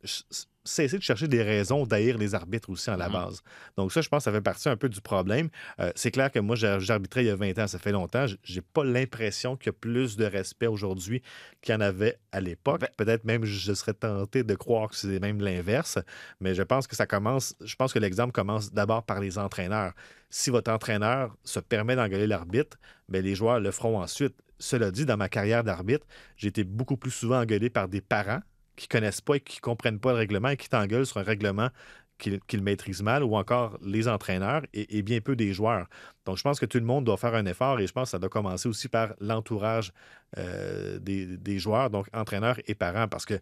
cesser 0.65 0.97
de 0.99 1.03
chercher 1.03 1.29
des 1.29 1.43
raisons 1.43 1.85
d'haïr 1.87 2.19
les 2.19 2.35
arbitres 2.35 2.71
aussi 2.71 2.89
en 2.91 2.97
la 2.97 3.09
Mhm. 3.09 3.13
base. 3.13 3.43
Donc, 3.77 3.93
ça, 3.93 4.01
je 4.01 4.09
pense 4.09 4.19
que 4.21 4.25
ça 4.25 4.33
fait 4.33 4.41
partie 4.41 4.69
un 4.69 4.77
peu 4.77 4.89
du 4.89 5.01
problème. 5.01 5.49
Euh, 5.81 5.91
c'est 5.97 6.11
clair 6.11 6.31
que 6.31 6.39
moi, 6.39 6.55
j'ai- 6.57 6.77
j'arbitrais 6.81 7.25
il 7.25 7.27
y 7.27 7.31
a 7.31 7.37
20 7.37 7.59
ans, 7.59 7.67
ça 7.67 7.79
fait 7.79 7.93
longtemps. 7.93 8.27
J'ai 8.45 8.61
pas 8.61 8.85
l'impression 8.85 9.57
qu'il 9.57 9.67
y 9.67 9.71
a 9.71 9.73
plus 9.73 10.17
de 10.17 10.25
respect 10.25 10.67
aujourd'hui 10.69 11.23
qu'il 11.63 11.73
y 11.75 11.77
en 11.77 11.81
avait 11.81 12.19
à 12.31 12.41
l'époque. 12.41 12.81
Ben- 12.81 12.89
Peut-être 12.97 13.25
même 13.25 13.45
je 13.45 13.73
serais 13.73 13.95
tenté 13.95 14.45
de 14.45 14.55
croire 14.55 14.89
que 14.91 14.97
c'est 14.97 15.19
même 15.21 15.41
l'inverse, 15.41 15.99
mais 16.41 16.55
je 16.55 16.63
pense 16.63 16.87
que 16.87 16.95
ça 16.97 17.07
commence, 17.07 17.55
je 17.61 17.75
pense 17.75 17.93
que 17.93 17.99
l'exemple 17.99 18.33
commence 18.33 18.73
d'abord 18.73 19.03
par 19.05 19.21
les 19.21 19.39
entraîneurs. 19.39 19.93
Si 20.31 20.51
votre 20.51 20.71
entraîneur 20.71 21.37
se 21.45 21.59
permet 21.61 21.97
d'engueuler 21.97 22.27
l'arbitre, 22.27 22.79
ben 23.09 23.23
les 23.25 23.35
joueurs 23.35 23.61
le 23.61 23.71
feront 23.71 24.01
ensuite. 24.01 24.35
Cela 24.59 24.91
dit, 24.93 25.05
dans 25.05 25.17
ma 25.17 25.29
carrière 25.29 25.65
d'arbitre, 25.65 26.07
j'ai 26.37 26.49
été 26.49 26.63
beaucoup 26.63 26.97
plus 26.97 27.11
souvent 27.11 27.41
engueulé 27.41 27.69
par 27.69 27.89
des 27.89 28.01
parents 28.01 28.41
qui 28.83 28.89
connaissent 28.89 29.21
pas 29.21 29.37
et 29.37 29.41
qui 29.41 29.61
comprennent 29.61 30.01
pas 30.01 30.11
le 30.11 30.19
règlement 30.19 30.49
et 30.49 30.57
qui 30.57 30.69
t'engueulent 30.69 31.07
sur 31.07 31.19
un 31.19 31.23
règlement 31.23 31.71
qu'ils 32.19 32.63
maîtrisent 32.63 33.03
mal 33.03 33.25
ou 33.25 33.35
encore 33.35 33.79
les 33.83 34.07
entraîneurs 34.07 34.63
et, 34.73 34.99
et 34.99 35.03
bien 35.03 35.21
peu 35.21 35.35
des 35.35 35.53
joueurs. 35.53 35.89
Donc, 36.25 36.37
je 36.37 36.43
pense 36.43 36.61
que 36.61 36.67
tout 36.67 36.79
le 36.79 36.85
monde 36.85 37.05
doit 37.05 37.17
faire 37.17 37.35
un 37.35 37.47
effort 37.47 37.81
et 37.81 37.87
je 37.87 37.93
pense 37.93 38.05
que 38.05 38.11
ça 38.11 38.19
doit 38.19 38.29
commencer 38.29 38.69
aussi 38.69 38.89
par 38.89 39.15
l'entourage 39.21 39.93
euh, 40.39 40.99
des, 41.01 41.37
des 41.37 41.59
joueurs, 41.59 41.91
donc 41.91 42.07
entraîneurs 42.13 42.59
et 42.67 42.75
parents, 42.75 43.09
parce 43.09 43.27
que 43.27 43.35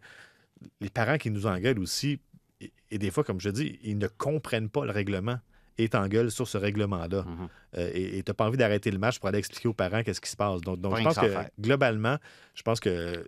les 0.81 0.89
parents 0.89 1.19
qui 1.19 1.31
nous 1.31 1.47
engueulent 1.47 1.79
aussi, 1.79 2.21
et, 2.61 2.73
et 2.91 2.99
des 2.99 3.11
fois, 3.11 3.23
comme 3.23 3.41
je 3.41 3.51
dis, 3.51 3.79
ils 3.83 3.99
ne 3.99 4.09
comprennent 4.09 4.71
pas 4.71 4.85
le 4.87 4.93
règlement 4.93 5.39
et 5.77 5.89
t'engueulent 5.89 6.31
sur 6.31 6.49
ce 6.49 6.59
règlement-là. 6.59 7.23
Mhm. 7.23 7.49
Euh, 7.79 7.91
et 7.93 8.23
tu 8.23 8.31
n'as 8.31 8.35
pas 8.35 8.47
envie 8.47 8.59
d'arrêter 8.59 8.91
le 8.91 8.99
match 8.99 9.19
pour 9.19 9.29
aller 9.29 9.39
expliquer 9.39 9.69
aux 9.69 9.75
parents 9.75 10.03
qu'est-ce 10.03 10.21
qui 10.21 10.31
se 10.31 10.37
passe. 10.37 10.61
Donc, 10.63 10.79
je 10.83 11.03
pense 11.03 11.19
que 11.19 11.35
globalement, 11.59 12.17
je 12.55 12.63
pense 12.63 12.81
que 12.81 13.27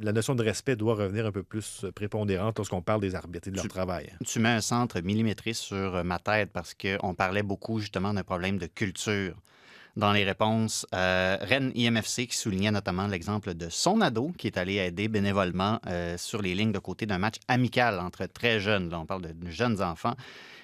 la 0.00 0.12
notion 0.12 0.34
de 0.34 0.42
respect 0.42 0.76
doit 0.76 0.94
revenir 0.94 1.26
un 1.26 1.32
peu 1.32 1.42
plus 1.42 1.86
prépondérante 1.94 2.58
lorsqu'on 2.58 2.82
parle 2.82 3.00
des 3.00 3.14
arbitres 3.14 3.48
et 3.48 3.50
de 3.50 3.56
leur 3.56 3.68
travail. 3.68 4.12
Tu 4.26 4.38
mets 4.38 4.50
un 4.50 4.60
centre 4.60 5.00
millimétré 5.00 5.52
sur 5.52 5.96
euh, 5.96 6.02
ma 6.02 6.18
tête 6.18 6.50
parce 6.52 6.74
qu'on 6.74 7.14
parlait 7.14 7.42
beaucoup 7.42 7.78
justement 7.78 8.12
d'un 8.14 8.24
problème 8.24 8.58
de 8.58 8.66
culture 8.66 9.36
dans 9.96 10.12
les 10.12 10.24
réponses. 10.24 10.86
Euh, 10.94 11.36
Rennes 11.40 11.72
IMFC 11.74 12.26
qui 12.26 12.36
soulignait 12.36 12.70
notamment 12.70 13.06
l'exemple 13.06 13.54
de 13.54 13.68
son 13.68 14.00
ado 14.00 14.32
qui 14.38 14.46
est 14.46 14.56
allé 14.56 14.76
aider 14.76 15.08
bénévolement 15.08 15.80
euh, 15.86 16.16
sur 16.16 16.40
les 16.42 16.54
lignes 16.54 16.72
de 16.72 16.78
côté 16.78 17.06
d'un 17.06 17.18
match 17.18 17.36
amical 17.48 17.98
entre 18.00 18.26
très 18.26 18.60
jeunes. 18.60 18.90
Là, 18.90 19.00
on 19.00 19.06
parle 19.06 19.22
de 19.22 19.50
jeunes 19.50 19.82
enfants. 19.82 20.14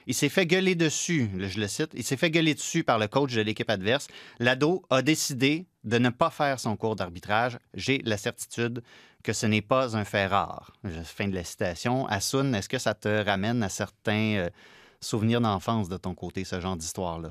Il 0.07 0.14
s'est 0.14 0.31
fait 0.31 0.47
gueuler 0.47 0.75
dessus, 0.75 1.29
je 1.38 1.61
le 1.61 1.68
cite, 1.68 1.90
il 1.92 2.03
s'est 2.03 2.16
fait 2.16 2.31
gueuler 2.31 2.55
dessus 2.55 2.83
par 2.83 2.99
le 2.99 3.09
coach 3.09 3.35
de 3.35 3.42
l'équipe 3.42 3.68
adverse. 3.68 4.09
L'ado 4.38 4.83
a 4.88 5.03
décidé 5.03 5.66
de 5.88 5.98
ne 5.98 6.11
pas 6.11 6.31
faire 6.31 6.61
son 6.61 6.77
cours 6.77 6.96
d'arbitrage. 6.96 7.59
J'ai 7.74 7.98
la 8.05 8.18
certitude 8.18 8.83
que 9.24 9.33
ce 9.33 9.46
n'est 9.46 9.62
pas 9.62 9.96
un 9.96 10.05
fait 10.05 10.27
rare. 10.27 10.72
Fin 11.05 11.29
de 11.29 11.35
la 11.35 11.44
citation. 11.44 12.07
Assoun, 12.07 12.55
est-ce 12.55 12.68
que 12.68 12.79
ça 12.79 12.94
te 12.94 13.24
ramène 13.24 13.62
à 13.62 13.68
certains 13.68 14.37
euh, 14.37 14.51
souvenirs 15.01 15.40
d'enfance 15.40 15.88
de 15.88 15.96
ton 15.96 16.14
côté, 16.14 16.44
ce 16.44 16.61
genre 16.61 16.77
d'histoire-là? 16.77 17.31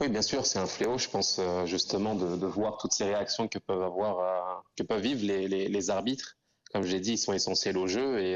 Oui, 0.00 0.08
bien 0.08 0.22
sûr, 0.22 0.44
c'est 0.46 0.58
un 0.58 0.66
fléau, 0.66 0.98
je 0.98 1.08
pense, 1.08 1.38
euh, 1.38 1.64
justement, 1.64 2.16
de, 2.16 2.46
voir 2.46 2.76
toutes 2.78 2.92
ces 2.92 3.04
réactions 3.04 3.46
que 3.46 3.60
peuvent 3.60 3.82
avoir, 3.82 4.18
euh, 4.18 4.60
que 4.76 4.82
peuvent 4.82 5.00
vivre 5.00 5.24
les, 5.24 5.90
arbitres. 5.90 6.36
Comme 6.72 6.82
je 6.82 6.90
l'ai 6.90 7.00
dit, 7.00 7.12
ils 7.12 7.18
sont 7.18 7.34
essentiels 7.34 7.78
au 7.78 7.86
jeu 7.86 8.18
et 8.18 8.34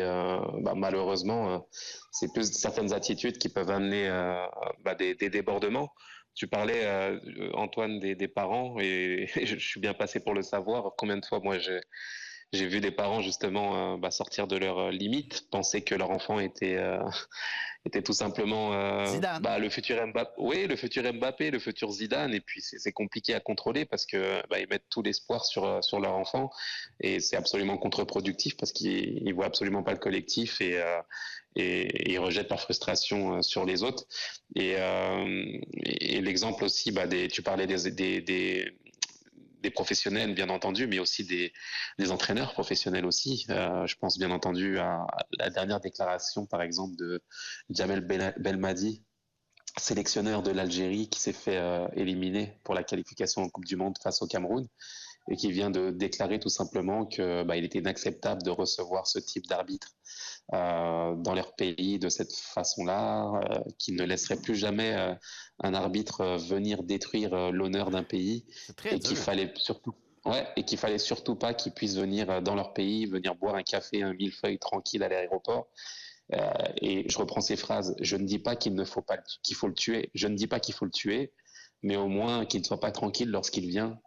bah, 0.61 0.75
malheureusement, 0.77 1.67
c'est 2.13 2.31
plus 2.35 2.53
certaines 2.53 2.93
attitudes 2.93 3.39
qui 3.39 3.49
peuvent 3.49 3.71
amener 3.71 4.11
bah, 4.85 4.95
des 4.95 5.15
débordements. 5.15 5.91
Tu 6.37 6.49
parlais, 6.49 6.85
euh, 6.87 7.19
Antoine, 7.55 7.99
des, 8.01 8.15
des 8.15 8.29
parents 8.29 8.79
et, 8.81 9.29
je 9.37 9.57
suis 9.59 9.81
bien 9.81 9.95
passé 9.95 10.21
pour 10.23 10.35
le 10.35 10.43
savoir. 10.43 10.95
Combien 10.97 11.19
de 11.19 11.27
fois, 11.27 11.41
moi, 11.41 11.59
j'ai 11.59 11.81
j'ai 12.53 12.67
vu 12.67 12.81
des 12.81 12.91
parents 12.91 13.23
justement 13.23 13.95
euh, 13.95 13.97
bah, 13.97 14.11
sortir 14.11 14.47
de 14.47 14.57
leurs 14.57 14.79
euh, 14.79 14.91
limites, 14.91 15.49
penser 15.51 15.83
que 15.83 15.95
leur 15.95 16.11
enfant 16.11 16.39
était 16.39 16.77
euh, 16.77 16.99
était 17.85 18.03
tout 18.03 18.13
simplement 18.13 18.73
euh, 18.75 19.05
bah, 19.41 19.59
le 19.59 19.69
futur 19.69 20.05
Mbappé. 20.07 20.33
Oui, 20.39 20.67
le 20.67 20.77
futur 20.77 21.03
Mbappé, 21.13 21.51
le 21.51 21.59
futur 21.59 21.91
Zidane. 21.91 22.35
Et 22.35 22.41
puis 22.41 22.61
c'est 22.61 22.93
compliqué 22.93 23.35
à 23.35 23.41
contrôler 23.41 23.85
parce 23.85 24.07
que 24.07 24.43
bah, 24.49 24.59
ils 24.59 24.69
mettent 24.69 24.89
tout 24.91 25.03
l'espoir 25.03 25.45
sur 25.45 25.83
sur 25.85 26.01
leur 26.01 26.15
enfant 26.15 26.51
et 27.01 27.21
c'est 27.21 27.37
absolument 27.37 27.77
contre-productif 27.79 28.57
parce 28.57 28.73
qu'ils 28.73 29.23
ils 29.27 29.35
voient 29.35 29.47
absolument 29.47 29.83
pas 29.83 29.93
le 29.93 29.99
collectif 29.99 30.61
et 30.61 30.81
euh, 30.81 31.01
et, 31.57 32.11
et 32.11 32.13
ils 32.13 32.19
rejettent 32.19 32.51
leur 32.51 32.61
frustration 32.61 33.43
sur 33.43 33.65
les 33.65 33.83
autres. 33.83 34.05
Et, 34.55 34.75
euh, 34.77 35.59
et, 35.85 36.17
et 36.17 36.21
l'exemple 36.21 36.65
aussi, 36.65 36.93
bah, 36.93 37.07
des, 37.07 37.29
tu 37.29 37.43
parlais 37.43 37.67
des, 37.67 37.91
des, 37.91 38.21
des, 38.21 38.73
professionnels, 39.71 40.35
bien 40.35 40.49
entendu, 40.49 40.87
mais 40.87 40.99
aussi 40.99 41.25
des, 41.25 41.53
des 41.99 42.11
entraîneurs 42.11 42.53
professionnels 42.53 43.07
aussi. 43.07 43.47
Euh, 43.51 43.87
je 43.87 43.97
pense 43.97 44.19
bien 44.19 44.31
entendu 44.31 44.79
à, 44.79 45.07
la 45.39 45.51
dernière 45.51 45.81
déclaration, 45.81 46.47
par 46.47 46.63
exemple, 46.63 46.97
de 46.97 47.23
Jamel 47.71 48.01
Bel- 48.01 48.35
Belmadi, 48.39 49.03
sélectionneur 49.79 50.43
de 50.43 50.51
l'Algérie, 50.51 51.09
qui 51.09 51.21
s'est 51.21 51.33
fait 51.33 51.57
euh, 51.59 51.87
éliminer 51.95 52.59
pour 52.65 52.75
la 52.75 52.83
qualification 52.83 53.43
en 53.43 53.49
Coupe 53.49 53.67
du 53.67 53.77
Monde 53.77 53.97
face 54.03 54.23
au 54.23 54.27
Cameroun 54.27 54.67
et 55.29 55.37
qui 55.37 55.51
vient 55.51 55.71
de 55.71 55.91
déclarer 55.91 56.39
tout 56.39 56.49
simplement 56.49 57.07
que 57.07 57.43
bah, 57.43 57.57
il 57.57 57.65
était 57.65 57.79
inacceptable 57.79 58.43
de 58.43 58.51
recevoir 58.51 59.07
ce 59.07 59.19
type 59.19 59.47
d'arbitre 59.47 59.89
euh, 60.53 61.17
dans 61.17 61.35
leur 61.35 61.55
pays 61.57 61.99
de 61.99 62.09
cette 62.09 62.33
façon-là, 62.33 63.33
euh, 63.35 63.59
qu'il 63.79 63.97
ne 63.97 64.05
laisserait 64.05 64.41
plus 64.41 64.55
jamais 64.55 64.95
euh, 64.95 65.15
un 65.61 65.75
arbitre 65.75 66.21
euh, 66.21 66.37
venir 66.37 66.85
détruire 66.85 67.51
l'honneur 67.51 67.91
d'un 67.91 68.05
pays 68.05 68.45
et 68.85 69.01
qu'il 69.01 69.17
fallait 69.17 69.53
surtout 69.57 69.95
Ouais, 70.25 70.45
et 70.57 70.65
qu'il 70.65 70.77
fallait 70.77 70.99
surtout 70.99 71.37
pas 71.37 71.55
qu'ils 71.55 71.71
puissent 71.71 71.97
venir 71.97 72.43
dans 72.43 72.57
leur 72.57 72.73
pays, 72.73 73.07
venir 73.07 73.37
boire 73.37 73.55
un 73.55 73.63
café, 73.63 74.03
un 74.03 74.13
millefeuille 74.13 74.59
tranquille 74.59 75.05
à 75.05 75.09
l'aéroport. 75.09 75.69
Et 76.83 77.09
je 77.09 77.19
reprends 77.19 77.41
ces 77.41 77.55
phrases. 77.55 77.95
Je 78.01 78.17
ne 78.17 78.25
dis 78.25 78.41
pas 78.41 78.57
qu'il 78.57 78.75
ne 78.75 78.85
faut 78.85 79.03
pas 79.03 79.19
qu'il 79.45 79.55
faut 79.55 79.69
le 79.69 79.75
tuer. 79.75 80.11
Je 80.15 80.27
ne 80.27 80.35
dis 80.35 80.49
pas 80.49 80.59
qu'il 80.59 80.75
faut 80.75 80.85
le 80.85 80.91
tuer, 80.91 81.33
mais 81.85 81.95
au 81.95 82.09
moins 82.09 82.45
qu'il 82.45 82.61
ne 82.61 82.67
soit 82.67 82.81
pas 82.81 82.91
tranquille 82.91 83.31
lorsqu'il 83.31 83.69
vient 83.69 84.01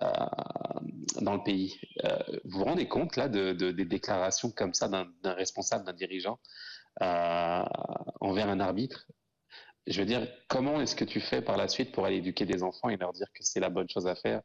dans 0.00 1.34
le 1.34 1.42
pays. 1.42 1.78
Euh, 2.04 2.18
vous 2.44 2.58
vous 2.58 2.64
rendez 2.64 2.88
compte 2.88 3.16
là 3.16 3.28
de, 3.28 3.52
de- 3.52 3.70
des 3.72 3.84
déclarations 3.84 4.50
comme 4.50 4.74
ça 4.74 4.88
d'un 4.88 5.32
responsable, 5.34 5.84
d'un 5.84 5.92
dirigeant 5.92 6.38
euh, 7.02 7.64
envers 8.20 8.48
un 8.48 8.60
arbitre? 8.60 9.06
Je 9.86 10.00
veux 10.00 10.06
dire, 10.06 10.26
comment 10.48 10.80
est-ce 10.80 10.94
que 10.94 11.04
tu 11.04 11.20
fais 11.20 11.42
par 11.42 11.56
la 11.56 11.68
suite 11.68 11.92
pour 11.92 12.04
aller 12.04 12.16
éduquer 12.16 12.46
des 12.46 12.62
enfants 12.62 12.88
et 12.88 12.96
leur 12.96 13.12
dire 13.12 13.26
que 13.34 13.42
c'est 13.42 13.60
la 13.60 13.68
bonne 13.68 13.88
chose 13.88 14.06
à 14.06 14.14
faire, 14.14 14.40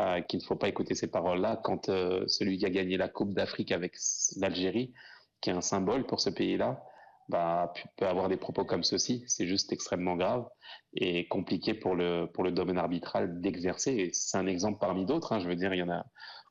euh, 0.00 0.20
qu'il 0.22 0.40
ne 0.40 0.44
faut 0.44 0.56
pas 0.56 0.68
écouter 0.68 0.94
ces 0.94 1.08
paroles-là 1.08 1.60
quand 1.64 1.88
euh, 1.88 2.24
celui 2.28 2.58
qui 2.58 2.66
a 2.66 2.70
gagné 2.70 2.96
la 2.96 3.08
Coupe 3.08 3.34
d'Afrique 3.34 3.72
avec 3.72 3.96
l'Algérie, 4.36 4.92
qui 5.40 5.50
est 5.50 5.54
un 5.54 5.60
symbole 5.60 6.06
pour 6.06 6.20
ce 6.20 6.30
pays-là, 6.30 6.82
bah, 7.28 7.72
peut 7.96 8.06
avoir 8.06 8.28
des 8.28 8.36
propos 8.36 8.64
comme 8.64 8.84
ceci. 8.84 9.24
C'est 9.26 9.46
juste 9.46 9.72
extrêmement 9.72 10.16
grave 10.16 10.46
et 10.94 11.26
compliqué 11.28 11.74
pour 11.74 11.94
le, 11.94 12.26
pour 12.32 12.44
le 12.44 12.52
domaine 12.52 12.78
arbitral 12.78 13.40
d'exercer. 13.40 14.10
C'est 14.12 14.38
un 14.38 14.46
exemple 14.46 14.78
parmi 14.80 15.04
d'autres. 15.06 15.32
hein. 15.32 15.40
Je 15.40 15.48
veux 15.48 15.56
dire, 15.56 15.74
il 15.74 15.78
y 15.78 15.82
en 15.82 15.90
a, 15.90 16.04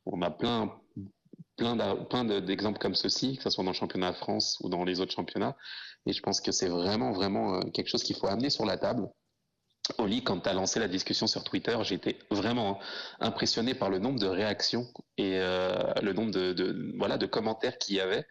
on 0.05 0.21
a 0.21 0.29
plein, 0.29 0.71
plein, 1.57 2.25
d'exemples 2.41 2.79
comme 2.79 2.95
ceci, 2.95 3.37
que 3.37 3.43
ce 3.43 3.49
soit 3.49 3.63
dans 3.63 3.71
le 3.71 3.75
championnat 3.75 4.11
de 4.11 4.17
France 4.17 4.59
ou 4.61 4.69
dans 4.69 4.83
les 4.83 4.99
autres 4.99 5.13
championnats. 5.13 5.55
Et 6.05 6.13
je 6.13 6.21
pense 6.21 6.41
que 6.41 6.51
c'est 6.51 6.69
vraiment, 6.69 7.11
vraiment 7.11 7.55
euh, 7.55 7.61
quelque 7.73 7.87
chose 7.87 8.03
qu'il 8.03 8.15
faut 8.15 8.27
amener 8.27 8.49
sur 8.49 8.65
la 8.65 8.77
table. 8.77 9.07
Oli, 9.97 10.23
quand 10.23 10.39
tu 10.39 10.49
as 10.49 10.53
lancé 10.53 10.79
la 10.79 10.87
discussion 10.87 11.27
sur 11.27 11.43
Twitter, 11.43 11.77
j'étais 11.83 12.17
vraiment 12.31 12.79
impressionné 13.19 13.75
par 13.75 13.89
le 13.89 13.99
nombre 13.99 14.19
de 14.19 14.27
réactions 14.27 14.87
et 15.17 15.37
euh, 15.39 15.93
le 16.01 16.13
nombre 16.13 16.31
de, 16.31 16.93
voilà, 16.97 17.17
de 17.17 17.25
commentaires 17.25 17.77
qu'il 17.77 17.95
y 17.95 17.99
avait 17.99 18.25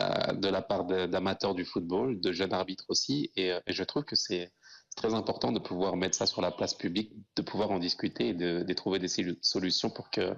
euh, 0.00 0.32
de 0.32 0.48
la 0.48 0.62
part 0.62 0.84
d'amateurs 0.86 1.54
du 1.54 1.64
football, 1.64 2.20
de 2.20 2.32
jeunes 2.32 2.54
arbitres 2.54 2.86
aussi. 2.88 3.30
Et, 3.36 3.52
euh, 3.52 3.60
et 3.66 3.72
je 3.72 3.84
trouve 3.84 4.04
que 4.04 4.16
c'est 4.16 4.52
très 4.96 5.12
important 5.12 5.52
de 5.52 5.58
pouvoir 5.58 5.96
mettre 5.96 6.16
ça 6.16 6.26
sur 6.26 6.40
la 6.40 6.50
place 6.50 6.74
publique, 6.74 7.12
de 7.36 7.42
pouvoir 7.42 7.70
en 7.70 7.78
discuter 7.78 8.28
et 8.28 8.34
de, 8.34 8.72
trouver 8.72 8.98
des 8.98 9.08
solu- 9.08 9.38
solutions 9.42 9.90
pour 9.90 10.10
que, 10.10 10.34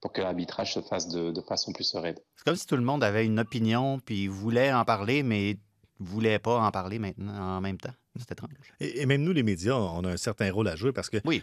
pour 0.00 0.12
que 0.12 0.22
l'arbitrage 0.22 0.72
se 0.74 0.80
fasse 0.80 1.08
de, 1.08 1.30
de 1.30 1.40
façon 1.42 1.72
plus 1.72 1.84
sereine. 1.84 2.16
C'est 2.36 2.44
comme 2.44 2.56
si 2.56 2.66
tout 2.66 2.76
le 2.76 2.82
monde 2.82 3.04
avait 3.04 3.26
une 3.26 3.38
opinion 3.38 4.00
puis 4.00 4.28
voulait 4.28 4.72
en 4.72 4.86
parler, 4.86 5.22
mais 5.22 5.58
voulait 6.00 6.38
pas 6.38 6.58
en 6.58 6.70
parler 6.70 6.98
maintenant 6.98 7.56
en 7.56 7.60
même 7.60 7.78
temps. 7.78 7.92
C'est 8.18 8.32
étrange. 8.32 8.50
Et, 8.80 9.02
et 9.02 9.06
même 9.06 9.22
nous, 9.22 9.32
les 9.32 9.42
médias, 9.42 9.74
on 9.74 10.02
a 10.04 10.08
un 10.10 10.16
certain 10.16 10.50
rôle 10.52 10.66
à 10.68 10.74
jouer 10.76 10.92
parce 10.92 11.08
que 11.10 11.18
Oui. 11.24 11.42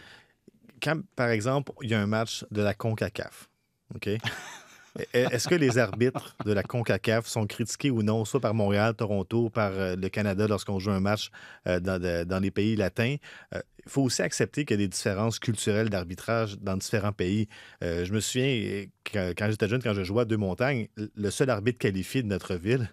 quand, 0.82 1.00
par 1.16 1.28
exemple, 1.30 1.72
il 1.82 1.90
y 1.90 1.94
a 1.94 2.00
un 2.00 2.06
match 2.06 2.44
de 2.50 2.60
la 2.62 2.74
CONCACAF, 2.74 3.48
OK? 3.94 4.08
E- 4.98 5.04
Est-ce 5.12 5.48
que 5.48 5.54
les 5.54 5.78
arbitres 5.78 6.36
de 6.44 6.52
la 6.52 6.62
CONCACAF 6.62 7.26
sont 7.26 7.46
critiqués 7.46 7.90
ou 7.90 8.02
non, 8.02 8.24
soit 8.24 8.40
par 8.40 8.54
Montréal, 8.54 8.94
Toronto, 8.94 9.50
par 9.50 9.72
euh, 9.72 9.96
le 9.96 10.08
Canada 10.08 10.46
lorsqu'on 10.48 10.78
joue 10.78 10.90
un 10.90 11.00
match 11.00 11.30
euh, 11.66 11.80
dans, 11.80 12.42
les 12.42 12.50
pays 12.50 12.76
latins? 12.76 13.16
Euh, 13.54 13.60
Il 13.84 13.90
faut 13.90 14.02
aussi 14.02 14.22
accepter 14.22 14.64
qu'il 14.64 14.78
y 14.78 14.82
a 14.82 14.84
des 14.84 14.88
différences 14.88 15.38
culturelles 15.38 15.88
d'arbitrage 15.88 16.58
dans 16.58 16.76
différents 16.76 17.12
pays. 17.12 17.48
Je 17.80 18.12
me 18.12 18.20
souviens, 18.20 18.84
quand, 19.12 19.50
j'étais 19.50 19.68
jeune, 19.68 19.82
quand 19.82 19.94
je 19.94 20.02
jouais 20.02 20.22
à 20.22 20.24
Deux-Montagnes, 20.24 20.88
le 20.96 21.30
seul 21.30 21.48
arbitre 21.48 21.78
qualifié 21.78 22.22
de 22.22 22.28
notre 22.28 22.54
ville, 22.54 22.90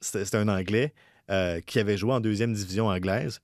c'était 0.00 0.36
un 0.36 0.48
Anglais 0.48 0.94
qui 1.66 1.80
avait 1.80 1.96
joué 1.96 2.12
en 2.12 2.20
deuxième 2.20 2.52
division 2.52 2.86
anglaise. 2.86 3.40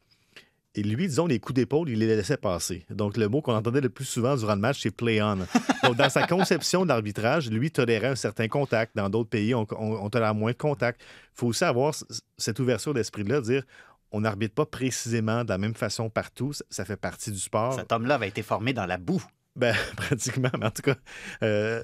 Et 0.79 0.83
lui, 0.85 1.09
disons, 1.09 1.27
les 1.27 1.41
coups 1.41 1.55
d'épaule, 1.57 1.89
il 1.89 1.99
les 1.99 2.07
laissait 2.07 2.37
passer. 2.37 2.85
Donc, 2.89 3.17
le 3.17 3.29
mot 3.29 3.41
qu'on 3.43 3.55
entendait 3.55 3.81
le 3.81 3.89
plus 3.89 4.05
souvent 4.05 4.37
durant 4.37 4.55
le 4.55 4.61
match, 4.61 4.81
c'est 4.83 4.91
play 4.93 5.21
on. 5.21 5.37
Donc, 5.83 5.97
dans 5.97 6.09
sa 6.09 6.25
conception 6.27 6.87
d'arbitrage, 6.87 7.51
lui 7.51 7.71
tolérait 7.73 8.07
un 8.09 8.15
certain 8.15 8.47
contact. 8.47 8.95
Dans 8.95 9.11
d'autres 9.11 9.31
pays, 9.31 9.55
on, 9.57 9.67
on- 9.73 9.97
on 10.05 10.09
tolère 10.11 10.35
moins 10.37 10.53
de 10.53 10.57
contact. 10.57 11.01
Il 11.01 11.07
faut 11.41 11.47
aussi 11.49 11.65
avoir 11.65 11.95
cette 12.37 12.61
ouverture 12.61 12.95
d'esprit-là, 12.95 13.41
dire 13.41 13.65
on 14.13 14.21
n'arbitre 14.21 14.55
pas 14.55 14.67
précisément 14.67 15.43
de 15.45 15.49
la 15.51 15.59
même 15.59 15.75
façon 15.75 16.09
partout. 16.11 16.53
Ça, 16.53 16.65
ça 16.71 16.85
fait 16.85 16.97
partie 16.97 17.31
du 17.33 17.39
sport. 17.41 17.75
Cet 17.75 17.91
homme-là 17.93 18.15
avait 18.15 18.29
été 18.29 18.43
formé 18.43 18.73
dans 18.73 18.87
la 18.87 18.99
boue. 18.99 19.23
Ben, 19.57 19.75
pratiquement, 19.97 20.51
mais 20.61 20.67
en 20.67 20.71
tout 20.71 20.83
cas, 20.83 20.95
euh, 21.43 21.83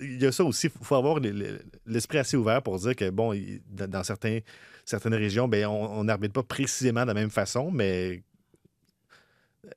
il 0.00 0.20
y 0.20 0.26
a 0.26 0.32
ça 0.32 0.42
aussi. 0.44 0.66
Il 0.80 0.84
faut 0.84 0.96
avoir 0.96 1.20
les- 1.20 1.32
les- 1.32 1.58
l'esprit 1.86 2.18
assez 2.18 2.36
ouvert 2.36 2.60
pour 2.62 2.76
dire 2.78 2.96
que, 2.96 3.08
bon, 3.10 3.32
dans 3.70 4.02
certains, 4.02 4.40
certaines 4.88 5.14
régions, 5.14 5.48
ben, 5.48 5.66
on 5.66 6.04
n'arbitre 6.04 6.32
pas 6.32 6.42
précisément 6.42 7.02
de 7.02 7.08
la 7.08 7.14
même 7.14 7.30
façon, 7.30 7.70
mais 7.70 8.22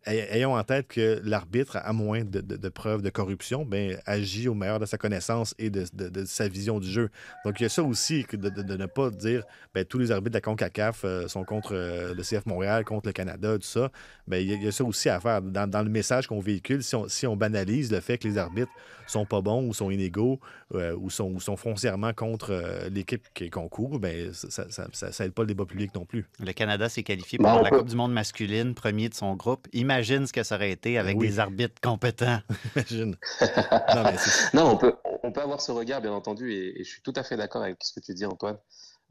ayons 0.05 0.55
en 0.55 0.63
tête 0.63 0.87
que 0.87 1.21
l'arbitre, 1.23 1.77
à 1.81 1.93
moins 1.93 2.23
de, 2.23 2.41
de- 2.41 2.55
de 2.57 2.69
preuves 2.69 3.01
de 3.01 3.09
corruption, 3.09 3.65
ben, 3.65 3.97
agit 4.05 4.47
au 4.47 4.53
meilleur 4.53 4.79
de 4.79 4.85
sa 4.85 4.97
connaissance 4.97 5.53
et 5.59 5.69
de, 5.69 5.85
de- 5.93 6.09
de 6.09 6.25
sa 6.25 6.47
vision 6.47 6.79
du 6.79 6.89
jeu. 6.89 7.09
Donc, 7.45 7.59
il 7.59 7.63
y 7.63 7.65
a 7.65 7.69
ça 7.69 7.83
aussi, 7.83 8.25
que 8.25 8.35
de, 8.37 8.49
de- 8.49 8.61
de 8.61 8.77
ne 8.77 8.85
pas 8.85 9.09
dire 9.09 9.43
ben, 9.73 9.85
tous 9.85 9.97
les 9.99 10.11
arbitres 10.11 10.31
de 10.31 10.37
la 10.37 10.41
CONCACAF 10.41 11.01
euh, 11.05 11.27
sont 11.27 11.43
contre 11.43 11.73
euh, 11.75 12.13
le 12.13 12.23
CF 12.23 12.45
Montréal, 12.45 12.83
contre 12.85 13.07
le 13.07 13.13
Canada, 13.13 13.55
tout 13.57 13.63
ça. 13.67 13.91
Ben, 14.27 14.37
il 14.37 14.49
y, 14.49 14.53
a- 14.53 14.55
il 14.57 14.63
y 14.63 14.67
a 14.67 14.71
ça 14.71 14.83
aussi 14.83 15.09
à 15.09 15.19
faire. 15.19 15.41
Dans, 15.41 15.69
dans 15.69 15.81
le 15.83 15.89
message 15.89 16.27
qu'on 16.27 16.39
véhicule, 16.39 16.83
si 16.83 16.95
on, 16.95 17.07
si 17.07 17.27
on 17.27 17.35
banalise 17.35 17.91
le 17.91 17.99
fait 17.99 18.17
que 18.17 18.27
les 18.27 18.37
arbitres 18.37 18.71
sont 19.07 19.25
pas 19.25 19.41
bons 19.41 19.67
ou 19.67 19.73
sont 19.73 19.91
inégaux 19.91 20.39
euh, 20.73 20.95
ou, 20.97 21.09
sont, 21.09 21.29
ou 21.31 21.39
sont 21.41 21.57
foncièrement 21.57 22.13
contre 22.13 22.63
l'équipe 22.89 23.23
qui 23.33 23.49
concourt, 23.49 23.99
ben, 23.99 24.31
ça 24.33 24.65
ça, 24.69 24.87
ça, 24.91 25.29
pas 25.29 25.41
le 25.43 25.47
débat 25.47 25.65
public 25.65 25.93
non 25.95 26.05
plus. 26.05 26.25
Le 26.39 26.51
Canada 26.53 26.87
s'est 26.89 27.03
qualifié 27.03 27.37
Ben, 27.37 27.51
pour 27.53 27.61
la 27.63 27.69
Coupe 27.71 27.89
du 27.89 27.95
monde 27.95 28.13
masculine, 28.13 28.73
premier 28.73 29.09
de 29.09 29.13
son 29.13 29.35
groupe. 29.35 29.67
Imagine 29.81 30.27
ce 30.27 30.33
que 30.33 30.43
ça 30.43 30.55
aurait 30.55 30.71
été 30.71 30.97
avec 30.97 31.17
oui. 31.17 31.27
des 31.27 31.39
arbitres 31.39 31.81
compétents. 31.81 32.39
Imagine. 32.75 33.15
non, 33.95 34.03
mais 34.03 34.17
c'est- 34.17 34.53
Non, 34.53 34.71
on 34.71 34.77
peut, 34.77 34.93
on 35.23 35.31
peut 35.31 35.41
avoir 35.41 35.59
ce 35.61 35.71
regard, 35.71 36.01
bien 36.01 36.13
entendu, 36.13 36.51
et, 36.53 36.79
et 36.79 36.83
je 36.83 36.89
suis 36.89 37.01
tout 37.01 37.13
à 37.15 37.23
fait 37.23 37.35
d'accord 37.37 37.63
avec 37.63 37.77
ce 37.81 37.93
que 37.99 37.99
tu 38.05 38.13
dis, 38.13 38.25
Antoine, 38.25 38.57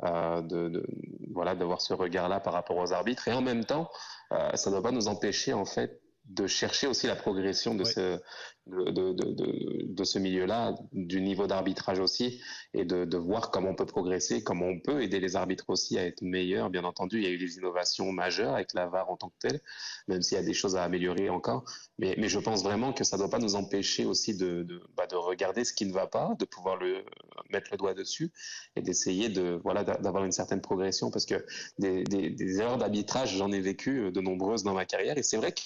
euh, 0.05 0.41
de, 0.43 0.69
de- 0.69 0.87
voilà, 1.35 1.55
d'avoir 1.55 1.81
ce 1.81 1.93
regard-là 1.93 2.41
par 2.41 2.53
rapport 2.53 2.77
aux 2.77 2.93
arbitres. 2.93 3.27
Et 3.29 3.33
en 3.33 3.43
même 3.43 3.65
temps, 3.65 3.91
euh, 4.33 4.51
ça 4.55 4.71
ne 4.71 4.75
doit 4.77 4.83
pas 4.83 4.93
nous 4.93 5.09
empêcher, 5.09 5.53
en 5.53 5.65
fait, 5.65 6.01
de 6.31 6.47
chercher 6.47 6.87
aussi 6.87 7.07
la 7.07 7.17
progression 7.17 7.75
de 7.75 7.85
Oui. 7.85 7.93
ce, 7.93 8.21
de, 8.67 8.91
de, 8.91 9.85
de, 9.85 10.05
ce 10.05 10.19
milieu-là, 10.19 10.75
du 10.93 11.21
niveau 11.21 11.49
d'arbitrage 11.49 11.99
aussi, 11.99 12.41
et 12.73 12.85
de, 12.85 13.05
de 13.05 13.17
voir 13.17 13.51
comment 13.51 13.71
on 13.71 13.75
peut 13.75 13.87
progresser, 13.87 14.45
comment 14.45 14.67
on 14.67 14.79
peut 14.79 15.03
aider 15.03 15.19
les 15.19 15.35
arbitres 15.35 15.65
aussi 15.69 15.99
à 15.99 16.07
être 16.07 16.23
meilleurs. 16.23 16.71
Bien 16.71 16.85
entendu, 16.85 17.19
il 17.19 17.25
y 17.25 17.27
a 17.27 17.31
eu 17.31 17.39
des 17.39 17.57
innovations 17.57 18.13
majeures 18.13 18.55
avec 18.55 18.75
la 18.75 18.87
VAR 18.87 19.11
en 19.11 19.17
tant 19.17 19.31
que 19.31 19.39
telle, 19.41 19.61
même 20.07 20.23
s'il 20.23 20.37
y 20.37 20.41
a 20.41 20.45
des 20.45 20.55
choses 20.55 20.77
à 20.77 20.85
améliorer 20.85 21.31
encore. 21.31 21.65
Mais, 21.99 22.15
mais 22.17 22.29
je 22.29 22.39
pense 22.39 22.63
vraiment 22.63 22.93
que 22.93 23.03
ça 23.03 23.17
ne 23.17 23.23
doit 23.23 23.31
pas 23.31 23.41
nous 23.41 23.57
empêcher 23.57 24.05
aussi 24.05 24.37
de, 24.37 24.63
de, 24.63 24.81
bah, 24.97 25.09
de 25.09 25.17
regarder 25.17 25.65
ce 25.65 25.73
qui 25.73 25.85
ne 25.87 25.93
va 25.93 26.07
pas, 26.07 26.37
de 26.39 26.45
pouvoir 26.45 26.77
le, 26.77 27.05
mettre 27.51 27.73
le 27.73 27.77
doigt 27.77 27.95
dessus 27.95 28.31
et 28.77 28.83
d'essayer 28.83 29.31
de, 29.31 29.61
voilà, 29.65 29.83
d'a- 29.83 29.99
d'avoir 29.99 30.25
une 30.25 30.33
certaine 30.33 30.61
progression 30.61 31.11
parce 31.11 31.27
que 31.27 31.45
des, 31.79 32.05
des, 32.05 32.31
des 32.31 32.61
erreurs 32.61 32.79
d'arbitrage, 32.79 33.37
j'en 33.37 33.51
ai 33.51 33.61
vécu 33.61 33.99
euh, 33.99 34.11
de 34.13 34.21
nombreuses 34.21 34.63
dans 34.63 34.75
ma 34.75 34.85
carrière 34.85 35.19
et 35.19 35.25
c'est 35.25 35.37
vrai 35.37 35.51
que 35.51 35.61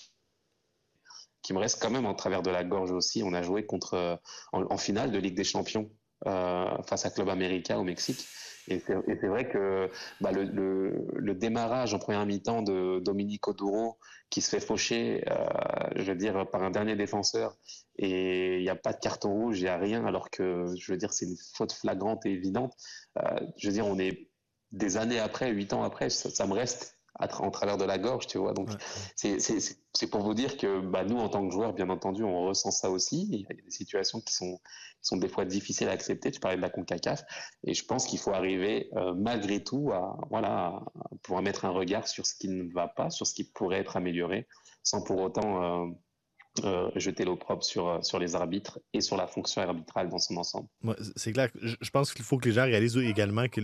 qui 1.44 1.52
me 1.52 1.58
reste 1.58 1.80
quand 1.80 1.90
même 1.90 2.06
en 2.06 2.14
travers 2.14 2.42
de 2.42 2.50
la 2.50 2.64
gorge 2.64 2.90
aussi. 2.90 3.22
On 3.22 3.34
a 3.34 3.42
joué 3.42 3.66
contre 3.66 3.94
euh, 3.94 4.16
en, 4.52 4.78
finale 4.78 5.12
de 5.12 5.18
Ligue 5.18 5.36
des 5.36 5.44
Champions 5.44 5.90
euh, 6.26 6.82
face 6.88 7.06
à 7.06 7.10
Club 7.10 7.28
Américain 7.28 7.78
au 7.78 7.84
Mexique. 7.84 8.26
Et 8.66 8.80
c'est 8.80 9.26
vrai 9.26 9.46
que 9.46 9.90
bah, 10.22 10.32
le, 10.32 11.34
démarrage 11.34 11.92
en 11.92 11.98
première 11.98 12.24
mi-temps 12.24 12.62
de 12.62 12.98
Dominique 12.98 13.46
Oduro 13.46 13.98
qui 14.30 14.40
se 14.40 14.48
fait 14.48 14.60
faucher, 14.60 15.22
euh, 15.28 15.44
je 15.96 16.04
veux 16.04 16.16
dire, 16.16 16.48
par 16.50 16.62
un 16.62 16.70
dernier 16.70 16.96
défenseur 16.96 17.58
et 17.98 18.56
il 18.56 18.62
n'y 18.62 18.70
a 18.70 18.74
pas 18.74 18.94
de 18.94 19.00
carton 19.00 19.30
rouge, 19.34 19.60
il 19.60 19.64
n'y 19.64 19.68
a 19.68 19.76
rien, 19.76 20.06
alors 20.06 20.30
que 20.30 20.64
je 20.78 20.92
veux 20.92 20.96
dire, 20.96 21.12
c'est 21.12 21.26
une 21.26 21.36
faute 21.54 21.74
flagrante 21.74 22.24
et 22.24 22.30
évidente. 22.30 22.72
Je 23.58 23.68
veux 23.68 23.72
dire, 23.74 23.86
on 23.86 23.98
est 23.98 24.30
des 24.72 24.96
années 24.96 25.20
après, 25.20 25.50
huit 25.50 25.74
ans 25.74 25.82
après, 25.82 26.08
ça 26.08 26.46
me 26.46 26.54
reste 26.54 26.98
à 27.18 27.26
tra- 27.28 27.42
en 27.42 27.50
travers 27.50 27.76
de 27.76 27.84
la 27.84 27.98
gorge, 27.98 28.26
tu 28.26 28.38
vois. 28.38 28.52
Donc, 28.54 28.68
Ouais. 28.70 29.38
c'est- 29.38 30.08
pour 30.10 30.22
vous 30.22 30.34
dire 30.34 30.56
que 30.56 30.80
bah, 30.80 31.04
nous, 31.04 31.16
en 31.16 31.28
tant 31.28 31.46
que 31.46 31.52
joueurs, 31.52 31.72
bien 31.72 31.88
entendu, 31.88 32.24
on 32.24 32.46
ressent 32.46 32.70
ça 32.70 32.90
aussi. 32.90 33.28
Il 33.30 33.40
y 33.40 33.46
a 33.48 33.54
des 33.54 33.70
situations 33.70 34.20
qui 34.20 34.34
sont, 34.34 34.56
qui 34.58 35.08
sont 35.08 35.16
des 35.16 35.28
fois 35.28 35.44
difficiles 35.44 35.88
à 35.88 35.92
accepter. 35.92 36.30
Tu 36.30 36.40
parlais 36.40 36.56
de 36.56 36.62
la 36.62 36.70
CONCACAF. 36.70 37.22
Et 37.64 37.72
je 37.74 37.84
pense 37.84 38.06
qu'il 38.06 38.18
faut 38.18 38.32
arriver, 38.32 38.88
euh, 38.96 39.14
malgré 39.14 39.62
tout, 39.62 39.92
à, 39.92 40.18
voilà, 40.30 40.66
à 40.66 41.16
pouvoir 41.22 41.42
mettre 41.42 41.64
un 41.64 41.70
regard 41.70 42.08
sur 42.08 42.26
ce 42.26 42.34
qui 42.34 42.48
ne 42.48 42.64
va 42.72 42.88
pas, 42.88 43.10
sur 43.10 43.26
ce 43.26 43.34
qui 43.34 43.44
pourrait 43.44 43.78
être 43.78 43.96
amélioré, 43.96 44.46
sans 44.82 45.02
pour 45.02 45.20
autant 45.20 45.62
euh, 45.62 45.86
euh, 46.64 46.90
jeter 46.96 47.24
l'opprobre 47.24 47.64
sur, 47.64 48.04
sur 48.04 48.18
les 48.18 48.34
arbitres 48.36 48.78
et 48.92 49.00
sur 49.00 49.16
la 49.16 49.26
fonction 49.26 49.62
arbitrale 49.62 50.08
dans 50.08 50.18
son 50.18 50.36
ensemble. 50.36 50.68
C'est 51.16 51.32
clair. 51.32 51.48
je 51.62 51.90
pense 51.90 52.12
qu'il 52.12 52.24
faut 52.24 52.38
que 52.38 52.48
les 52.48 52.54
gens 52.54 52.64
réalisent 52.64 52.96
également 52.96 53.48
que 53.48 53.60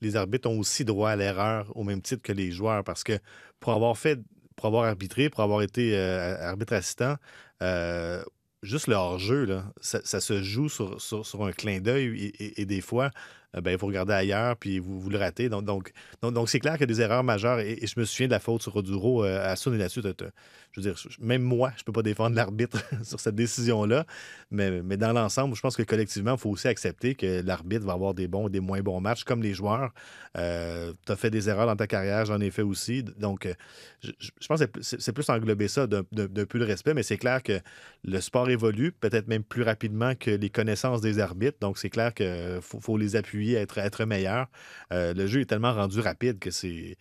les 0.00 0.16
arbitres 0.16 0.48
ont 0.48 0.58
aussi 0.58 0.84
droit 0.84 1.10
à 1.10 1.16
l'erreur 1.16 1.70
au 1.76 1.84
même 1.84 2.02
titre 2.02 2.22
que 2.22 2.32
les 2.32 2.50
joueurs 2.50 2.84
parce 2.84 3.04
que 3.04 3.18
pour 3.58 3.72
avoir 3.72 3.96
fait, 3.96 4.18
pour 4.56 4.66
avoir 4.66 4.84
arbitré, 4.84 5.30
pour 5.30 5.40
avoir 5.40 5.62
été 5.62 5.96
euh, 5.96 6.36
arbitre 6.40 6.74
assistant, 6.74 7.16
euh, 7.62 8.22
juste 8.62 8.86
le 8.86 8.94
hors-jeu, 8.94 9.62
ça, 9.80 10.20
se 10.20 10.42
joue 10.42 10.68
sur, 10.68 11.42
un 11.42 11.52
clin 11.52 11.80
d'œil 11.80 12.32
et, 12.38 12.66
des 12.66 12.80
fois, 12.80 13.10
ben, 13.54 13.76
vous 13.76 13.86
regardez 13.86 14.12
ailleurs, 14.12 14.56
puis 14.56 14.78
vous, 14.78 15.00
vous 15.00 15.10
le 15.10 15.18
ratez. 15.18 15.48
Donc, 15.48 15.64
donc, 15.64 15.92
donc, 16.22 16.48
c'est 16.48 16.60
clair 16.60 16.74
qu'il 16.74 16.82
y 16.82 16.84
a 16.84 16.86
des 16.94 17.00
erreurs 17.00 17.24
majeures. 17.24 17.58
Et, 17.60 17.78
je 17.86 17.98
me 17.98 18.04
souviens 18.04 18.26
de 18.28 18.32
la 18.32 18.38
faute 18.40 18.62
sur 18.62 18.72
Roduro 18.72 19.24
euh, 19.24 19.44
à 19.52 19.56
Sun 19.56 19.74
et 19.74 19.78
là-dessus. 19.78 20.02
t'as- 20.02 20.26
Je 20.72 20.80
veux 20.80 20.82
dire, 20.92 20.94
même 21.20 21.42
moi, 21.42 21.72
je 21.76 21.82
peux 21.82 21.92
pas 21.92 22.02
défendre 22.02 22.36
l'arbitre 22.36 22.78
sur 23.04 23.18
cette 23.18 23.34
décision-là. 23.34 24.06
Mais, 24.50 24.82
mais 24.82 24.96
dans 24.96 25.12
l'ensemble, 25.12 25.56
je 25.56 25.60
pense 25.60 25.76
que 25.76 25.82
collectivement, 25.82 26.34
il 26.34 26.38
faut 26.38 26.50
aussi 26.50 26.68
accepter 26.68 27.14
que 27.16 27.42
l'arbitre 27.44 27.84
va 27.84 27.94
avoir 27.94 28.14
des 28.14 28.28
bons 28.28 28.46
et 28.46 28.50
des 28.50 28.60
moins 28.60 28.80
bons 28.82 29.00
matchs, 29.00 29.24
comme 29.24 29.42
les 29.42 29.54
joueurs. 29.54 29.90
Euh, 30.36 30.92
tu 31.04 31.12
as 31.12 31.16
fait 31.16 31.30
des 31.30 31.48
erreurs 31.48 31.66
dans 31.66 31.76
ta 31.76 31.88
carrière, 31.88 32.24
j'en 32.26 32.40
ai 32.40 32.50
fait 32.50 32.62
aussi. 32.62 33.02
Donc, 33.02 33.46
euh, 33.46 33.54
je, 34.02 34.12
pense 34.48 34.60
que 34.64 34.80
c'est- 34.82 35.12
plus 35.12 35.28
englober 35.28 35.66
ça 35.66 35.88
d'un 35.88 36.04
peu 36.04 36.58
de 36.60 36.64
respect, 36.64 36.94
mais 36.94 37.02
c'est 37.02 37.18
clair 37.18 37.42
que 37.42 37.58
le 38.04 38.20
sport 38.20 38.48
évolue, 38.48 38.92
peut-être 38.92 39.26
même 39.26 39.42
plus 39.42 39.64
rapidement 39.64 40.14
que 40.14 40.30
les 40.30 40.50
connaissances 40.50 41.00
des 41.00 41.18
arbitres. 41.18 41.58
Donc, 41.60 41.78
c'est 41.78 41.90
clair 41.90 42.14
qu'il 42.14 42.60
faut, 42.62 42.78
faut 42.78 42.96
les 42.96 43.16
appuyer 43.16 43.39
être, 43.48 44.04
meilleurs. 44.04 44.48
Euh, 44.92 45.14
le 45.14 45.26
jeu 45.26 45.40
est 45.40 45.46
tellement 45.46 45.72
rendu 45.74 46.00
rapide 46.00 46.38
que 46.38 46.50
c'est. 46.50 46.96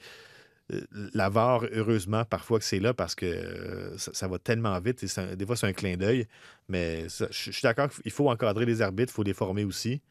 euh, 0.74 0.82
La 1.14 1.30
VAR, 1.30 1.66
heureusement, 1.72 2.26
parfois 2.26 2.60
que 2.60 2.66
c'est 2.66 2.80
là 2.80 2.94
parce 2.94 3.16
que 3.16 3.26
euh, 3.26 3.98
ça, 3.98 4.28
va 4.28 4.40
tellement 4.40 4.80
vite 4.80 5.04
et 5.04 5.36
des 5.36 5.46
fois, 5.46 5.56
c'est 5.56 5.68
un 5.68 5.74
clin 5.74 5.98
d'œil. 5.98 6.28
Mais 6.68 7.08
je 7.10 7.52
suis 7.52 7.62
d'accord 7.64 7.90
qu'il 7.90 8.12
faut 8.12 8.30
encadrer 8.30 8.66
les 8.66 8.82
arbitres, 8.82 9.12
il 9.14 9.16
faut 9.16 9.24
les 9.24 9.34
former 9.34 9.64
aussi. 9.66 10.02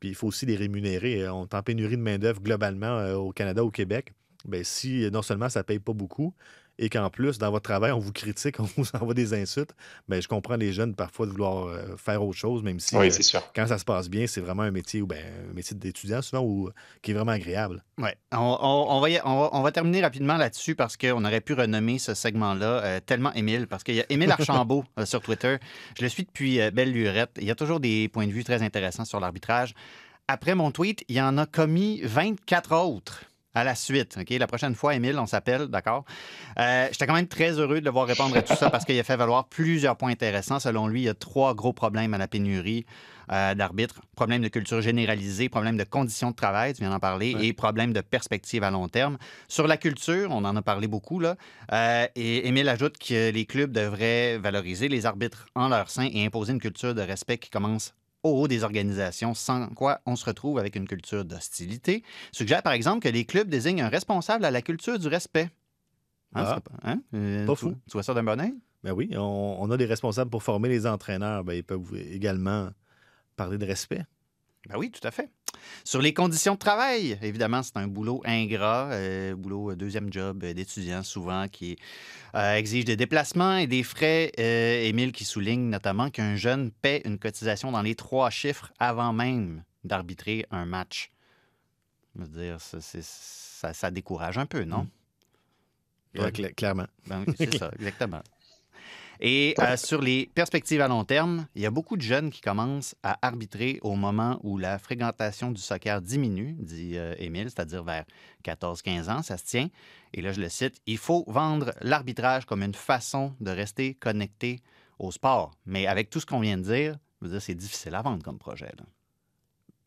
Puis 0.00 0.10
il 0.10 0.14
faut 0.14 0.28
aussi 0.28 0.46
les 0.46 0.56
rémunérer. 0.56 1.28
On 1.28 1.44
est 1.44 1.54
en 1.54 1.62
pénurie 1.62 1.96
de 1.96 2.02
main-d'œuvre 2.02 2.40
globalement 2.40 3.12
au 3.14 3.32
Canada, 3.32 3.64
au 3.64 3.70
Québec. 3.70 4.12
Ben, 4.44 4.62
si 4.64 5.10
non 5.10 5.22
seulement 5.22 5.48
ça 5.48 5.60
ne 5.60 5.64
paye 5.64 5.80
pas 5.80 5.92
beaucoup 5.92 6.34
et 6.78 6.88
qu'en 6.88 7.10
plus, 7.10 7.38
dans 7.38 7.50
votre 7.50 7.64
travail, 7.64 7.90
on 7.92 7.98
vous 7.98 8.12
critique, 8.12 8.56
on 8.60 8.68
vous 8.76 8.86
envoie 8.94 9.14
des 9.14 9.34
insultes, 9.34 9.74
ben, 10.08 10.22
je 10.22 10.28
comprends 10.28 10.56
les 10.56 10.72
jeunes 10.72 10.94
parfois 10.94 11.26
de 11.26 11.32
vouloir 11.32 11.66
euh, 11.66 11.96
faire 11.96 12.22
autre 12.22 12.38
chose, 12.38 12.62
même 12.62 12.78
si 12.80 12.96
Oui, 12.96 13.06
euh, 13.08 13.10
c'est 13.10 13.22
sûr. 13.22 13.42
quand 13.54 13.66
ça 13.66 13.78
se 13.78 13.84
passe 13.84 14.08
bien, 14.08 14.26
c'est 14.26 14.40
vraiment 14.40 14.62
un 14.62 14.70
métier, 14.70 15.02
ou 15.02 15.06
ben, 15.06 15.18
un 15.50 15.54
métier 15.54 15.76
d'étudiant 15.76 16.22
souvent 16.22 16.42
ou, 16.42 16.70
qui 17.02 17.10
est 17.10 17.14
vraiment 17.14 17.32
agréable. 17.32 17.82
Ouais. 17.98 18.14
On, 18.32 18.36
on- 18.60 18.86
on 18.96 19.00
va, 19.00 19.10
y- 19.10 19.20
on, 19.24 19.40
va, 19.40 19.50
on 19.52 19.62
va 19.62 19.72
terminer 19.72 20.02
rapidement 20.02 20.36
là-dessus 20.36 20.74
parce 20.74 20.96
qu'on 20.96 21.24
aurait 21.24 21.40
pu 21.40 21.54
renommer 21.54 21.98
ce 21.98 22.14
segment-là 22.14 22.66
euh, 22.84 23.00
tellement 23.04 23.32
Émile, 23.34 23.66
parce 23.66 23.82
qu'il 23.82 23.96
y 23.96 24.00
a 24.00 24.04
Émile 24.08 24.30
Archambault 24.30 24.84
euh, 24.98 25.04
sur 25.06 25.20
Twitter. 25.20 25.56
Je 25.98 26.02
le 26.04 26.08
suis 26.08 26.24
depuis 26.24 26.60
euh, 26.60 26.70
belle 26.70 26.92
lurette. 26.92 27.30
Il 27.38 27.44
y 27.44 27.50
a 27.50 27.54
toujours 27.54 27.80
des 27.80 28.08
points 28.08 28.26
de 28.26 28.32
vue 28.32 28.44
très 28.44 28.62
intéressants 28.62 29.04
sur 29.04 29.18
l'arbitrage. 29.20 29.74
Après 30.30 30.54
mon 30.54 30.70
tweet, 30.70 31.04
il 31.08 31.16
y 31.16 31.20
en 31.22 31.38
a 31.38 31.46
commis 31.46 32.02
24 32.04 32.74
autres 32.76 33.24
à 33.54 33.64
la 33.64 33.74
suite. 33.74 34.18
OK? 34.20 34.30
La 34.30 34.46
prochaine 34.46 34.74
fois, 34.74 34.94
Émile, 34.94 35.18
on 35.18 35.26
s'appelle, 35.26 35.66
d'accord? 35.66 36.04
Euh, 36.58 36.88
J'étais 36.90 37.06
quand 37.06 37.14
même 37.14 37.28
très 37.28 37.52
heureux 37.58 37.80
de 37.80 37.84
le 37.84 37.90
voir 37.90 38.06
répondre 38.06 38.36
à 38.36 38.42
tout 38.42 38.54
ça 38.54 38.70
parce 38.70 38.84
qu'il 38.84 38.98
a 38.98 39.04
fait 39.04 39.16
valoir 39.16 39.48
plusieurs 39.48 39.96
points 39.96 40.10
intéressants. 40.10 40.60
Selon 40.60 40.86
lui, 40.86 41.02
il 41.02 41.04
y 41.04 41.08
a 41.08 41.14
trois 41.14 41.54
gros 41.54 41.72
problèmes 41.72 42.14
à 42.14 42.18
la 42.18 42.28
pénurie 42.28 42.86
euh, 43.32 43.54
d'arbitres. 43.54 44.00
Problème 44.16 44.42
de 44.42 44.48
culture 44.48 44.80
généralisée, 44.80 45.48
problème 45.48 45.76
de 45.76 45.84
conditions 45.84 46.30
de 46.30 46.36
travail, 46.36 46.74
tu 46.74 46.80
viens 46.80 46.90
d'en 46.90 46.98
parler, 46.98 47.36
et 47.40 47.52
problème 47.52 47.92
de 47.92 48.00
perspective 48.00 48.62
à 48.62 48.70
long 48.70 48.88
terme. 48.88 49.18
Sur 49.48 49.66
la 49.66 49.76
culture, 49.76 50.30
on 50.30 50.44
en 50.44 50.56
a 50.56 50.62
parlé 50.62 50.86
beaucoup, 50.86 51.20
là. 51.20 51.36
Euh, 51.72 52.06
et 52.14 52.48
Émile 52.48 52.68
ajoute 52.68 52.98
que 52.98 53.30
les 53.30 53.44
clubs 53.44 53.72
devraient 53.72 54.38
valoriser 54.38 54.88
les 54.88 55.06
arbitres 55.06 55.46
en 55.54 55.68
leur 55.68 55.90
sein 55.90 56.08
et 56.12 56.24
imposer 56.24 56.52
une 56.52 56.60
culture 56.60 56.94
de 56.94 57.02
respect 57.02 57.38
qui 57.38 57.50
commence 57.50 57.94
au 58.22 58.30
haut 58.42 58.48
des 58.48 58.64
organisations, 58.64 59.34
sans 59.34 59.68
quoi 59.68 60.00
on 60.06 60.16
se 60.16 60.24
retrouve 60.24 60.58
avec 60.58 60.74
une 60.76 60.86
culture 60.88 61.24
d'hostilité. 61.24 62.02
Suggère 62.32 62.62
par 62.62 62.72
exemple 62.72 63.00
que 63.00 63.08
les 63.08 63.24
clubs 63.24 63.48
désignent 63.48 63.82
un 63.82 63.88
responsable 63.88 64.44
à 64.44 64.50
la 64.50 64.62
culture 64.62 64.98
du 64.98 65.08
respect. 65.08 65.50
Hein, 66.34 66.44
Ah. 66.46 66.60
pas, 66.60 66.72
hein? 66.82 67.00
Euh, 67.14 67.46
Pas 67.46 67.52
tu- 67.54 67.58
fou. 67.60 67.70
Tu 67.86 67.92
vois 67.92 68.02
ça 68.02 68.14
d'un 68.14 68.22
bon 68.24 68.40
oeil? 68.40 68.54
Ben 68.84 68.92
oui, 68.92 69.10
on, 69.16 69.56
on 69.60 69.70
a 69.70 69.76
des 69.76 69.86
responsables 69.86 70.30
pour 70.30 70.42
former 70.42 70.68
les 70.68 70.86
entraîneurs. 70.86 71.42
Ben, 71.44 71.54
ils 71.54 71.64
peuvent 71.64 71.94
également 71.96 72.68
parler 73.36 73.56
de 73.58 73.64
respect. 73.66 74.04
Ben 74.68 74.76
oui, 74.78 74.90
tout 74.90 75.06
à 75.06 75.10
fait. 75.10 75.30
Sur 75.84 76.00
les 76.02 76.12
conditions 76.14 76.54
de 76.54 76.58
travail, 76.58 77.18
évidemment, 77.22 77.62
c'est 77.62 77.76
un 77.76 77.86
boulot 77.86 78.22
ingrat, 78.24 78.90
euh, 78.92 79.34
boulot 79.34 79.70
euh, 79.72 79.76
deuxième 79.76 80.12
job 80.12 80.44
euh, 80.44 80.52
d'étudiant 80.54 81.02
souvent 81.02 81.48
qui 81.48 81.76
euh, 82.34 82.54
exige 82.54 82.84
des 82.84 82.96
déplacements 82.96 83.56
et 83.56 83.66
des 83.66 83.82
frais. 83.82 84.32
Émile 84.38 85.12
qui 85.12 85.24
souligne 85.24 85.68
notamment 85.70 86.10
qu'un 86.10 86.36
jeune 86.36 86.70
paie 86.70 87.02
une 87.04 87.18
cotisation 87.18 87.72
dans 87.72 87.82
les 87.82 87.94
trois 87.94 88.30
chiffres 88.30 88.72
avant 88.78 89.12
même 89.12 89.62
d'arbitrer 89.84 90.44
un 90.50 90.66
match. 90.66 91.10
Je 92.16 92.22
veux 92.22 92.28
dire, 92.28 92.60
ça, 92.60 92.78
ça, 92.80 93.72
ça 93.74 93.90
décourage 93.90 94.38
un 94.38 94.46
peu, 94.46 94.64
non? 94.64 94.86
Ouais, 96.16 96.30
cla- 96.30 96.54
clairement. 96.54 96.86
Ben 97.06 97.24
c'est 97.36 97.56
ça, 97.56 97.70
exactement. 97.78 98.22
Et 99.20 99.54
euh, 99.58 99.76
sur 99.76 100.00
les 100.00 100.30
perspectives 100.34 100.80
à 100.80 100.88
long 100.88 101.04
terme, 101.04 101.46
il 101.54 101.62
y 101.62 101.66
a 101.66 101.70
beaucoup 101.70 101.96
de 101.96 102.02
jeunes 102.02 102.30
qui 102.30 102.40
commencent 102.40 102.94
à 103.02 103.18
arbitrer 103.26 103.78
au 103.82 103.96
moment 103.96 104.38
où 104.42 104.58
la 104.58 104.78
fréquentation 104.78 105.50
du 105.50 105.60
soccer 105.60 106.00
diminue, 106.00 106.56
dit 106.58 106.96
euh, 106.96 107.14
Émile, 107.18 107.50
c'est-à-dire 107.50 107.82
vers 107.82 108.04
14-15 108.44 109.10
ans, 109.10 109.22
ça 109.22 109.36
se 109.36 109.44
tient. 109.44 109.68
Et 110.14 110.22
là, 110.22 110.32
je 110.32 110.40
le 110.40 110.48
cite, 110.48 110.80
il 110.86 110.98
faut 110.98 111.24
vendre 111.26 111.72
l'arbitrage 111.80 112.46
comme 112.46 112.62
une 112.62 112.74
façon 112.74 113.34
de 113.40 113.50
rester 113.50 113.94
connecté 113.94 114.60
au 114.98 115.10
sport. 115.10 115.52
Mais 115.66 115.86
avec 115.86 116.10
tout 116.10 116.20
ce 116.20 116.26
qu'on 116.26 116.40
vient 116.40 116.56
de 116.56 116.62
dire, 116.62 116.96
c'est 117.40 117.54
difficile 117.54 117.94
à 117.94 118.02
vendre 118.02 118.22
comme 118.22 118.38
projet. 118.38 118.72
là. 118.78 118.84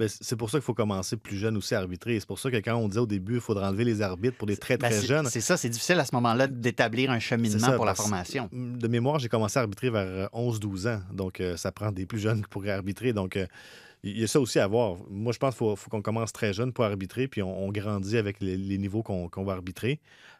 Ben, 0.02 0.10
c'est 0.10 0.36
pour 0.36 0.49
ça 0.49 0.58
qu'il 0.58 0.66
faut 0.66 0.74
commencer 0.74 1.16
plus 1.16 1.38
jeune 1.38 1.56
aussi 1.58 1.76
à 1.76 1.80
arbitrer. 1.80 2.20
C'est 2.20 2.26
pour 2.28 2.39
ça 2.39 2.49
que 2.49 2.58
quand 2.58 2.76
on 2.76 2.88
disait 2.88 3.02
au 3.02 3.06
début, 3.06 3.36
il 3.36 3.39
faudra 3.39 3.70
enlever 3.70 3.84
les 3.84 4.02
arbitres 4.02 4.36
pour 4.36 4.47
les 4.47 4.58
très, 4.58 4.76
Ben, 4.76 4.89
très 4.89 5.06
jeunes. 5.06 5.28
C'est 5.30 5.41
ça, 5.41 5.58
c'est 5.58 5.70
difficile 5.70 5.99
à 5.99 6.06
ce 6.06 6.16
moment-là 6.16 6.47
d'établir 6.47 7.12
un 7.12 7.20
cheminement 7.20 7.60
ça, 7.60 7.74
pour 7.74 7.86
la 7.86 7.93
formation. 7.93 8.49
De 8.52 8.88
mémoire, 8.88 9.20
j'ai 9.20 9.30
commencé 9.30 9.60
à 9.60 9.62
arbitrer 9.62 9.91
vers 9.91 10.08
euh, 10.08 10.26
11-12 10.34 10.88
ans. 10.88 11.02
Donc, 11.14 11.39
euh, 11.39 11.56
ça 11.56 11.72
prend 11.72 11.91
des 11.91 12.08
plus 12.08 12.18
jeunes 12.18 12.41
pour 12.49 12.66
arbitrer. 12.66 13.14
Donc, 13.14 13.38
euh, 13.38 13.45
il 14.02 14.18
y 14.20 14.24
a 14.24 14.28
ça 14.28 14.39
aussi 14.39 14.58
à 14.58 14.66
voir. 14.66 14.97
Moi, 15.08 15.34
je 15.34 15.38
pense 15.38 15.54
qu'il 15.54 15.60
faut, 15.60 15.76
faut 15.76 15.91
qu'on 15.91 16.02
commence 16.02 16.34
très 16.34 16.52
jeune 16.52 16.74
pour 16.74 16.84
arbitrer, 16.84 17.28
puis 17.28 17.43
on, 17.43 17.66
on 17.66 17.72
grandit 17.72 18.18
avec 18.18 18.41
les, 18.41 18.58
les 18.58 18.80
niveaux 18.80 19.04
qu'on 19.04 19.43
va 19.43 19.54
arbitrer. 19.54 19.99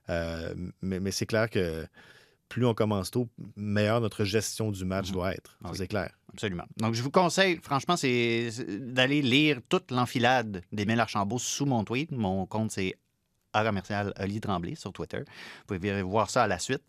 Euh, 0.10 0.56
mais 0.82 1.00
mais 1.00 1.12
c'est 1.12 1.28
clair 1.28 1.52
que 1.52 1.86
plus 2.52 2.66
on 2.66 2.74
commence 2.74 3.12
tôt, 3.12 3.30
meilleure 3.56 4.02
notre 4.02 4.24
gestion 4.26 4.72
du 4.72 4.84
match 4.86 5.08
Mhm. 5.08 5.14
doit 5.14 5.32
être. 5.34 5.58
Ah 5.64 5.70
oui. 5.72 5.78
c'est 5.78 5.88
clair. 5.88 6.12
Absolument. 6.34 6.66
Donc, 6.78 6.94
je 6.94 7.02
vous 7.02 7.12
conseille, 7.12 7.60
franchement, 7.64 7.96
c'est 7.98 8.50
d'aller 8.94 9.22
lire 9.22 9.60
toute 9.70 9.90
l'enfilade 9.92 10.62
d'Émile 10.72 11.00
Archambault 11.00 11.40
sous 11.40 11.66
mon 11.66 11.84
tweet. 11.84 12.12
Mon 12.12 12.46
compte, 12.46 12.72
c'est 12.72 12.96
A 13.54 13.64
commercial 13.66 14.14
Oli 14.20 14.40
Tremblay 14.40 14.76
sur 14.76 14.94
Twitter. 14.94 15.20
Vous 15.68 15.76
pouvez 15.78 16.02
voir 16.02 16.30
ça 16.30 16.44
à 16.44 16.48
la 16.48 16.58
suite. 16.60 16.84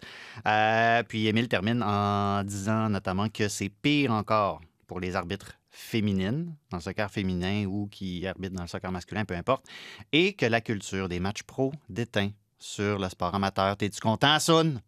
Euh, 0.47 1.03
puis, 1.05 1.27
Émile 1.27 1.49
termine 1.49 1.83
en 1.83 2.45
disant 2.45 2.89
notamment 2.89 3.29
que 3.29 3.49
c'est 3.49 3.69
pire 3.69 4.13
encore 4.13 4.61
pour 4.87 5.01
les 5.01 5.17
arbitres 5.17 5.55
féminines, 5.71 6.55
dans 6.71 6.77
le 6.77 6.83
soccer 6.83 7.11
féminin 7.11 7.65
ou 7.67 7.89
qui 7.91 8.27
arbitrent 8.27 8.55
dans 8.57 8.63
le 8.63 8.69
soccer 8.69 8.93
masculin, 8.93 9.25
peu 9.25 9.35
importe, 9.35 9.65
et 10.13 10.35
que 10.35 10.47
la 10.47 10.61
culture 10.61 11.09
des 11.09 11.19
matchs 11.19 11.43
pro 11.45 11.73
déteint 11.89 12.31
sur 12.59 12.99
le 12.99 13.09
sport 13.09 13.35
amateur. 13.35 13.77
T'es-tu 13.77 14.01
content, 14.01 14.39
Sun? 14.39 14.81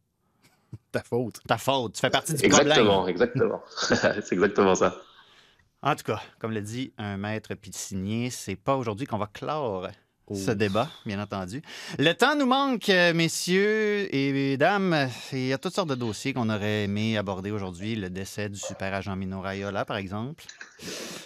Ta 0.93 1.03
faute. 1.03 1.41
Ta 1.47 1.59
faute. 1.59 1.95
Tu 1.95 2.01
fais 2.01 2.11
partie 2.11 2.35
du 2.35 2.49
problème. 2.49 2.69
Exactement, 2.69 3.09
exactement. 3.09 3.63
c'est 4.23 4.33
exactement 4.33 4.75
ça. 4.75 4.97
En 5.83 5.95
tout 5.95 6.05
cas, 6.05 6.23
comme 6.39 6.53
le 6.53 6.63
dit 6.63 6.93
un 6.97 7.17
maître 7.17 7.55
piscinier, 7.55 8.31
c'est 8.31 8.57
pas 8.57 8.77
aujourd'hui 8.77 9.07
qu'on 9.07 9.19
va 9.19 9.27
clore 9.27 9.89
Oh. 10.27 10.35
ce 10.35 10.53
débat, 10.53 10.89
bien 11.05 11.21
entendu. 11.21 11.61
Le 11.99 12.13
temps 12.15 12.35
nous 12.35 12.47
manque, 12.47 12.89
messieurs 12.89 14.09
et 14.15 14.57
dames. 14.57 15.11
Il 15.33 15.49
y 15.49 15.53
a 15.53 15.59
toutes 15.59 15.75
sortes 15.75 15.91
de 15.91 15.95
dossiers 15.95 16.33
qu'on 16.33 16.49
aurait 16.49 16.85
aimé 16.85 17.19
aborder 17.19 17.51
aujourd'hui. 17.51 17.95
Le 17.95 18.09
décès 18.09 18.49
du 18.49 18.59
super 18.59 18.95
agent 18.95 19.15
Mino 19.17 19.43
Raiola, 19.43 19.85
par 19.85 19.99
exemple. 19.99 20.45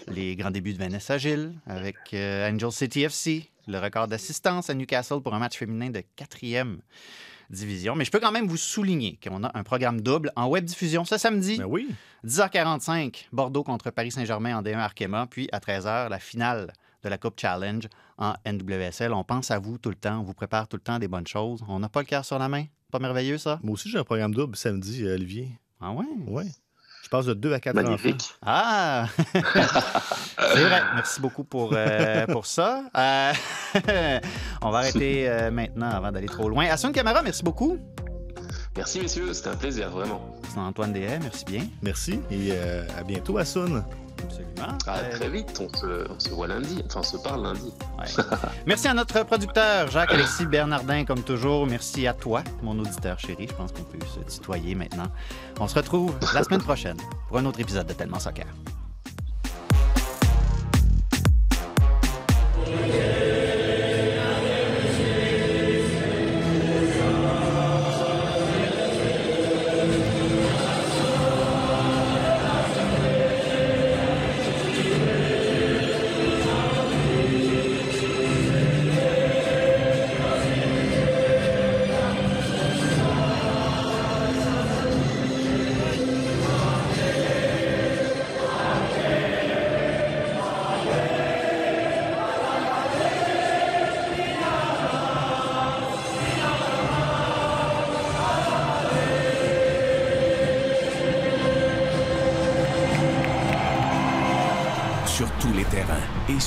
Les 0.09 0.35
grands 0.35 0.51
débuts 0.51 0.73
de 0.73 0.79
Vanessa 0.79 1.17
Gilles 1.17 1.53
avec 1.67 1.95
euh, 2.13 2.51
Angel 2.51 2.73
City 2.73 3.03
FC. 3.03 3.49
Le 3.69 3.79
record 3.79 4.09
d'assistance 4.09 4.69
à 4.69 4.75
Newcastle 4.75 5.21
pour 5.23 5.33
un 5.33 5.39
match 5.39 5.59
féminin 5.59 5.91
de 5.91 6.03
quatrième 6.17 6.81
division. 7.51 7.95
Mais 7.95 8.05
je 8.05 8.11
peux 8.11 8.21
quand 8.21 8.33
même 8.33 8.47
vous 8.47 8.57
souligner 8.57 9.19
qu'on 9.23 9.45
a 9.45 9.51
un 9.57 9.63
programme 9.63 10.01
double 10.01 10.33
en 10.37 10.49
web 10.49 10.65
diffusion 10.65 11.05
ce 11.05 11.19
samedi. 11.19 11.59
Ben 11.59 11.67
oui. 11.67 11.89
10h45, 12.27 13.27
Bordeaux 13.33 13.63
contre 13.63 13.91
Paris 13.91 14.11
Saint-Germain 14.11 14.59
en 14.59 14.63
D1 14.63 14.79
Arkema. 14.79 15.27
Puis 15.27 15.49
à 15.53 15.59
13h, 15.59 16.09
la 16.09 16.19
finale 16.19 16.73
de 17.03 17.09
la 17.09 17.19
Coupe 17.19 17.39
Challenge 17.41 17.87
en 18.19 18.35
NWSL. 18.45 19.13
On 19.13 19.25
pense 19.25 19.51
à 19.51 19.59
vous 19.59 19.79
tout 19.79 19.91
le 19.91 19.95
temps. 19.95 20.21
On 20.21 20.25
vous 20.25 20.35
prépare 20.35 20.69
tout 20.69 20.77
le 20.77 20.83
temps 20.83 20.99
des 20.99 21.09
bonnes 21.09 21.27
choses. 21.27 21.63
On 21.69 21.79
n'a 21.79 21.89
pas 21.89 22.01
le 22.01 22.07
cœur 22.07 22.25
sur 22.25 22.39
la 22.39 22.49
main. 22.49 22.65
Pas 22.91 22.99
merveilleux, 22.99 23.39
ça? 23.39 23.61
Moi 23.63 23.75
aussi, 23.75 23.91
j'ai 23.91 23.99
un 23.99 24.05
programme 24.05 24.35
double 24.35 24.57
samedi, 24.57 25.07
Olivier. 25.07 25.51
Ah 25.81 25.93
ouais? 25.93 26.07
Oui. 26.27 26.45
Je 27.09 27.11
passe 27.11 27.25
de 27.25 27.33
2 27.33 27.55
à 27.55 27.59
4 27.59 27.75
enfants. 27.75 27.85
Magnifique. 27.87 28.35
Ah! 28.45 29.07
C'est 29.33 30.63
vrai. 30.63 30.83
Merci 30.95 31.23
beaucoup 31.23 31.43
pour, 31.43 31.71
euh, 31.73 32.27
pour 32.27 32.45
ça. 32.45 32.83
Euh, 32.95 33.33
on 34.61 34.69
va 34.69 34.79
arrêter 34.81 35.27
euh, 35.27 35.51
maintenant 35.51 35.89
avant 35.89 36.13
d'aller 36.13 36.27
trop 36.27 36.51
loin. 36.51 36.67
Assun 36.67 36.93
Camara, 36.93 37.23
merci 37.23 37.43
beaucoup. 37.43 37.79
Merci 38.79 39.01
messieurs, 39.01 39.33
c'était 39.33 39.49
un 39.49 39.57
plaisir, 39.57 39.91
vraiment. 39.91 40.21
Antoine 40.57 40.93
Dehaye, 40.93 41.19
merci 41.21 41.45
bien. 41.45 41.67
Merci 41.83 42.21
et 42.31 42.51
euh, 42.53 42.85
à 42.97 43.03
bientôt, 43.03 43.37
Assun. 43.37 43.83
Absolument. 44.23 44.79
À 44.87 44.99
Euh, 44.99 45.11
très 45.17 45.29
vite, 45.29 45.61
on 45.61 45.77
se, 45.77 46.09
on 46.09 46.21
se 46.21 46.29
voit 46.29 46.47
lundi, 46.47 46.81
enfin 46.87 47.01
on 47.01 47.03
se 47.03 47.17
parle 47.17 47.43
lundi. 47.43 47.73
Ouais. 47.99 48.25
Merci 48.67 48.87
à 48.87 48.95
notre 48.95 49.25
producteur, 49.25 49.91
Jacques-Alexis 49.91 50.47
Bernardin, 50.51 51.05
comme 51.05 51.23
toujours. 51.25 51.67
Merci 51.67 52.07
à 52.07 52.15
toi, 52.15 52.45
mon 52.63 52.79
auditeur 52.79 53.19
chéri. 53.19 53.49
Je 53.51 53.55
pense 53.55 53.73
qu'on 53.73 53.83
peut 53.83 53.99
se 54.07 54.21
tutoyer 54.37 54.77
maintenant. 54.77 55.09
On 55.59 55.67
se 55.67 55.75
retrouve 55.75 56.15
la 56.33 56.45
semaine 56.45 56.63
prochaine 56.63 56.99
pour 57.27 57.39
un 57.39 57.47
autre 57.47 57.59
épisode 57.59 57.89
de 57.89 57.95
Tellement 57.95 58.21
Soccer. 58.21 58.47